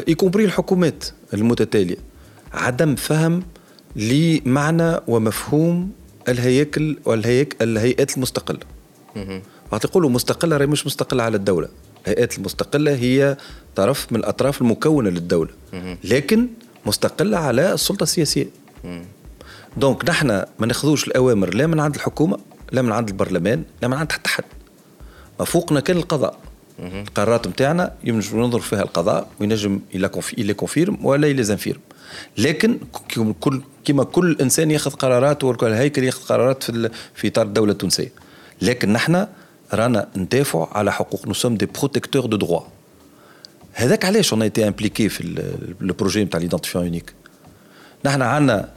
y 0.08 0.12
compris 0.12 0.46
الحكومات 0.46 1.06
المتتالية. 1.34 1.98
عدم 2.54 2.96
فهم 2.96 3.44
لمعنى 3.96 5.00
ومفهوم 5.08 5.92
الهياكل 6.30 6.98
والهياك 7.06 7.56
الهيئات 7.62 8.18
المستقلة. 8.18 8.60
يقولوا 9.84 10.10
مستقلة 10.10 10.58
راهي 10.58 10.68
مش 10.68 10.86
مستقلة 10.86 11.24
على 11.24 11.38
الدولة. 11.38 11.68
الهيئات 12.08 12.38
المستقلة 12.38 12.96
هي 12.96 13.38
طرف 13.76 14.12
من 14.12 14.20
الأطراف 14.20 14.62
المكونة 14.62 15.10
للدولة. 15.10 15.52
لكن 16.04 16.48
مستقلة 16.86 17.38
على 17.38 17.74
السلطة 17.74 18.04
السياسية. 18.04 18.48
دونك 19.78 20.10
نحن 20.10 20.28
ما 20.60 20.66
ناخذوش 20.68 21.08
الأوامر 21.08 21.54
لا 21.54 21.68
من 21.68 21.80
عند 21.80 21.96
الحكومة 21.96 22.38
لا 22.72 22.82
من 22.82 22.92
عند 22.92 23.10
البرلمان 23.10 23.64
لا 23.82 23.88
من 23.88 23.94
عند 23.94 24.12
حتى 24.12 24.30
حد. 24.30 24.44
ما 25.40 25.46
فوقنا 25.46 25.80
كان 25.80 25.98
القضاء. 25.98 26.40
القرارات 26.80 27.48
نتاعنا 27.48 27.94
ينجم 28.04 28.40
ينظر 28.40 28.60
فيها 28.60 28.82
القضاء 28.82 29.28
وينجم 29.40 29.80
ils 30.38 30.54
confirment 30.54 31.06
ولا 31.06 31.28
ils 31.28 31.44
infirment 31.44 31.80
لكن 32.38 32.80
كل 33.40 33.62
كما 33.86 34.04
كل 34.04 34.38
إنسان 34.42 34.72
يأخذ 34.72 34.92
قرارات 34.92 35.44
وكل 35.44 35.68
هيكل 35.68 36.04
يأخذ 36.04 36.24
قرارات 36.24 36.64
في 36.64 36.90
في 37.16 37.28
إطار 37.28 37.46
الدولة 37.46 37.72
التونسية. 37.72 38.12
لكن 38.62 38.94
نحن 38.94 39.28
رانا 39.74 40.08
ندافعوا 40.18 40.66
على 40.78 40.92
حقوق 40.92 41.28
nous 41.28 41.34
sommes 41.34 41.58
des 41.58 41.66
protecteurs 41.66 42.26
de 42.26 42.38
droits 42.38 42.62
هذاك 43.74 44.06
علاش 44.06 44.34
on 44.34 44.42
était 44.42 44.68
impliqué 44.68 45.10
في 45.10 45.44
le 45.82 45.94
projet 45.94 46.24
نتاع 46.24 46.40
l'identifiant 46.40 46.86
unique 46.86 47.14
نحن 48.06 48.22
عندنا 48.22 48.70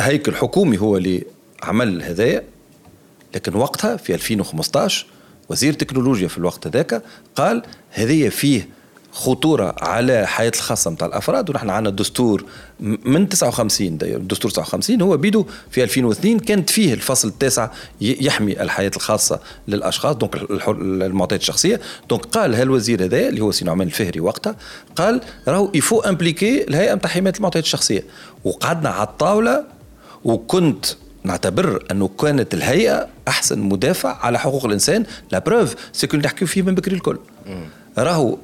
هيكل 0.00 0.34
حكومي 0.34 0.78
هو 0.78 0.96
اللي 0.96 1.24
عمل 1.62 2.02
هذايا 2.02 2.44
لكن 3.34 3.54
وقتها 3.54 3.96
في 3.96 4.14
2015 4.14 5.06
وزير 5.48 5.72
التكنولوجيا 5.72 6.28
في 6.28 6.38
الوقت 6.38 6.66
هذاك 6.66 7.02
قال 7.36 7.62
هذه 7.90 8.28
فيه 8.28 8.68
خطورة 9.12 9.74
على 9.80 10.26
حياة 10.26 10.52
الخاصة 10.54 10.90
نتاع 10.90 11.06
الأفراد 11.06 11.50
ونحن 11.50 11.70
عندنا 11.70 11.94
دستور 11.96 12.44
م- 12.80 12.96
من 13.04 13.28
59 13.28 13.98
داير 13.98 14.16
الدستور 14.16 14.50
59 14.50 15.02
هو 15.02 15.16
بيدو 15.16 15.46
في 15.70 15.82
2002 15.82 16.38
كانت 16.38 16.70
فيه 16.70 16.94
الفصل 16.94 17.28
التاسع 17.28 17.68
يحمي 18.00 18.62
الحياة 18.62 18.90
الخاصة 18.96 19.40
للأشخاص 19.68 20.16
دونك 20.16 20.36
المعطيات 20.70 21.40
الشخصية. 21.40 21.80
دونك 22.10 22.24
قال 22.24 22.54
هالوزير 22.54 23.04
هذا 23.04 23.28
اللي 23.28 23.40
هو 23.40 23.50
سي 23.50 23.64
نعمان 23.64 23.86
الفهري 23.86 24.20
وقتها 24.20 24.56
قال 24.96 25.20
راهو 25.48 25.70
il 25.74 25.83
faut 25.83 26.00
impliquer 26.00 26.68
الهيئة 26.68 26.94
نتاع 26.94 27.10
حماية 27.10 27.32
المعطيات 27.36 27.64
الشخصية. 27.64 28.04
وقعدنا 28.44 28.88
على 28.90 29.08
الطاولة 29.08 29.64
وكنت 30.24 30.86
نعتبر 31.24 31.84
أنه 31.90 32.08
كانت 32.08 32.54
الهيئة 32.54 33.08
أحسن 33.28 33.58
مدافع 33.58 34.16
على 34.16 34.38
حقوق 34.38 34.64
الإنسان. 34.64 35.04
la 35.32 35.38
preuve 35.38 35.74
اللي 36.04 36.24
نحكيو 36.24 36.48
فيه 36.48 36.62
من 36.62 36.74
بكري 36.74 36.94
الكل. 36.96 37.18
راهو 38.02 38.38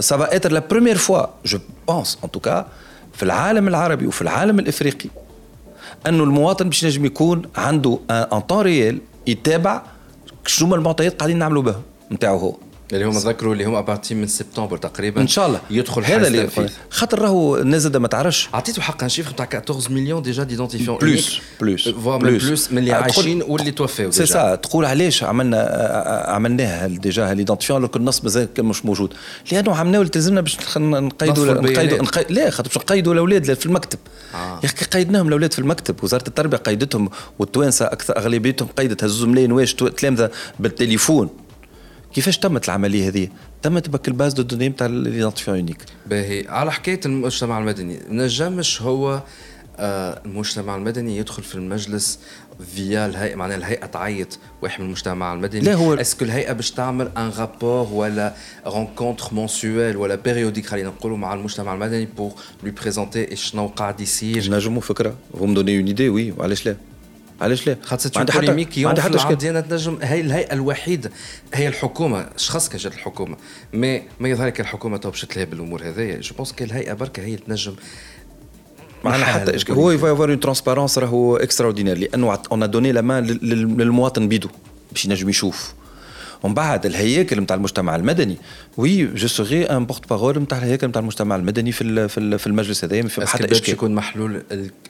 ça 0.00 0.18
va 0.18 0.36
être 0.36 0.52
la 0.52 0.62
première 0.70 0.96
fois 0.96 1.26
je 1.46 1.58
pense 1.88 2.18
en 2.24 2.30
tout 2.30 2.51
cas 2.51 2.66
في 3.12 3.22
العالم 3.22 3.68
العربي 3.68 4.06
وفي 4.06 4.22
العالم 4.22 4.58
الإفريقي 4.58 5.08
انه 6.06 6.24
المواطن 6.24 6.68
باش 6.68 6.84
نجم 6.84 7.04
يكون 7.04 7.42
عنده 7.56 7.98
en 8.10 8.40
temps 8.40 8.62
réel 8.62 8.98
يتابع 9.26 9.82
شنو 10.46 10.68
هما 10.68 10.76
المعطيات 10.76 11.18
قاعدين 11.18 11.38
نعملوا 11.38 11.62
بهم 11.62 11.82
نتاعو 12.12 12.38
هو. 12.38 12.54
اللي 12.92 13.04
هم 13.04 13.18
ذكروا 13.18 13.52
اللي 13.52 13.64
هم 13.64 13.74
à 13.74 13.80
partir 13.80 14.14
من 14.14 14.26
سبتمبر 14.26 14.76
تقريبا 14.76 15.20
إن 15.20 15.28
شاء 15.28 15.46
الله. 15.46 15.60
يدخل 15.70 16.04
هذا 16.04 16.26
اللي 16.26 16.48
خاطر 16.90 17.18
راهو 17.18 17.56
الناس 17.56 17.82
زاد 17.82 17.96
ما 17.96 18.08
تعرفش. 18.08 18.48
عطيته 18.54 18.82
حق 18.82 19.06
chiffre 19.06 19.30
تاع 19.30 19.48
14 19.54 19.92
مليون 19.92 20.22
déjà 20.22 20.42
d'identifiants 20.42 20.98
plus 20.98 21.40
plus 21.60 21.88
plus 21.88 22.72
من 22.72 22.78
اللي 22.78 22.92
عايشين 22.92 23.42
واللي 23.42 23.70
توفاو 23.70 24.10
سي 24.10 24.26
سا 24.26 24.54
تقول 24.54 24.84
علاش 24.84 25.24
عملنا 25.24 26.24
عملناها 26.28 26.86
déjà 26.86 27.34
l'identifiant 27.34 27.82
لو 27.82 27.88
النص 27.96 28.24
مازال 28.24 28.48
مش 28.58 28.84
موجود. 28.84 29.12
لأنه 29.52 29.76
عملناه 29.76 30.02
التزمنا 30.02 30.40
باش 30.40 30.58
نقيدوا 30.76 31.54
نقيدوا 31.54 32.06
لا 32.30 32.50
خاطر 32.50 32.68
باش 32.68 32.78
نقيدوا 32.78 33.12
الأولاد 33.12 33.54
في 33.54 33.66
المكتب. 33.66 33.98
آه. 34.34 34.60
يا 34.62 34.68
أخي 34.68 34.84
قيدناهم 34.84 35.28
الأولاد 35.28 35.52
في 35.52 35.58
المكتب. 35.58 36.04
وزارة 36.04 36.28
التربية 36.28 36.56
قيدتهم 36.56 37.10
والتوانسة 37.38 37.86
أكثر 37.86 38.16
أغلبيتهم 38.16 38.68
قيدت 38.68 39.04
هزوا 39.04 39.28
ملايين 39.28 39.52
واش 39.52 39.74
تلامذة 39.74 40.30
بالتليفون. 40.58 41.43
كيفاش 42.14 42.38
تمت 42.38 42.64
العملية 42.64 43.08
هذه؟ 43.08 43.28
تمت 43.62 43.88
بك 43.88 44.08
ال 44.08 44.13
base 44.13 44.32
de 44.32 44.42
données 44.42 44.68
نتاع 44.68 44.86
l'identifiant 44.86 45.56
unique 45.56 45.84
باهي. 46.06 46.48
على 46.48 46.72
حكاية 46.72 47.00
المجتمع 47.06 47.58
المدني 47.58 47.98
نجمش 48.08 48.82
هو 48.82 49.22
آه 49.78 50.22
المجتمع 50.24 50.76
المدني 50.76 51.16
يدخل 51.16 51.42
في 51.42 51.54
المجلس 51.54 52.18
فيا 52.74 53.06
الهيئة 53.06 53.34
معناها 53.34 53.56
الهيئة 53.56 53.86
تعيط 53.86 54.38
واحد 54.62 54.80
من 54.80 54.86
المجتمع 54.86 55.32
المدني. 55.32 55.60
لا 55.60 55.74
هو 55.74 55.94
est-ce 55.94 56.14
que 56.14 56.24
الهيئة 56.24 56.52
باش 56.52 56.70
تعمل 56.70 57.10
un 57.16 57.30
rapport 57.38 57.88
ولا 57.92 58.34
rencontre 58.66 59.34
mensuelle 59.34 59.96
ولا 59.96 60.14
périodique 60.14 60.66
خلينا 60.66 60.88
نقولوا 60.88 61.16
مع 61.16 61.34
المجتمع 61.34 61.74
المدني 61.74 62.06
pour 62.16 62.32
leur 62.64 62.72
présenter 62.82 63.36
شنو 63.36 63.66
قاعد 63.66 64.00
يصير؟ 64.00 64.50
نجموا 64.50 64.80
فكرة؟ 64.80 65.14
vous 65.38 65.46
me 65.46 65.54
donnez 65.54 65.78
une 65.78 65.86
idée 65.86 66.08
oui 66.08 66.32
وعلاش 66.32 66.66
لا؟ 66.66 66.76
علاش 67.40 67.66
لا؟ 67.66 67.76
خاطر 67.82 68.24
polémique 68.24 68.78
يوم 68.78 68.94
في 68.94 69.06
العام 69.06 69.32
ديالنا 69.32 69.60
تنجم 69.60 69.98
هي 70.02 70.20
الهيئه 70.20 70.52
الوحيده 70.52 71.10
هي 71.54 71.68
الحكومة. 71.68 72.26
خاص 72.36 72.68
كان 72.68 72.78
جات 72.78 72.94
الحكومة. 72.94 73.36
mais 73.72 74.02
ما 74.20 74.28
يظهر 74.28 74.46
لك 74.46 74.60
الحكومة 74.60 74.96
تو 74.96 75.10
باش 75.10 75.24
تلهي 75.24 75.46
بالامور 75.46 75.82
هذيا 75.82 76.20
je 76.20 76.34
pense 76.36 76.52
que 76.52 76.64
الهيئه 76.64 76.92
بركه 76.92 77.22
هي 77.22 77.36
تنجم 77.36 77.74
معنا 79.04 79.24
حتى 79.24 79.72
هو 79.72 79.90
il 79.90 80.08
va 80.08 80.13
y 80.13 80.16
avoir 80.16 80.30
une 80.30 80.40
transparence 80.40 80.98
راهو 80.98 81.36
extraordinaire 81.36 81.98
لأنه 81.98 82.38
on 82.52 82.70
donne 82.70 82.92
la 82.92 83.00
main 83.00 83.24
للمواطن 83.24 84.28
بيدو 84.28 84.48
باش 84.92 85.04
ينجم 85.04 85.28
يشوف. 85.28 85.74
ومن 86.42 86.54
بعد 86.54 86.86
الهياكل 86.86 87.40
نتاع 87.40 87.56
المجتمع 87.56 87.96
المدني. 87.96 88.36
oui 88.76 89.06
je 89.06 89.28
serai 89.28 89.64
un 89.64 89.86
porte-parole 89.86 90.38
نتاع 90.38 90.58
الهياكل 90.58 90.86
نتاع 90.86 91.00
المجتمع 91.00 91.36
المدني 91.36 91.72
في 91.72 92.08
في 92.08 92.46
المجلس 92.46 92.84
هذايا 92.84 93.02
ما 93.02 93.08
في 93.08 93.26
حتى 93.26 93.52
إشكال. 93.52 93.74
يكون 93.74 93.94
محلول 93.94 94.42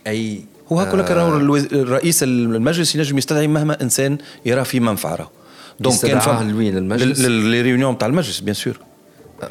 أي 0.07 0.45
هو 0.72 0.80
هكا 0.80 0.96
لك 0.96 1.10
رئيس 1.72 2.22
المجلس 2.22 2.94
ينجم 2.94 3.18
يستدعي 3.18 3.48
مهما 3.48 3.82
إنسان 3.82 4.18
يرى 4.46 4.64
فيه 4.64 4.80
منفعة 4.80 5.30
donc 5.80 6.00
كان 6.00 6.50
لوين؟ 6.50 6.76
المجلس؟ 6.76 7.20
les 7.20 7.61
réunions 7.61 7.94
نتاع 7.94 8.08
المجلس 8.08 8.40
bien 8.40 8.55
sûr. 8.55 8.78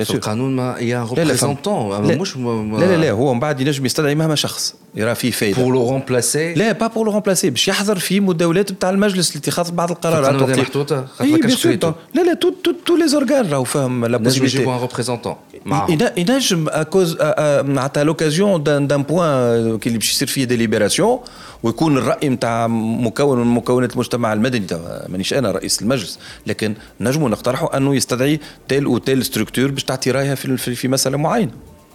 في 0.03 0.13
القانون 0.13 0.55
mais 0.55 0.75
y 0.79 1.07
a 1.13 1.20
représentant 1.20 2.01
مش 2.01 2.37
لا 2.37 2.85
لا 2.85 2.97
لا 2.97 3.11
هو 3.11 3.33
من 3.33 3.39
بعد 3.39 3.61
ينجم 3.61 3.85
يستدعي 3.85 4.15
مهما 4.15 4.35
شخص 4.35 4.75
يرى 4.95 5.15
فيه 5.15 5.31
فايده 5.31 5.63
pour 5.63 5.73
le 5.73 5.89
remplacer 5.89 6.53
لا 6.53 6.71
pas 6.71 6.87
pour 6.87 7.05
le 7.05 7.11
remplacer 7.11 7.49
باش 7.49 7.67
يحضر 7.67 7.99
في 7.99 8.19
مداولات 8.19 8.71
نتاع 8.71 8.89
المجلس 8.89 9.35
لاتخاذ 9.35 9.71
بعض 9.71 9.91
القرارات 9.91 10.29
القانون 10.29 10.59
محطوطه 10.59 11.05
لا 12.13 12.21
لا 12.21 12.33
تو 12.33 12.49
تو 12.49 12.71
تو 12.85 12.95
les 12.95 13.07
organes 13.07 13.49
راهو 13.49 13.63
فاهم 13.63 14.05
la 14.05 14.17
possibilité 14.17 14.57
يجيبوا 14.57 14.75
un 14.75 14.79
représentant 14.79 15.35
ينجم 16.17 16.65
à 16.69 16.77
cause 16.77 17.17
معناتها 17.61 18.03
l'occasion 18.03 18.63
d'un 18.63 18.87
point 18.87 19.79
اللي 19.85 19.97
باش 19.97 20.11
يصير 20.11 20.27
فيه 20.27 20.43
délibération 20.43 21.19
ويكون 21.63 21.97
الرأي 21.97 22.29
نتاع 22.29 22.67
مكون 22.67 23.39
من 23.39 23.47
مكونات 23.47 23.93
المجتمع 23.93 24.33
المدني 24.33 24.67
مانيش 25.07 25.33
أنا 25.33 25.51
رئيس 25.51 25.81
المجلس. 25.81 26.19
لكن 26.47 26.73
نجموا 27.01 27.29
نقترحوا 27.29 27.77
أنه 27.77 27.95
يستدعي 27.95 28.39
telle 28.67 28.85
أو 28.85 28.97
telle 28.97 29.25
structure 29.25 29.71
باش 29.71 29.83
تعطي 29.83 30.11
رايها 30.11 30.35
في, 30.35 30.57
في 30.57 30.87
مسألة 30.87 31.17
معينة. 31.17 31.51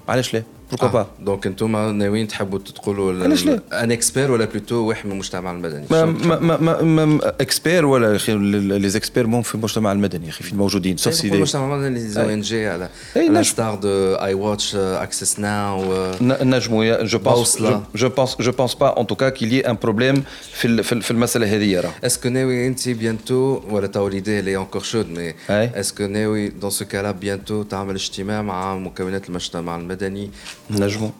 علاش 0.08 0.34
لا؟ 0.34 0.42
pourquoi 0.70 0.88
pas 0.88 1.06
donc 1.20 1.46
أنتم 1.46 1.76
ناويين 1.76 2.28
تحبوا 2.28 2.58
تقولوا 2.58 3.24
علاش 3.24 3.46
لا 3.46 3.84
un 3.84 3.92
expert 3.92 4.30
ولا 4.30 4.44
plutôt 4.44 4.76
واحد 4.76 5.06
من 5.06 5.12
المجتمع 5.12 5.50
المدني 5.50 5.86
ما 5.90 6.04
ما 6.04 6.82
ما, 6.82 7.32
expert 7.40 7.86
ولا 7.86 8.16
أخي 8.16 8.34
لي 8.34 8.88
زيكسبير 8.88 9.26
مون 9.26 9.42
في 9.42 9.54
المجتمع 9.54 9.92
المدني 9.92 10.28
أخي 10.28 10.44
في 10.44 10.52
الموجودين 10.52 10.96
sauf 10.96 11.14
si 11.14 11.28
المجتمع 11.28 11.74
المدني 11.74 12.08
les 12.08 12.22
ONG 12.22 12.66
على 12.68 12.88
ستار 13.42 13.74
دو 13.74 14.14
I 14.14 14.34
Watch 14.34 14.76
Access 14.76 15.40
Now 15.40 16.12
نجموا 16.20 17.02
je 17.02 17.18
pense 17.18 17.62
je 17.94 18.08
pense 18.08 18.36
je 18.40 18.52
pense 18.52 18.74
pas 18.74 19.00
en 19.00 19.06
tout 19.06 19.19
cas 19.19 19.28
qu'il 19.28 19.52
y 19.52 19.60
ait 19.60 19.70
un 19.70 19.76
problème 19.82 20.24
في 20.52 20.82
في 20.82 21.10
المساله 21.10 21.56
هذه 21.56 21.80
راه 21.80 21.92
est-ce 22.04 22.20
que 22.20 22.28
ناوي 22.28 22.66
انت 22.66 22.88
bientôt 22.88 23.60
ولا 23.70 23.86
tout 23.86 24.08
l'idée 24.08 24.38
اللي 24.38 24.56
encore 24.56 24.82
chaude 24.82 25.10
mais 25.10 25.34
est-ce 25.50 25.88
que 25.88 26.06
ناوي 26.06 26.48
dans 26.48 26.70
ce 26.70 26.84
cas-là 26.84 27.10
bientôt 27.10 27.62
تعمل 27.62 27.94
اجتماع 27.94 28.42
مع 28.42 28.74
مكونات 28.74 29.28
المجتمع 29.28 29.76
المدني 29.76 30.30
نجموا 30.70 31.10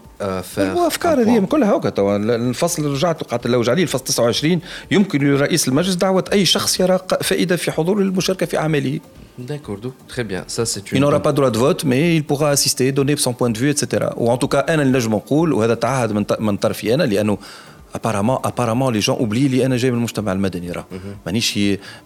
هو 0.58 0.86
أفكار 0.86 1.22
هذه 1.22 1.44
كلها 1.44 1.76
هكا 1.76 1.90
توا 1.90 2.16
الفصل 2.16 2.84
رجعت 2.84 3.22
قعدت 3.22 3.46
نلوج 3.46 3.70
عليه 3.70 3.82
الفصل 3.82 4.04
29 4.04 4.60
يمكن 4.90 5.18
لرئيس 5.24 5.68
المجلس 5.68 5.94
دعوة 5.94 6.24
أي 6.32 6.44
شخص 6.44 6.80
يرى 6.80 6.98
فائدة 7.22 7.56
في 7.56 7.70
حضور 7.70 7.98
المشاركة 7.98 8.46
في 8.46 8.58
أعماله 8.58 9.00
D'accord, 9.38 9.78
très 10.08 10.24
bien. 10.24 10.42
Ça, 10.48 10.66
c'est 10.66 10.90
une. 10.90 10.96
Il 10.98 11.00
n'aura 11.00 11.20
pas 11.22 11.32
droit 11.32 11.52
de 11.52 11.58
vote, 11.58 11.84
mais 11.84 12.16
il 12.16 12.24
pourra 12.24 12.48
assister, 12.50 12.90
donner 12.90 13.16
son 13.16 13.32
point 13.32 13.50
de 13.50 13.58
vue, 13.58 13.70
etc. 13.70 14.06
Ou 14.16 14.30
en 14.30 14.36
tout 14.36 14.48
cas, 14.48 14.64
أنا 14.68 14.82
اللي 14.82 14.98
نجم 14.98 15.14
نقول 15.14 15.52
وهذا 15.52 15.74
تعهد 15.74 16.12
من 16.12 16.24
من 16.40 16.56
طرفي 16.56 16.94
أنا 16.94 17.02
لأنه 17.02 17.38
apparemment 17.94 18.38
apparemment 18.44 18.92
les 18.92 18.98
gens 18.98 19.16
oublient 19.16 19.46
اللي 19.46 19.66
أنا 19.66 19.76
جاي 19.76 19.90
من 19.90 19.96
المجتمع 19.96 20.32
المدني 20.32 20.70
راه. 20.70 20.86
مانيش 21.26 21.58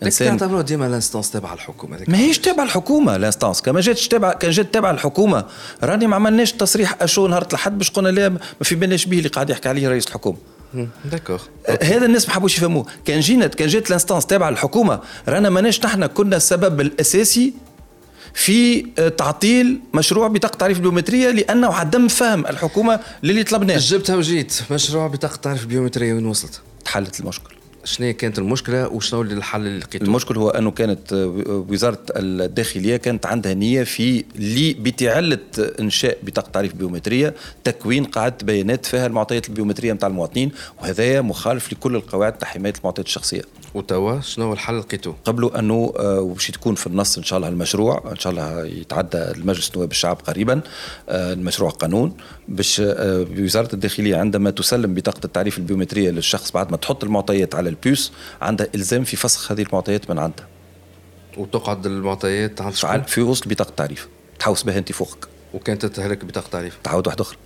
انسان 0.03 0.37
تعتبروا 0.39 0.63
ديما 0.63 0.89
l'instance 0.89 1.31
تابعة 1.31 1.55
الحكومة 1.55 1.99
ماهيش 2.09 2.39
تابعة 2.39 2.65
الحكومة 2.65 3.17
l'instance 3.17 3.63
كما 3.63 3.81
جاتش 3.81 4.09
تابعه 4.09 4.33
كان 4.33 4.51
جات 4.51 4.75
تابعة 4.75 4.91
الحكومة. 4.91 5.45
راني 5.83 6.07
ما 6.07 6.17
عملناش 6.17 6.53
تصريح 6.53 7.03
أشو 7.03 7.27
نهار 7.27 7.47
الحد 7.53 7.79
باش 7.79 7.91
قلنا 7.91 8.09
لا 8.09 8.29
ما 8.29 8.39
في 8.63 8.75
بالناش 8.75 9.07
به 9.07 9.19
اللي 9.19 9.29
قاعد 9.29 9.51
يحكي 9.51 9.69
عليه 9.69 9.89
رئيس 9.89 10.07
الحكومة. 10.07 10.39
d'accord 11.05 11.41
هذا 11.83 12.07
الناس 12.07 12.29
ما 12.29 12.35
حبوش 12.35 12.59
يفهموه. 12.59 12.87
كان 13.05 13.21
جينا 13.21 13.47
كان 13.47 13.69
جات 13.69 13.91
l'instance 13.91 14.27
تابعة 14.27 14.49
الحكومة. 14.49 15.01
رانا 15.29 15.51
ماناش 15.51 15.85
نحن 15.85 16.07
كنا 16.07 16.37
السبب 16.37 16.81
الأساسي 16.81 17.53
في 18.35 18.83
تعطيل 19.19 19.81
مشروع 19.95 20.29
بطاقة 20.29 20.57
تعريف 20.57 20.77
البيومترية 20.77 21.31
لأنه 21.31 21.75
عدم 21.75 22.09
فهم 22.09 22.47
الحكومة 22.47 23.01
للي 23.23 23.45
طلبناه 23.45 23.77
جبتها 23.77 24.17
وجيت 24.17 24.61
مشروع 24.71 25.07
بطاقة 25.07 25.37
تعريف 25.37 25.63
البيومترية 25.63 26.15
وين 26.15 26.27
وصلت؟ 26.27 26.61
تحلت 26.85 27.21
المشكل 27.21 27.55
شنو 27.85 28.13
كانت 28.13 28.39
المشكلة 28.39 28.89
وشنو 28.89 29.23
الحل 29.23 29.61
اللي 29.61 29.79
لقيته؟ 29.79 30.05
المشكل 30.05 30.37
هو 30.37 30.51
أنه 30.51 30.71
كانت 30.71 31.13
وزارة 31.69 31.99
الداخلية 32.17 32.97
كانت 32.97 33.27
عندها 33.27 33.55
نية 33.55 33.83
في 33.83 34.25
لي 34.35 34.75
بتعلة 34.75 35.39
إنشاء 35.81 36.19
بطاقة 36.23 36.51
تعريف 36.51 36.75
بيومترية 36.75 37.35
تكوين 37.65 38.05
قاعدة 38.05 38.37
بيانات 38.43 38.87
فيها 38.87 39.07
المعطيات 39.07 39.49
البيومترية 39.49 39.93
نتاع 39.93 40.09
المواطنين 40.09 40.53
وهذا 40.83 41.21
مخالف 41.21 41.73
لكل 41.73 41.97
القواعد 41.97 42.33
تاع 42.33 42.49
حمايه 42.49 42.73
المعطيات 42.79 43.07
الشخصية. 43.07 43.43
وتوا 43.75 44.21
شنو 44.21 44.45
هو 44.45 44.53
الحل 44.53 44.79
لقيتوه؟ 44.79 45.17
قبلوا 45.25 45.59
انه 45.59 45.93
باش 46.23 46.51
تكون 46.51 46.75
في 46.75 46.87
النص 46.87 47.19
إن 47.19 47.25
شاء 47.25 47.37
الله 47.37 47.49
المشروع 47.49 48.11
إن 48.11 48.19
شاء 48.19 48.33
الله 48.33 48.65
يتعدى 48.65 49.19
المجلس 49.19 49.77
نواب 49.77 49.91
الشعب 49.91 50.17
قريبا 50.17 50.61
المشروع 51.09 51.71
قانون 51.71 52.17
باش 52.49 52.83
وزاره 53.39 53.75
الداخلية 53.75 54.17
عندما 54.17 54.51
تسلم 54.51 54.95
بطاقة 54.95 55.21
التعريف 55.25 55.59
البيومترية 55.59 56.11
للشخص 56.11 56.51
بعد 56.51 56.71
ما 56.71 56.77
تحط 56.77 57.05
المعطيات 57.05 57.55
على 57.55 57.69
ال 57.69 57.77
puce 57.77 58.13
عندها 58.43 58.67
إلزام 58.75 59.05
في 59.05 59.17
فسخ 59.17 59.53
هذه 59.53 59.63
المعطيات 59.63 60.11
من 60.11 60.19
عندها. 60.19 60.49
وتقعد 61.37 61.87
المعطيات 61.87 62.61
عند 62.85 63.07
في 63.07 63.21
وسط 63.21 63.49
بطاقه 63.49 63.71
التعريف 63.71 64.09
تحوس 64.39 64.63
بها 64.63 64.79
أنت 64.79 64.93
فوقك. 64.93 65.29
وكانت 65.55 65.87
تتهلك 65.87 66.25
بطاقة 66.25 66.49
تعريف. 66.51 66.79
تعاود 66.85 67.07
واحدة 67.07 67.23
أخرى. 67.23 67.39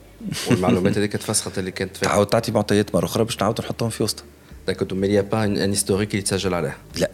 والمعلومات 0.51 0.97
هذيك 0.99 1.13
تفسخت 1.13 1.59
اللي 1.59 1.71
كانت 1.71 1.97
فيها. 1.97 2.09
تعاود 2.09 2.27
تعطي 2.27 2.53
معطيات 2.53 2.95
مرة 2.95 3.05
أخرى 3.05 3.25
باش 3.25 3.41
نعاود 3.41 3.61
نحطهم 3.61 3.91
في 3.91 4.03
وسطها. 4.03 4.25
D'accord, 4.67 4.89
mais 4.95 5.07
il 5.07 5.13
n'y 5.13 5.19
a 5.19 5.23
pas 5.23 5.43
un, 5.43 5.57
un 5.57 5.73
historique 5.73 6.11
اللي 6.11 6.19
يتسجل 6.19 6.55
عليه 6.55 6.77
لا. 6.97 7.11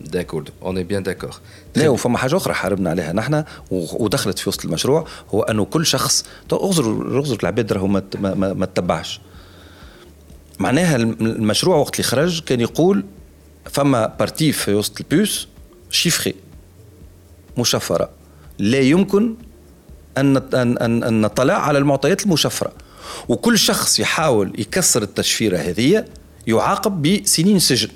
d'accord 0.00 0.48
on 0.62 0.76
est 0.76 0.84
bien 0.84 1.02
d'accord 1.02 1.40
لا 1.76 1.88
وفما 1.88 2.18
حاجة 2.18 2.36
أخرى 2.36 2.54
حاربنا 2.54 2.90
عليها 2.90 3.12
نحن 3.12 3.44
ودخلت 3.70 4.38
في 4.38 4.48
وسط 4.48 4.64
المشروع 4.64 5.06
هو 5.34 5.42
أنه 5.42 5.64
كل 5.64 5.86
شخص 5.86 6.24
اغزر 6.52 7.18
اغزر 7.18 7.38
العباد 7.42 7.72
راهو 7.72 7.86
ما, 7.86 8.02
ما, 8.14 8.52
ما 8.52 8.66
تتبعش. 8.66 9.20
معناها 10.58 10.96
المشروع 10.96 11.76
وقت 11.76 11.94
اللي 11.94 12.02
خرج 12.02 12.40
كان 12.40 12.60
يقول 12.60 13.04
فما 13.70 14.06
partie 14.06 14.52
في 14.52 14.74
وسط 14.74 15.00
ال 15.00 15.10
puce 15.10 15.48
chiffrée 15.90 16.34
مشفرة. 17.58 18.10
لا 18.58 18.80
يمكن 18.80 19.34
أن 20.18 20.36
ان 20.36 20.78
ان, 20.78 21.02
أن 21.02 21.20
نطلع 21.20 21.54
على 21.54 21.78
المعطيات 21.78 22.22
المشفرة. 22.26 22.72
وكل 23.28 23.58
شخص 23.58 24.00
يحاول 24.00 24.52
يكسر 24.58 25.02
التشفيرة 25.02 25.58
هذه 25.58 26.04
يعاقب 26.46 27.02
بسنين 27.02 27.58
سجن. 27.58 27.88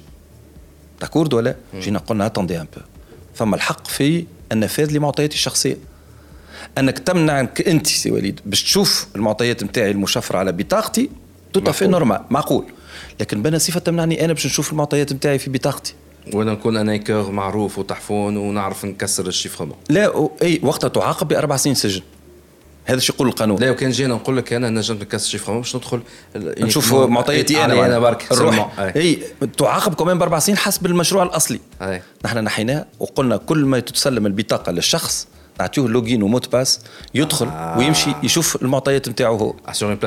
d'accord 1.00 1.34
ولا 1.34 1.56
جينا 1.74 1.98
قلنا 1.98 2.26
attendez 2.26 2.60
un 2.60 2.66
peu 2.76 2.82
فما 3.34 3.56
الحق 3.56 3.86
في 3.86 4.26
النفاذ 4.52 4.92
لمعطياتي 4.92 5.34
الشخصية. 5.34 5.76
أنك 6.78 6.98
تمنعك 6.98 7.68
أنت 7.68 7.86
سي 7.86 8.10
وليد 8.10 8.40
باش 8.46 8.62
تشوف 8.62 9.06
المعطيات 9.16 9.64
نتاعي 9.64 9.90
المشفرة 9.90 10.38
على 10.38 10.52
بطاقتي 10.52 11.10
tout 11.52 11.72
à 11.72 11.75
fait 11.75 11.86
normal 11.86 12.20
معقول. 12.30 12.64
لكن 13.20 13.42
بنا 13.42 13.58
صفة 13.58 13.80
تمنعني 13.80 14.24
أنا 14.24 14.32
باش 14.32 14.46
نشوف 14.46 14.72
المعطيات 14.72 15.12
نتاعي 15.12 15.38
في 15.38 15.50
بطاقتي. 15.50 15.94
وأنا 16.32 16.52
نكون 16.52 16.76
أنا 16.76 16.96
كور 16.96 17.30
معروف 17.30 17.78
وتحفون 17.78 18.36
ونعرف 18.36 18.84
نكسر 18.84 19.26
ال 19.26 19.31
chiffrement 19.31 19.76
لا 19.90 20.28
أي 20.42 20.60
وقتها 20.62 20.88
تعاقب 20.88 21.28
بأربع 21.28 21.56
سنين 21.56 21.74
سجن. 21.74 22.02
هذا 22.86 22.98
شو 23.00 23.12
يقول 23.12 23.28
القانون 23.28 23.60
لا 23.60 23.70
وكان 23.70 23.90
جينا 23.90 24.14
نقول 24.14 24.36
لك 24.36 24.52
أنا 24.52 24.70
نجم 24.70 24.94
نكسر 24.94 25.52
باش 25.52 25.76
ندخل 25.76 26.02
ال- 26.36 26.64
نشوف 26.64 26.94
معطياتي 26.94 27.64
أنا 27.64 27.72
علي 27.72 27.86
أنا 27.86 27.98
برك 27.98 28.32
نروح 28.32 28.76
seulement. 28.76 28.80
أي. 28.80 28.92
اي 28.96 29.22
تعاقب 29.58 29.94
كمان 29.94 30.18
بأربع 30.18 30.38
سنين 30.38 30.58
حسب 30.58 30.86
المشروع 30.86 31.22
الأصلي 31.22 31.60
أي. 31.82 32.02
نحن 32.24 32.38
نحيناه 32.38 32.86
وقلنا 33.00 33.36
كل 33.36 33.64
ما 33.64 33.80
تتسلم 33.80 34.26
البطاقة 34.26 34.72
للشخص 34.72 35.28
نعطيه 35.60 35.82
login 35.88 36.22
و 36.22 36.27
mot 36.27 36.42
de 36.42 36.52
passe 36.52 36.80
يدخل 37.14 37.46
آه. 37.46 37.78
ويمشي 37.78 38.10
يشوف 38.22 38.62
المعطيات 38.62 39.08
نتاعو 39.08 39.36
هو 39.36 39.54
sur 39.72 39.86
une 39.86 40.06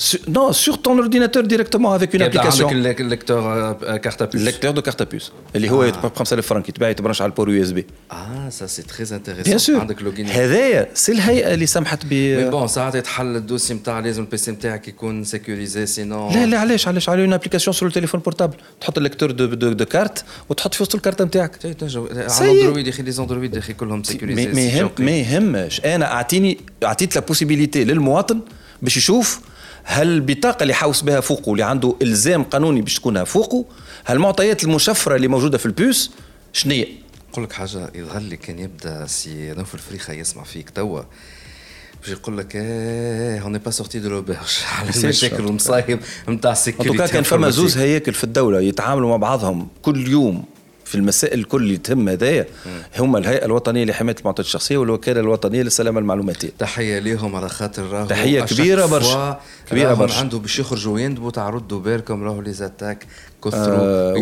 plateforme 0.00 0.28
نو 0.28 0.52
sur 0.52 0.74
ton 0.74 0.98
ordinateur 1.04 1.42
directement 1.46 1.92
avec 1.98 2.14
une 2.14 2.20
يبدا 2.22 2.40
عندك 2.40 2.50
application. 2.54 2.60
ال 2.72 2.78
lec- 2.78 3.00
ال 3.00 3.09
lecteur 3.09 3.72
carte 3.96 4.22
puce 4.22 4.34
ال 4.34 4.38
lecteur 4.38 4.70
de 4.70 4.82
carte 4.82 5.12
puce 5.12 5.32
اللي 5.56 5.70
هو 5.70 5.90
ب 6.04 6.14
5000 6.16 6.46
فرنك 6.46 6.68
يتباع 6.68 6.88
يتبرش 6.88 7.22
على 7.22 7.28
ال 7.30 7.34
port 7.34 7.50
USB 7.50 7.86
آه 8.12 8.48
ça 8.48 8.66
c'est 8.66 8.82
très 8.82 9.04
bien 9.04 9.14
intéressant 9.14 9.58
sur 9.58 9.80
عندك 9.80 10.02
login 10.02 10.26
هذايا 10.26 10.88
c'est 10.94 11.12
الهيئه 11.12 11.54
اللي 11.54 11.66
سمحت 11.66 12.06
ب 12.06 12.12
mais 12.14 12.50
bon 12.50 12.68
ساعات 12.68 12.94
يتحل 12.94 13.36
ال 13.36 13.41
dossier 13.41 13.74
نتاع 13.74 13.98
لازم 13.98 14.22
ال 14.22 14.31
PC 14.31 14.50
نتاعك 14.50 14.88
يكون 14.88 15.24
sécurisé 15.24 15.86
sinon 15.86 16.30
لا 16.30 16.46
لا 16.46 16.58
علاش 16.58 16.88
علاش 16.88 17.08
عليه 17.08 17.22
une 17.22 17.32
application 17.32 17.74
sur 17.74 17.88
ال 17.88 17.91
téléphone 17.91 18.20
portable 18.20 18.56
تحط 18.80 18.96
ال 18.96 19.00
lecteur 19.00 19.30
de, 19.30 19.46
de, 19.46 19.72
de 19.72 19.84
carte 19.84 20.24
وتحط 20.48 20.74
في 20.74 20.82
وسط 20.82 20.94
الكارت 20.94 21.22
نتاعك 21.22 21.56
تنجم 21.56 22.08
سي. 22.28 22.44
على 22.44 22.52
اندرويد 22.60 22.86
يا 22.86 22.92
أخي 22.92 23.02
les 23.02 23.10
Android 23.18 23.54
يا 23.54 23.58
أخي 23.58 23.72
كلهم 23.72 23.98
ما 23.98 24.04
sécurisé 24.04 24.46
ما 24.48 24.60
يهم 24.60 24.90
ما 24.98 25.10
يهمش 25.10 25.80
أنا 25.84 26.12
اعطيني 26.12 26.58
اعطيت 26.84 27.14
la 27.16 27.20
possibilité 27.20 27.84
للمواطن 27.84 28.40
باش 28.82 28.96
يشوف 28.96 29.40
هل 29.84 30.08
البطاقه 30.08 30.62
اللي 30.62 30.74
حاوس 30.74 31.02
بها 31.02 31.20
فوقه 31.20 31.52
اللي 31.52 31.62
عنده 31.62 31.96
إلزام 32.02 32.42
قانوني 32.42 32.82
باش 32.82 32.94
تكونها 32.94 33.24
فوقه 33.24 33.64
هالمعطيات 34.06 34.64
المشفرة 34.64 35.16
اللي 35.16 35.28
موجودة 35.28 35.58
في 35.58 35.66
ال 35.66 35.75
puce 35.75 36.10
شنية؟ 36.52 36.86
نقول 37.30 37.44
لك 37.44 37.52
حاجة 37.52 37.90
يظهر 37.94 38.20
لي 38.20 38.36
كان 38.36 38.58
يبدأ 38.58 39.06
سي 39.06 39.52
نوفل 39.52 39.74
الفريخة 39.74 40.12
يسمع 40.12 40.42
فيك 40.42 40.70
توا. 40.70 41.02
باش 42.02 42.10
يقول 42.10 42.38
لك 42.38 42.56
إيه 42.56 43.40
on 43.42 43.47
n'est 43.47 43.58
pas 43.58 43.70
sorti 43.70 43.98
de 43.98 44.08
l'auberge 44.08 44.36
على 44.78 44.90
المشاكل. 44.96 45.44
والمصايب 45.44 46.00
نتاع 46.28 46.52
ال 46.52 46.57
sécurité 46.57 46.96
tout 46.96 47.05
cas 47.05 47.12
كان 47.12 47.22
فما 47.22 47.50
زوز 47.50 47.78
هياكل 47.78 48.14
في 48.14 48.24
الدولة 48.24 48.60
يتعاملوا 48.60 49.10
مع 49.10 49.16
بعضهم 49.16 49.68
كل 49.82 50.08
يوم. 50.08 50.44
في 50.84 50.94
المسائل 50.94 51.38
الكل 51.38 51.62
اللي 51.62 51.76
تهم 51.76 52.08
هذايا 52.08 52.46
هما 52.98 53.18
الهيئة 53.18 53.44
الوطنية 53.44 53.84
لحماية 53.84 54.16
المعطيات 54.20 54.46
الشخصية 54.46 54.76
والوكالة 54.76 55.20
الوطنية 55.20 55.62
للسلامة 55.62 56.00
المعلوماتية. 56.00 56.50
تحية 56.58 56.98
ليهم 56.98 57.36
على 57.36 57.48
خاطر 57.48 57.82
راهو 57.82 58.46
كبيرة 58.46 58.86
fois 58.86 58.90
برشا. 58.90 59.40
كبيرة 59.70 59.88
راهم 59.88 59.98
برشا. 59.98 60.18
عنده 60.18 60.38
باش 60.38 60.58
يخرجوا 60.58 61.00
يندبوا 61.00 61.30
تاع 61.30 61.50
ردوا 61.50 61.80
بالكم 61.80 62.24
راهو 62.24 62.40
les 62.40 62.52
attaques. 62.52 63.06
كثروا. 63.44 64.16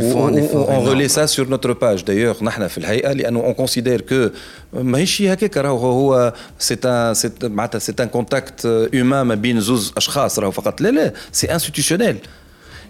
on 0.55 0.88
relaie 0.88 1.09
ça 1.09 1.26
sur 1.26 1.49
notre 1.49 1.72
page 1.72 2.03
d'ailleurs 2.03 2.45
نحن 2.44 2.68
في 2.68 2.78
الهيئة 2.78 3.12
لأنه 3.12 3.40
on 3.40 3.53
considère 3.53 4.01
que 4.01 4.28
ماهيش 4.72 5.22
هكاك 5.22 5.56
راهو. 5.56 5.78
هو 5.78 6.32
c'est 6.59 6.74
un 6.84 7.14
معناتها 7.42 7.78
c'est 7.78 7.95
un 8.01 8.09
contact 8.09 8.66
humain 8.66 9.26
ما 9.26 9.34
بين 9.34 9.60
زوز 9.60 9.92
أشخاص 9.96 10.38
راهو 10.38 10.50
فقط. 10.50 10.80
لا 10.80 10.88
لا 10.88 11.12
c'est 11.32 11.55
institutionnel 11.55 12.16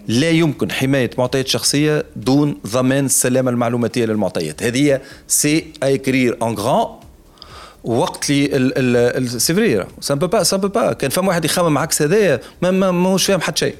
لا 0.07 0.29
يمكن 0.29 0.71
حماية 0.71 1.09
معطيات 1.17 1.47
شخصية 1.47 2.05
دون 2.15 2.57
ضمان 2.67 3.05
السلامه 3.05 3.51
المعلوماتية 3.51 4.05
للمعطيات. 4.05 4.63
هذه 4.63 5.01
c'est 5.27 5.65
écrit 5.83 6.37
en 6.43 6.53
grand. 6.53 6.87
وقت 7.83 8.25
اللي 8.29 9.29
c'est 9.29 9.53
vrai 9.53 9.85
با 10.11 10.43
بو 10.53 10.67
با 10.67 10.93
كان 10.93 11.09
فما 11.09 11.27
واحد 11.27 11.45
يخمم 11.45 11.77
عكس 11.77 12.01
هذايا 12.01 12.39
ما- 12.61 12.91
ماهوش 12.91 13.25
فاهم 13.25 13.41
حتى 13.41 13.59
شيء. 13.59 13.75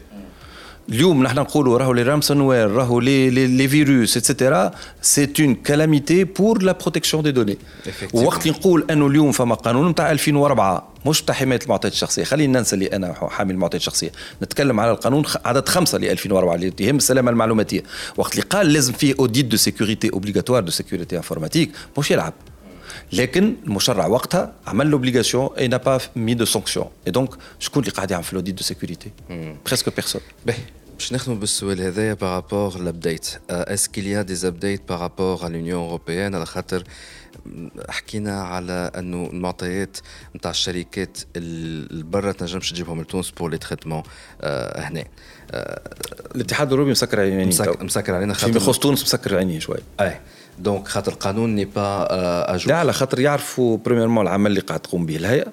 اليوم 0.90 1.24
نحن 1.24 1.40
نقولوا 1.40 1.78
راهو 1.78 1.94
les 1.94 2.04
ransomwares 2.04 2.72
راهو 2.72 3.00
les 3.00 3.30
les, 3.30 3.48
les 3.48 3.68
virus 3.68 4.18
et 4.18 4.31
cetera 4.31 4.72
c'est 5.02 5.34
une 5.40 5.56
calamité 5.56 6.24
pour 6.24 6.62
la 6.64 6.72
protection 6.72 7.24
des 7.24 7.32
données. 7.32 7.58
وقت 8.14 8.42
اللي 8.48 8.58
نقول 8.58 8.86
أنه 8.92 9.08
اليوم 9.08 9.32
فما 9.32 9.56
قانون 9.56 9.90
نتاع 9.90 10.12
2004 10.12 10.94
مش 11.06 11.22
بتاع 11.22 11.36
حماية 11.36 11.60
المعطيات 11.64 11.94
الشخصية. 11.94 12.24
خلينا 12.24 12.60
ننسى 12.60 12.76
اللي 12.76 12.88
أنا 12.88 13.14
حامل 13.14 13.52
المعطيات 13.52 13.82
الشخصية. 13.82 14.12
نتكلم 14.44 14.80
على 14.80 14.92
القانون 14.92 15.24
عدد 15.46 15.70
خمسة 15.70 15.98
ل 15.98 16.06
2004 16.06 16.56
اللي 16.56 16.74
يهم 16.80 16.98
السلامة 16.98 17.32
المعلوماتية. 17.32 17.84
وقت 18.18 18.32
اللي 18.32 18.46
قال 18.46 18.74
لازم 18.74 18.94
فيه 18.94 19.16
audit 19.20 19.46
de 19.46 19.58
sécurité 19.58 20.10
obligatoire 20.14 20.64
de 20.64 20.72
sécurité 20.72 21.18
informatique 21.18 21.72
مش 21.98 22.12
يلعب. 22.12 22.34
لكن 23.12 23.56
المشرع 23.66 24.08
وقتها 24.08 24.54
عمل 24.68 24.88
l'obligation 24.88 25.50
et 25.58 25.70
n'a 25.70 25.80
pas 25.80 26.02
mis 26.18 26.36
de 26.36 26.46
sanction. 26.54 26.86
Et 27.10 27.12
donc 27.12 27.36
شكون 27.60 27.84
اللي 27.84 27.92
قاعد 27.96 28.12
يعمل 28.12 28.24
في 28.24 28.32
ال 28.34 28.37
audit 28.37 28.56
de 28.56 28.64
sécurité 28.64 29.12
presque 29.66 29.96
personne 29.96 30.22
باهي. 30.46 30.58
باش 30.98 31.14
نخدموا 31.14 31.38
بالسؤال 31.38 31.82
هذايا 31.82 32.14
par 32.14 32.33
rapport 32.33 32.78
l'update 32.80 33.28
est-ce 33.50 33.88
qu'il 33.88 34.08
y 34.08 34.22
a 34.22 34.28
des 34.28 34.48
updates 34.48 34.82
par 34.90 35.06
rapport 35.06 35.44
على 35.46 35.54
l'Union 35.58 35.82
européenne 35.84 36.36
على 36.36 36.46
خاطر 36.46 36.84
حكينا 37.90 38.42
على 38.44 38.92
أنه 38.98 39.30
المعطيات 39.34 39.98
نتاع 40.36 40.52
الشركات 40.52 41.18
ال- 41.36 42.04
برا 42.04 42.32
تنجمش 42.32 42.72
تجيبهم 42.72 43.02
لتونس 43.02 43.32
pour 43.32 43.50
les 43.52 43.58
traitements 43.58 44.04
هنا. 44.44 45.04
آه، 45.52 45.82
الاتحاد 46.36 46.68
الأوروبي 46.68 46.92
مسكر 46.92 47.20
عينيه. 47.20 47.46
مسك- 47.46 47.82
مسكر 47.82 48.16
علينا 48.16 48.34
فيما 48.34 48.54
خاطر 48.54 48.64
يخص 48.64 48.80
تونس 48.80 49.04
مسكر 49.04 49.38
عينيه 49.38 49.60
شوي. 49.60 49.78
اي 50.02 50.20
donc 50.60 50.88
خاطر 50.88 51.12
القانون 51.12 51.56
n'est 51.56 51.66
pas 51.66 52.70
à 52.70 52.70
jour 52.70 52.74
là 52.74 52.76
على 52.76 52.94
خاطر 52.94 53.20
يعرفوا 53.20 53.78
premièrement 53.78 54.28
العمل 54.28 54.52
اللي 54.52 54.62
قاعد 54.62 54.80
تقوم 54.80 55.06
به 55.06 55.16
الهيئة. 55.16 55.52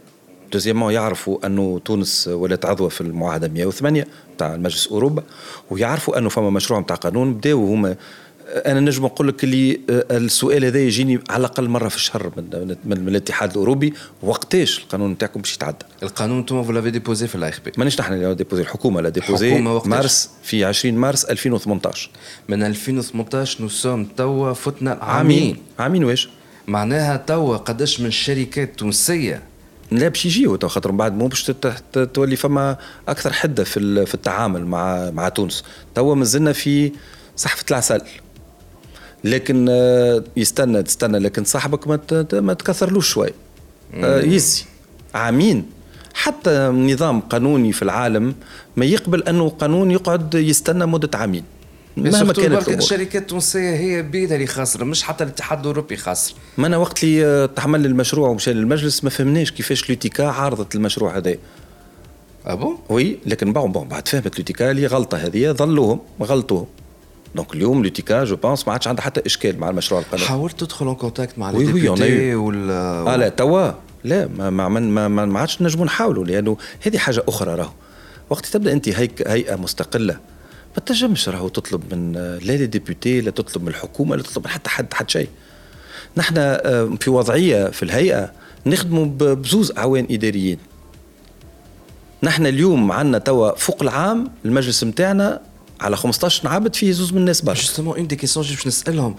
deuxièmement 0.52 0.92
يعرفوا 0.92 1.46
انه 1.46 1.80
تونس 1.84 2.28
ولات 2.28 2.66
عضوة 2.66 2.88
في 2.88 3.00
المعاهدة 3.00 3.48
108 3.48 4.06
تاع 4.38 4.54
المجلس 4.54 4.88
أوروبا 4.88 5.22
ويعرفوا 5.70 6.18
أنه 6.18 6.28
فما 6.28 6.50
مشروع 6.50 6.80
تاع 6.80 6.96
قانون 6.96 7.34
بداوا 7.34 7.74
هما 7.74 7.96
أنا 8.50 8.80
نجم 8.80 9.04
نقول 9.04 9.28
لك 9.28 9.44
اللي 9.44 9.80
السؤال 9.90 10.64
هذا 10.64 10.78
يجيني 10.78 11.20
على 11.30 11.40
الأقل 11.40 11.68
مرة 11.68 11.88
في 11.88 11.96
الشهر 11.96 12.32
من, 12.36 12.76
من, 12.84 13.00
من, 13.00 13.08
الاتحاد 13.08 13.50
الأوروبي. 13.50 13.94
وقتاش 14.22 14.78
القانون 14.78 15.10
نتاعكم 15.10 15.40
باش 15.40 15.54
يتعدى؟ 15.54 15.76
القانون 16.02 16.38
أنتم 16.38 16.64
vous 16.64 16.72
l'avez 16.72 16.90
déposé 16.90 17.26
في 17.26 17.34
ال 17.34 17.52
ARP 17.64 17.72
مانيش 17.78 18.00
نحن 18.00 18.12
اللي 18.12 18.34
déposé 18.34 18.62
الحكومة 18.62 19.00
l'a 19.00 19.08
déposé؟ 19.08 19.60
مارس 19.60 20.30
في 20.42 20.64
20 20.64 20.94
مارس 20.94 21.24
2018 21.24 22.10
من 22.48 22.62
2018 22.62 23.62
nous 23.62 23.68
sommes 23.68 24.04
توا 24.04 24.52
فتنا 24.52 24.98
عامين. 25.00 25.56
عامين. 25.78 26.04
واش؟ 26.04 26.28
معناها 26.68 27.16
توا 27.16 27.56
قداش 27.56 28.00
من 28.00 28.10
شركات 28.10 28.78
تونسيه 28.78 29.42
لا 29.90 30.08
باش 30.08 30.26
يجيو 30.26 30.56
تو 30.56 30.68
خاطر 30.68 30.92
من 30.92 30.98
بعد 30.98 31.14
مو 31.14 31.28
باش 31.28 31.52
تولي 32.14 32.36
فما 32.36 32.76
أكثر 33.08 33.32
حدة 33.32 33.64
في 33.64 34.06
في 34.06 34.14
التعامل 34.14 34.66
مع 34.66 35.10
مع 35.10 35.28
تونس. 35.28 35.64
توا 35.94 36.14
مازلنا 36.14 36.52
في 36.52 36.92
صحفه 37.36 37.64
العسل. 37.70 38.00
لكن 39.24 39.66
آه، 39.70 40.24
يستنى 40.36 40.82
تستنى 40.82 41.18
لكن 41.18 41.44
صاحبك 41.44 41.88
ما 41.88 42.00
ما 42.32 42.54
تكثرلوش 42.54 43.08
شوي. 43.08 43.28
آه، 43.94 44.20
يزي. 44.20 44.64
عامين. 45.14 45.66
حتى 46.14 46.68
نظام 46.68 47.20
قانوني 47.20 47.72
في 47.72 47.82
العالم 47.82 48.34
ما 48.76 48.84
يقبل 48.84 49.22
أنه 49.22 49.48
قانون 49.48 49.90
يقعد 49.90 50.34
يستنى 50.34 50.86
مدة 50.86 51.18
عامين. 51.18 51.44
مهما 51.96 52.32
كانت 52.32 52.68
الشركات 52.68 53.22
التونسية 53.22 53.74
هي 53.74 54.02
بيدها 54.02 54.36
اللي 54.36 54.46
خاسرة 54.46 54.84
مش 54.84 55.02
حتى 55.02 55.24
الاتحاد 55.24 55.60
الأوروبي 55.60 55.96
خاسر. 55.96 56.34
ما 56.58 56.66
أنا 56.66 56.76
وقت 56.76 57.04
اللي 57.04 57.26
آه، 57.26 57.46
تحمل 57.46 57.86
المشروع 57.86 58.28
ومشى 58.28 58.52
للمجلس 58.52 59.04
ما 59.04 59.10
فهمناش 59.10 59.50
كيفاش 59.50 59.90
l'UTICA 59.90 60.26
عارضت 60.26 60.74
المشروع 60.74 61.16
هذا. 61.16 61.34
ah 62.46 62.59
bon 62.59 62.78
oui 62.88 63.18
لكن 63.26 63.52
bon 63.52 63.72
bon 63.72 63.88
بعد 63.88 64.08
فهمت 64.08 64.38
l'UTICA 64.38 64.70
اللي 64.70 64.86
غلطة 64.86 65.18
هذه 65.18 65.52
ظلوهم 65.52 66.00
غلطوهم. 66.22 66.66
donc 67.34 67.54
اليوم 67.54 67.82
l'UTICA 67.82 68.24
je 68.24 68.36
pense 68.36 68.66
ما 68.66 68.72
عادش 68.72 68.88
عندها 68.88 69.04
حتى 69.04 69.22
إشكال 69.26 69.60
مع 69.60 69.70
المشروع 69.70 70.00
القانوني 70.00 70.28
حاولت 70.28 70.60
تدخل 70.60 70.88
en 70.88 70.94
contact 70.94 71.38
مع 71.38 71.50
oui 71.50 71.72
oui،. 71.72 72.34
ولا 72.34 72.74
آه 73.14 73.16
لا 73.16 73.28
توا. 73.28 73.70
لا 74.04 74.26
ما 74.26 74.50
ما 74.50 74.68
ما, 74.68 75.08
ما, 75.08 75.24
ما 75.26 75.40
عادش 75.40 75.62
نجموا 75.62 75.84
نحاولوا 75.86 76.24
لأنه 76.24 76.56
هذه 76.80 76.98
حاجة 76.98 77.22
أخرى 77.28 77.54
راهو. 77.54 77.70
وقت 78.30 78.46
تبدأ 78.46 78.72
أنت 78.72 78.88
هيك 78.88 79.28
هيئة 79.28 79.56
مستقلة 79.56 80.14
ما 80.76 80.82
تنجمش 80.86 81.28
راهو 81.28 81.48
تطلب 81.48 81.94
من 81.94 82.16
آه، 82.16 82.38
لا 82.38 82.52
les 82.52 82.66
députés 82.66 83.20
لا 83.20 83.30
تطلب 83.30 83.62
من 83.62 83.68
الحكومة 83.68 84.16
لا 84.16 84.22
تطلب 84.22 84.44
من 84.44 84.50
حتى 84.50 84.70
حد 84.70 84.94
حتى 84.94 85.12
شيء. 85.12 85.28
نحن 86.16 86.34
آه، 86.38 86.96
في 87.00 87.10
وضعية 87.10 87.66
في 87.66 87.82
الهيئة 87.82 88.32
نخدموا 88.66 89.06
بزوز 89.06 89.72
أعوان 89.78 90.06
إداريين. 90.10 90.58
نحن 92.22 92.46
اليوم 92.46 92.92
عندنا 92.92 93.18
توا 93.18 93.54
فوق 93.56 93.82
العام 93.82 94.30
المجلس 94.44 94.84
نتاعنا 94.84 95.40
على 95.80 95.96
15 95.96 96.48
عبد 96.48 96.74
فيه 96.74 96.92
زوز 96.92 97.12
من 97.12 97.18
الناس 97.18 97.40
برشا 97.40 97.62
justement 97.62 97.96
une 97.96 98.06
des 98.06 98.16
questions 98.16 98.46
باش 98.46 98.66
نسالهم 98.66 99.16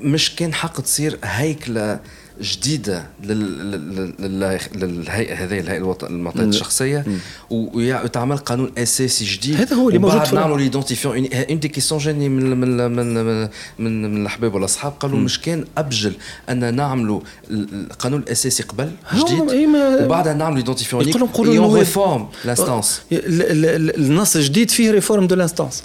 مش 0.00 0.36
كان 0.36 0.54
حق 0.54 0.80
تصير 0.80 1.18
هيكلة 1.24 2.00
جديدة 2.40 3.06
لل- 3.24 3.70
لل- 3.70 4.14
لل- 4.18 4.58
للهيئه 4.74 5.34
هذه 5.34 5.60
الهيئة 5.60 5.96
المعطيات 6.02 6.48
الشخصية. 6.48 7.04
و- 7.50 7.76
ويع- 7.78 8.02
وتعمل 8.04 8.36
قانون 8.36 8.72
أساسي 8.78 9.24
جديد. 9.24 9.56
هذا 9.56 9.76
هو 9.76 9.88
اللي 9.88 9.98
موجود 9.98 10.24
في. 10.24 10.34
نعملوا 10.36 10.58
l'identifiant. 10.58 11.26
une 11.34 11.60
des 11.60 11.68
questions 11.68 12.00
جاني 12.00 12.28
من 12.28 12.60
من 12.60 12.76
من 12.92 13.14
من 13.24 13.48
من, 13.78 14.16
الأحباب 14.22 14.54
والأصحاب 14.54 14.92
قالوا 15.00 15.18
مش 15.18 15.40
كان 15.40 15.64
أبجل 15.78 16.12
أن 16.48 16.74
نعملوا 16.74 17.20
ال- 17.50 17.86
القانون 17.90 18.20
الاساسي 18.20 18.62
قبل 18.62 18.90
جديد. 19.14 19.50
إيه 19.50 19.66
وبعدها 20.04 20.34
نعملوا 20.34 20.56
l'identifiant. 20.58 21.08
يقولوا 21.08 21.28
نقولوا. 21.28 21.78
réforme 21.78 22.28
l'instance 22.44 23.02
ال- 23.12 23.42
ال- 23.42 23.64
ال- 23.66 23.96
النص 23.96 24.36
الجديد 24.36 24.70
فيه 24.70 24.90
réforme 24.90 25.26
de 25.26 25.34
l'instance 25.34 25.82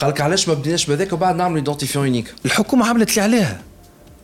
قال 0.00 0.10
لك 0.10 0.20
علاش 0.20 0.48
ما 0.48 0.54
بديناش 0.54 0.86
بهذاك 0.86 1.12
وبعد 1.12 1.36
نعملوا 1.36 1.58
identifiant 1.58 2.06
unique 2.06 2.34
الحكومة 2.44 2.86
عملت 2.86 3.10
اللي 3.10 3.20
عليها. 3.20 3.60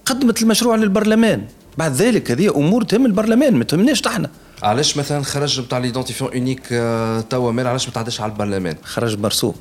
قدمت 0.07 0.43
المشروع 0.43 0.77
للبرلمان. 0.77 1.43
بعد 1.79 1.93
ذلك 1.93 2.31
هذه 2.31 2.57
أمور 2.57 2.83
تهم 2.83 3.07
البرلمان 3.07 3.55
ما 3.55 3.65
تهمناش 3.65 4.07
إحنا 4.07 4.31
علاش 4.63 4.97
مثلا 4.97 5.23
خرج 5.23 5.61
نتاع 5.61 5.79
l'identifiant 5.79 6.31
unique 6.35 6.63
آه، 6.73 7.21
توا 7.21 7.53
مال 7.53 7.67
علاش 7.67 7.87
ما 7.89 7.95
تعداش 7.95 8.21
على 8.21 8.33
البرلمان؟ 8.33 8.77
خرج 8.83 9.19
مرسوم 9.19 9.55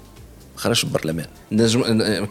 خرج 0.56 0.82
البرلمان. 0.86 1.26
نجم 1.52 1.84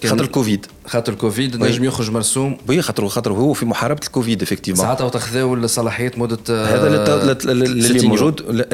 خاطر 0.05 0.25
الكوفيد. 0.25 0.67
خاطر 0.87 1.13
الكوفيد 1.13 1.57
نجم 1.57 1.85
يخرج 1.85 2.11
مرسوم. 2.11 2.59
oui 2.69 2.83
خاطر 2.83 3.09
خاطر 3.09 3.33
هو 3.33 3.53
في 3.53 3.67
محاربة 3.67 4.01
الكوفيد 4.07 4.43
effectivement 4.43 4.87
ساعتها 4.87 5.05
وتخذاو 5.05 5.55
الصلاحيات 5.55 6.19
مدة 6.19 6.39
آه، 6.51 6.67
هذا 6.67 7.33
اللي 7.51 8.09
موجود 8.09 8.65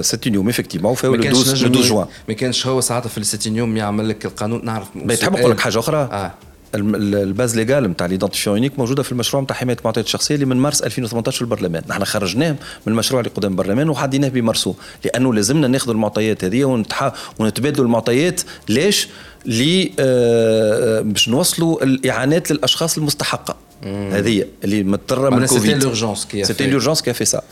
60 0.00 0.34
يوم 0.34 0.48
effectivement 0.48 0.96
le 1.04 1.14
12 1.14 1.68
جوان. 1.68 2.06
ما 2.28 2.34
كانش 2.34 2.66
هو 2.66 2.80
ساعتها 2.80 3.08
في 3.08 3.18
ال 3.18 3.26
60 3.26 3.56
يوم 3.56 3.76
يعمل 3.76 4.08
لك 4.08 4.26
القانون 4.26 4.64
نعرف 4.64 4.88
تحب 5.20 5.32
نقول 5.32 5.50
لك 5.50 5.60
حاجة 5.60 5.78
أخرى. 5.78 5.96
آه. 5.96 6.32
ال 6.74 6.90
base 6.90 7.56
légale 7.56 7.84
نتاع 7.84 8.06
l'identifiant 8.06 8.56
unique 8.56 8.78
موجودة 8.78 9.02
في 9.02 9.12
المشروع 9.12 9.42
نتاع 9.42 9.56
حماية 9.56 9.76
المعطيات 9.80 10.06
الشخصية 10.06 10.34
اللي 10.34 10.46
من 10.46 10.56
مارس 10.56 10.82
2018 10.82 11.36
في 11.36 11.42
البرلمان. 11.42 11.82
نحن 11.88 12.04
خرجناه 12.04 12.50
من 12.86 12.92
المشروع 12.92 13.20
اللي 13.20 13.30
قدام 13.34 13.52
البرلمان 13.52 13.88
وحديناه 13.88 14.28
بمرسوم 14.28 14.74
لأنه 15.04 15.34
لازمنا 15.34 15.68
ناخذ 15.68 15.90
المعطيات 15.90 16.44
هذه 16.44 16.64
ونتح... 16.64 17.12
ونتبادلوا 17.38 17.84
المعطيات. 17.84 18.40
ليش؟ 18.68 19.08
لي 19.46 19.92
آه 19.98 21.00
باش 21.00 21.28
نوصلوا 21.28 21.84
الإعانات 21.84 22.50
للأشخاص 22.50 22.98
المستحقة. 22.98 23.56
هذه 23.84 24.44
اللي 24.64 24.82
مضطرة 24.82 25.30
من 25.30 25.42
الكوفيد 25.42 25.72
c'était 25.72 25.84
l'urgence 25.84 26.24
qui 26.24 26.44
c'était 26.44 26.66
l'urgence 26.66 27.02
qui 27.02 27.12
fait 27.12 27.24
ça 27.24 27.42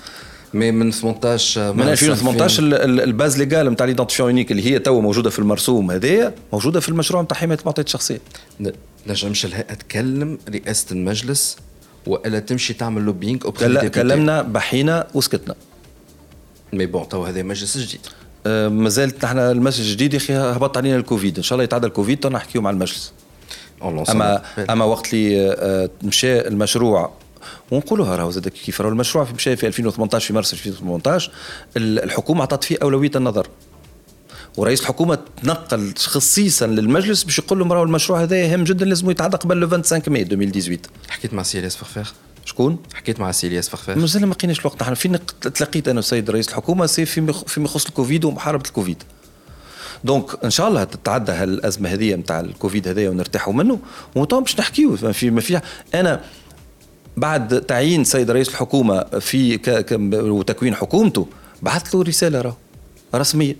mais 0.55 0.72
من 0.72 0.90
18 0.90 1.72
من 1.72 1.88
2018 1.88 2.62
ال 2.84 2.96
base 2.96 3.43
légale 3.43 3.70
نتاع 3.70 3.86
l'identifiant 3.86 4.28
unique 4.28 4.51
اللي 4.51 4.66
هي 4.66 4.78
توا 4.78 5.01
موجودة 5.01 5.30
في 5.30 5.38
المرسوم 5.38 5.90
هذايا 5.90 6.34
موجودة 6.53 6.80
في 6.80 6.88
المشروع 6.88 7.22
نتاع 7.22 7.36
حماية 7.36 7.59
المعطيات 7.59 7.86
الشخصيه 7.86 8.20
نجمش 9.07 9.44
الهيئه 9.44 9.74
تكلم 9.74 10.38
رئاسة 10.48 10.86
المجلس 10.92 11.57
وإلا 12.07 12.38
تمشي 12.38 12.74
تعمل 12.74 13.03
lobbying 13.03 13.38
كل... 13.38 13.88
كلمنا 13.88 14.42
بحينا 14.42 15.07
وسكتنا. 15.14 15.55
mais 16.72 16.86
bon 16.86 17.09
تو 17.09 17.24
هذا 17.24 17.42
مجلس 17.42 17.78
جديد. 17.78 18.01
آه 18.46 18.68
مازالت 18.68 19.24
نحن 19.24 19.38
المجلس 19.38 19.80
الجديد 19.80 20.14
يا 20.14 20.18
أخي 20.18 20.34
هبط 20.34 20.76
علينا 20.76 20.96
الكوفيد. 20.96 21.36
إن 21.36 21.42
شاء 21.42 21.57
الله 21.57 21.64
يتعدى 21.64 21.86
الكوفيد 21.86 22.26
نحكيو 22.26 22.62
مع 22.62 22.70
المجلس. 22.70 23.12
اما 23.82 24.42
أما 24.70 24.84
وقت 24.84 25.14
اللي 25.14 25.51
آه 25.59 25.90
مشى 26.03 26.40
المشروع 26.40 27.12
ونقولوها 27.70 28.16
راهو 28.16 28.30
زاد 28.30 28.49
كيف 28.49 28.80
راهو 28.80 28.93
المشروع 28.93 29.24
في 29.24 29.34
مشى 29.34 29.57
في 29.57 29.66
2018 29.66 30.26
في 30.26 30.32
مارس 30.32 30.53
2018 30.53 31.32
الحكومة 31.76 32.41
اعطت 32.41 32.64
فيه 32.64 32.76
أولوية 32.82 33.11
النظر. 33.16 33.49
ورئيس 34.57 34.80
الحكومة 34.80 35.18
تنقل 35.43 35.95
خصيصا 35.97 36.66
للمجلس 36.66 37.22
باش 37.22 37.38
يقول 37.38 37.59
لهم 37.59 37.72
راهو 37.72 37.82
المشروع 37.82 38.22
هذا 38.22 38.55
هام 38.55 38.64
جدا 38.64 38.84
لازم 38.84 39.11
يتعدى 39.11 39.36
قبل 39.36 39.57
le 39.57 39.68
25 39.68 40.03
ماي 40.12 40.22
2018 40.22 40.78
حكيت 41.09 41.34
مع 41.34 41.43
سي 41.43 41.59
الياس 41.59 41.76
فخفاخ؟ 41.76 42.12
شكون؟ 42.45 42.78
حكيت 42.95 43.20
مع 43.20 43.32
سي 43.32 43.47
الياس 43.47 43.68
فخفاخ. 43.68 43.97
مازال 43.97 44.26
ما 44.26 44.34
لقيناش 44.34 44.61
الوقت. 44.61 44.82
نحن 44.82 44.95
فين 44.95 45.18
تلاقيت 45.41 45.88
أنا 45.88 45.99
وسيد 45.99 46.30
رئيس 46.30 46.49
الحكومة؟ 46.49 46.86
c'est 46.86 47.07
فيما 47.07 47.32
يخص 47.57 47.86
الكوفيد 47.86 48.24
ومحاربة 48.24 48.68
الكوفيد. 48.68 49.03
donc 50.05 50.45
إن 50.45 50.51
شاء 50.51 50.68
الله 50.68 50.84
تتعدى 50.84 51.32
هالأزمة 51.32 51.88
هذه 51.88 52.14
نتاع 52.14 52.41
الكوفيد 52.41 52.88
هذايا 52.88 53.11
ونرتاحوا 53.11 53.53
منه. 53.53 53.78
وطبعا 54.14 54.43
باش 54.43 54.59
نحكيو 54.59 54.99
ما 55.03 55.12
في 55.12 55.30
ما 55.30 55.41
في 55.41 55.61
أنا 55.95 56.20
بعد 57.16 57.61
تعيين 57.61 58.04
سيد 58.04 58.30
رئيس 58.30 58.48
الحكومة 58.48 59.00
في 59.02 59.58
ك... 59.58 59.70
ك... 59.70 59.98
وتكوين 60.12 60.74
حكومته 60.74 61.26
بعثت 61.62 61.94
له 61.94 62.02
رسالة 62.02 62.40
راه 62.40 62.56
رسمية. 63.14 63.56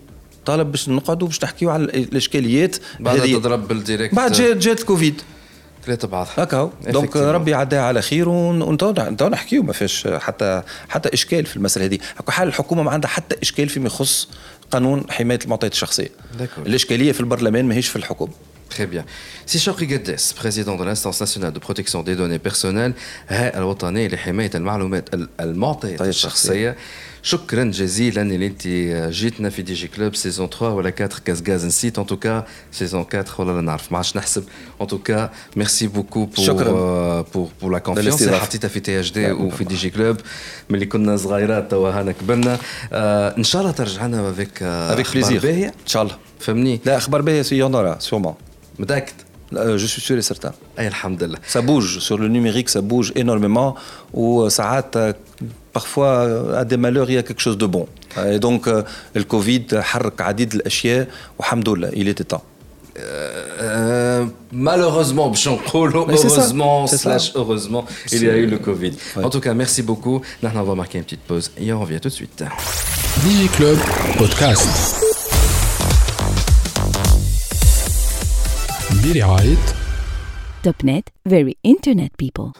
طالب 0.47 0.71
باش 0.71 0.89
نقعدوا 0.89 1.29
باش 1.29 1.45
نحكيو 1.45 1.71
على 1.71 1.85
الإشكاليات 1.85 2.77
بعد 3.01 3.21
تضرب 3.21 3.69
بال 3.69 3.79
direct. 3.79 4.15
بعد 4.15 4.33
جات 4.33 4.57
جات 4.57 4.81
الكوفيد 4.81 5.23
ثلاثة 5.87 6.09
بعض. 6.09 6.27
هكا 6.37 6.71
donc 6.89 7.17
ربي 7.17 7.55
عداها 7.55 7.83
على 7.83 8.03
خير 8.03 8.29
ونتو 8.29 8.93
نحكيو 9.29 9.63
ما 9.63 9.73
فيش 9.73 10.09
حتى 10.09 10.63
حتى 10.89 11.15
إشكال 11.15 11.47
في 11.47 11.57
المسألة 11.57 11.87
هذه. 11.87 11.99
حال 12.29 12.49
الحكومة 12.49 12.83
ما 12.83 12.91
عندها 12.91 13.11
حتى 13.11 13.37
إشكال 13.43 13.69
فيما 13.69 13.87
يخص 13.87 14.29
قانون 14.71 15.05
حماية 15.11 15.39
المعطيات 15.45 15.73
الشخصية. 15.73 16.11
الإشكالية 16.67 17.13
في 17.13 17.21
البرلمان 17.21 17.65
ماهيش 17.65 17.89
في 17.89 17.97
الحكومة. 17.97 18.33
Très 18.71 18.87
bien. 18.87 19.05
Si 19.47 19.59
Chawki 19.59 19.87
Gaddes, 19.89 20.25
président 20.37 20.77
de 20.77 20.85
l'instance 20.85 21.21
nationale 21.21 21.53
de 21.53 21.59
protection 21.59 22.03
des 22.03 22.17
données 22.17 22.39
personnelles, 22.39 22.95
الهيئة 23.31 23.59
الوطنية 23.59 24.09
لحماية 24.09 24.51
المعلومات 24.55 25.09
المعطية 25.41 25.97
الشخصية 26.01 26.77
شكرا 27.23 27.65
جزيلا 27.65 28.23
اللي 28.23 28.47
انت 28.47 28.67
جيتنا 29.13 29.51
في 29.51 29.63
دي 29.63 29.75
جي 29.75 29.89
كلوب 29.89 30.15
سيزون 30.15 30.49
3 30.49 30.69
ولا 30.69 30.89
4 30.89 31.09
كاس 31.25 31.43
غاز 31.49 31.67
نسيت 31.67 31.99
ان 31.99 32.07
توكا 32.07 32.45
سيزون 32.73 33.07
4 33.15 33.27
ولا 33.39 33.53
لا 33.53 33.61
نعرف 33.61 33.93
ما 33.93 33.99
عادش 33.99 34.17
نحسب 34.17 34.45
ان 34.81 34.87
توكا 34.87 35.31
ميرسي 35.57 35.87
بوكو 35.87 36.25
بور 36.25 36.47
شكرا 36.47 37.21
بور 37.23 37.49
بور 37.63 37.73
لا 37.73 37.79
كونفيونس 37.79 38.23
اللي 38.23 38.39
حطيتها 38.39 38.69
في 38.69 38.81
تي 38.81 39.01
اش 39.01 39.13
دي 39.13 39.33
وفي 39.33 39.65
دي 39.65 39.75
جي 39.75 39.91
كلوب 39.91 40.17
ملي 40.71 40.87
كنا 40.87 41.17
صغيرات 41.17 41.71
توا 41.71 41.91
هانا 41.91 42.13
كبرنا 42.13 42.59
آه 42.93 43.37
ان 43.39 43.45
شاء 43.45 43.63
الله 43.63 43.73
ترجع 43.73 44.07
لنا 44.07 44.31
افيك 44.31 44.63
افيك 44.63 45.13
بليزير 45.13 45.65
ان 45.65 45.73
شاء 45.87 46.03
الله 46.03 46.17
فهمني 46.41 46.81
لا 46.85 46.97
أخبار 46.97 47.23
باهيه 47.23 47.43
سي 47.43 47.57
يونورا 47.57 47.99
سيومون 47.99 48.35
متاكد 48.80 49.14
جو 49.54 49.78
سوي 49.78 49.88
سور 49.88 50.20
سيرتان 50.20 50.52
اي 50.80 50.88
الحمد 50.88 51.24
لله 51.24 51.38
سا 51.48 51.60
بوج 51.60 52.00
سور 52.00 52.20
لو 52.20 52.28
نيميريك 52.28 52.70
سا 52.70 52.80
بوج 52.80 53.12
انورميمون 53.18 53.74
وساعات 54.14 55.16
parfois 55.78 56.14
à 56.62 56.64
des 56.64 56.78
malheurs 56.78 57.10
il 57.10 57.16
y 57.16 57.18
a 57.18 57.24
quelque 57.24 57.42
chose 57.48 57.58
de 57.58 57.66
bon 57.66 57.86
et 58.34 58.40
donc 58.40 58.64
le 59.16 59.24
Covid 59.24 59.66
حرك 59.74 60.22
عديد 60.22 60.54
الاشياء 60.54 61.08
والحمد 61.38 61.70
لله 61.70 61.90
il 61.90 62.08
était 62.08 62.24
temps 62.34 62.44
Euh, 62.98 64.26
malheureusement, 64.52 65.32
heureusement, 65.74 66.88
slash 66.88 67.34
heureusement, 67.36 67.86
il 68.12 68.24
y 68.24 68.30
a 68.30 68.38
eu 68.38 68.46
le 68.46 68.58
Covid. 68.58 68.94
Ouais. 69.18 69.24
En 69.26 69.30
tout 69.30 69.42
cas, 69.42 69.54
merci 69.54 69.82
beaucoup. 69.82 70.22
Maintenant, 70.42 70.62
on 70.62 70.66
va 70.66 70.76
marquer 70.76 70.98
une 71.00 71.04
petite 71.04 71.22
pause 71.22 71.52
et 71.58 71.74
on 71.74 71.82
revient 71.82 72.00
tout 72.00 72.10
de 72.10 72.14
suite. 72.14 72.44
DJ 73.24 73.50
Club 73.58 73.78
Podcast. 74.18 75.09
برعاية 79.06 79.58
توب 80.64 80.76
نت 80.84 81.10
very 81.30 81.54
internet 81.68 82.12
people 82.24 82.50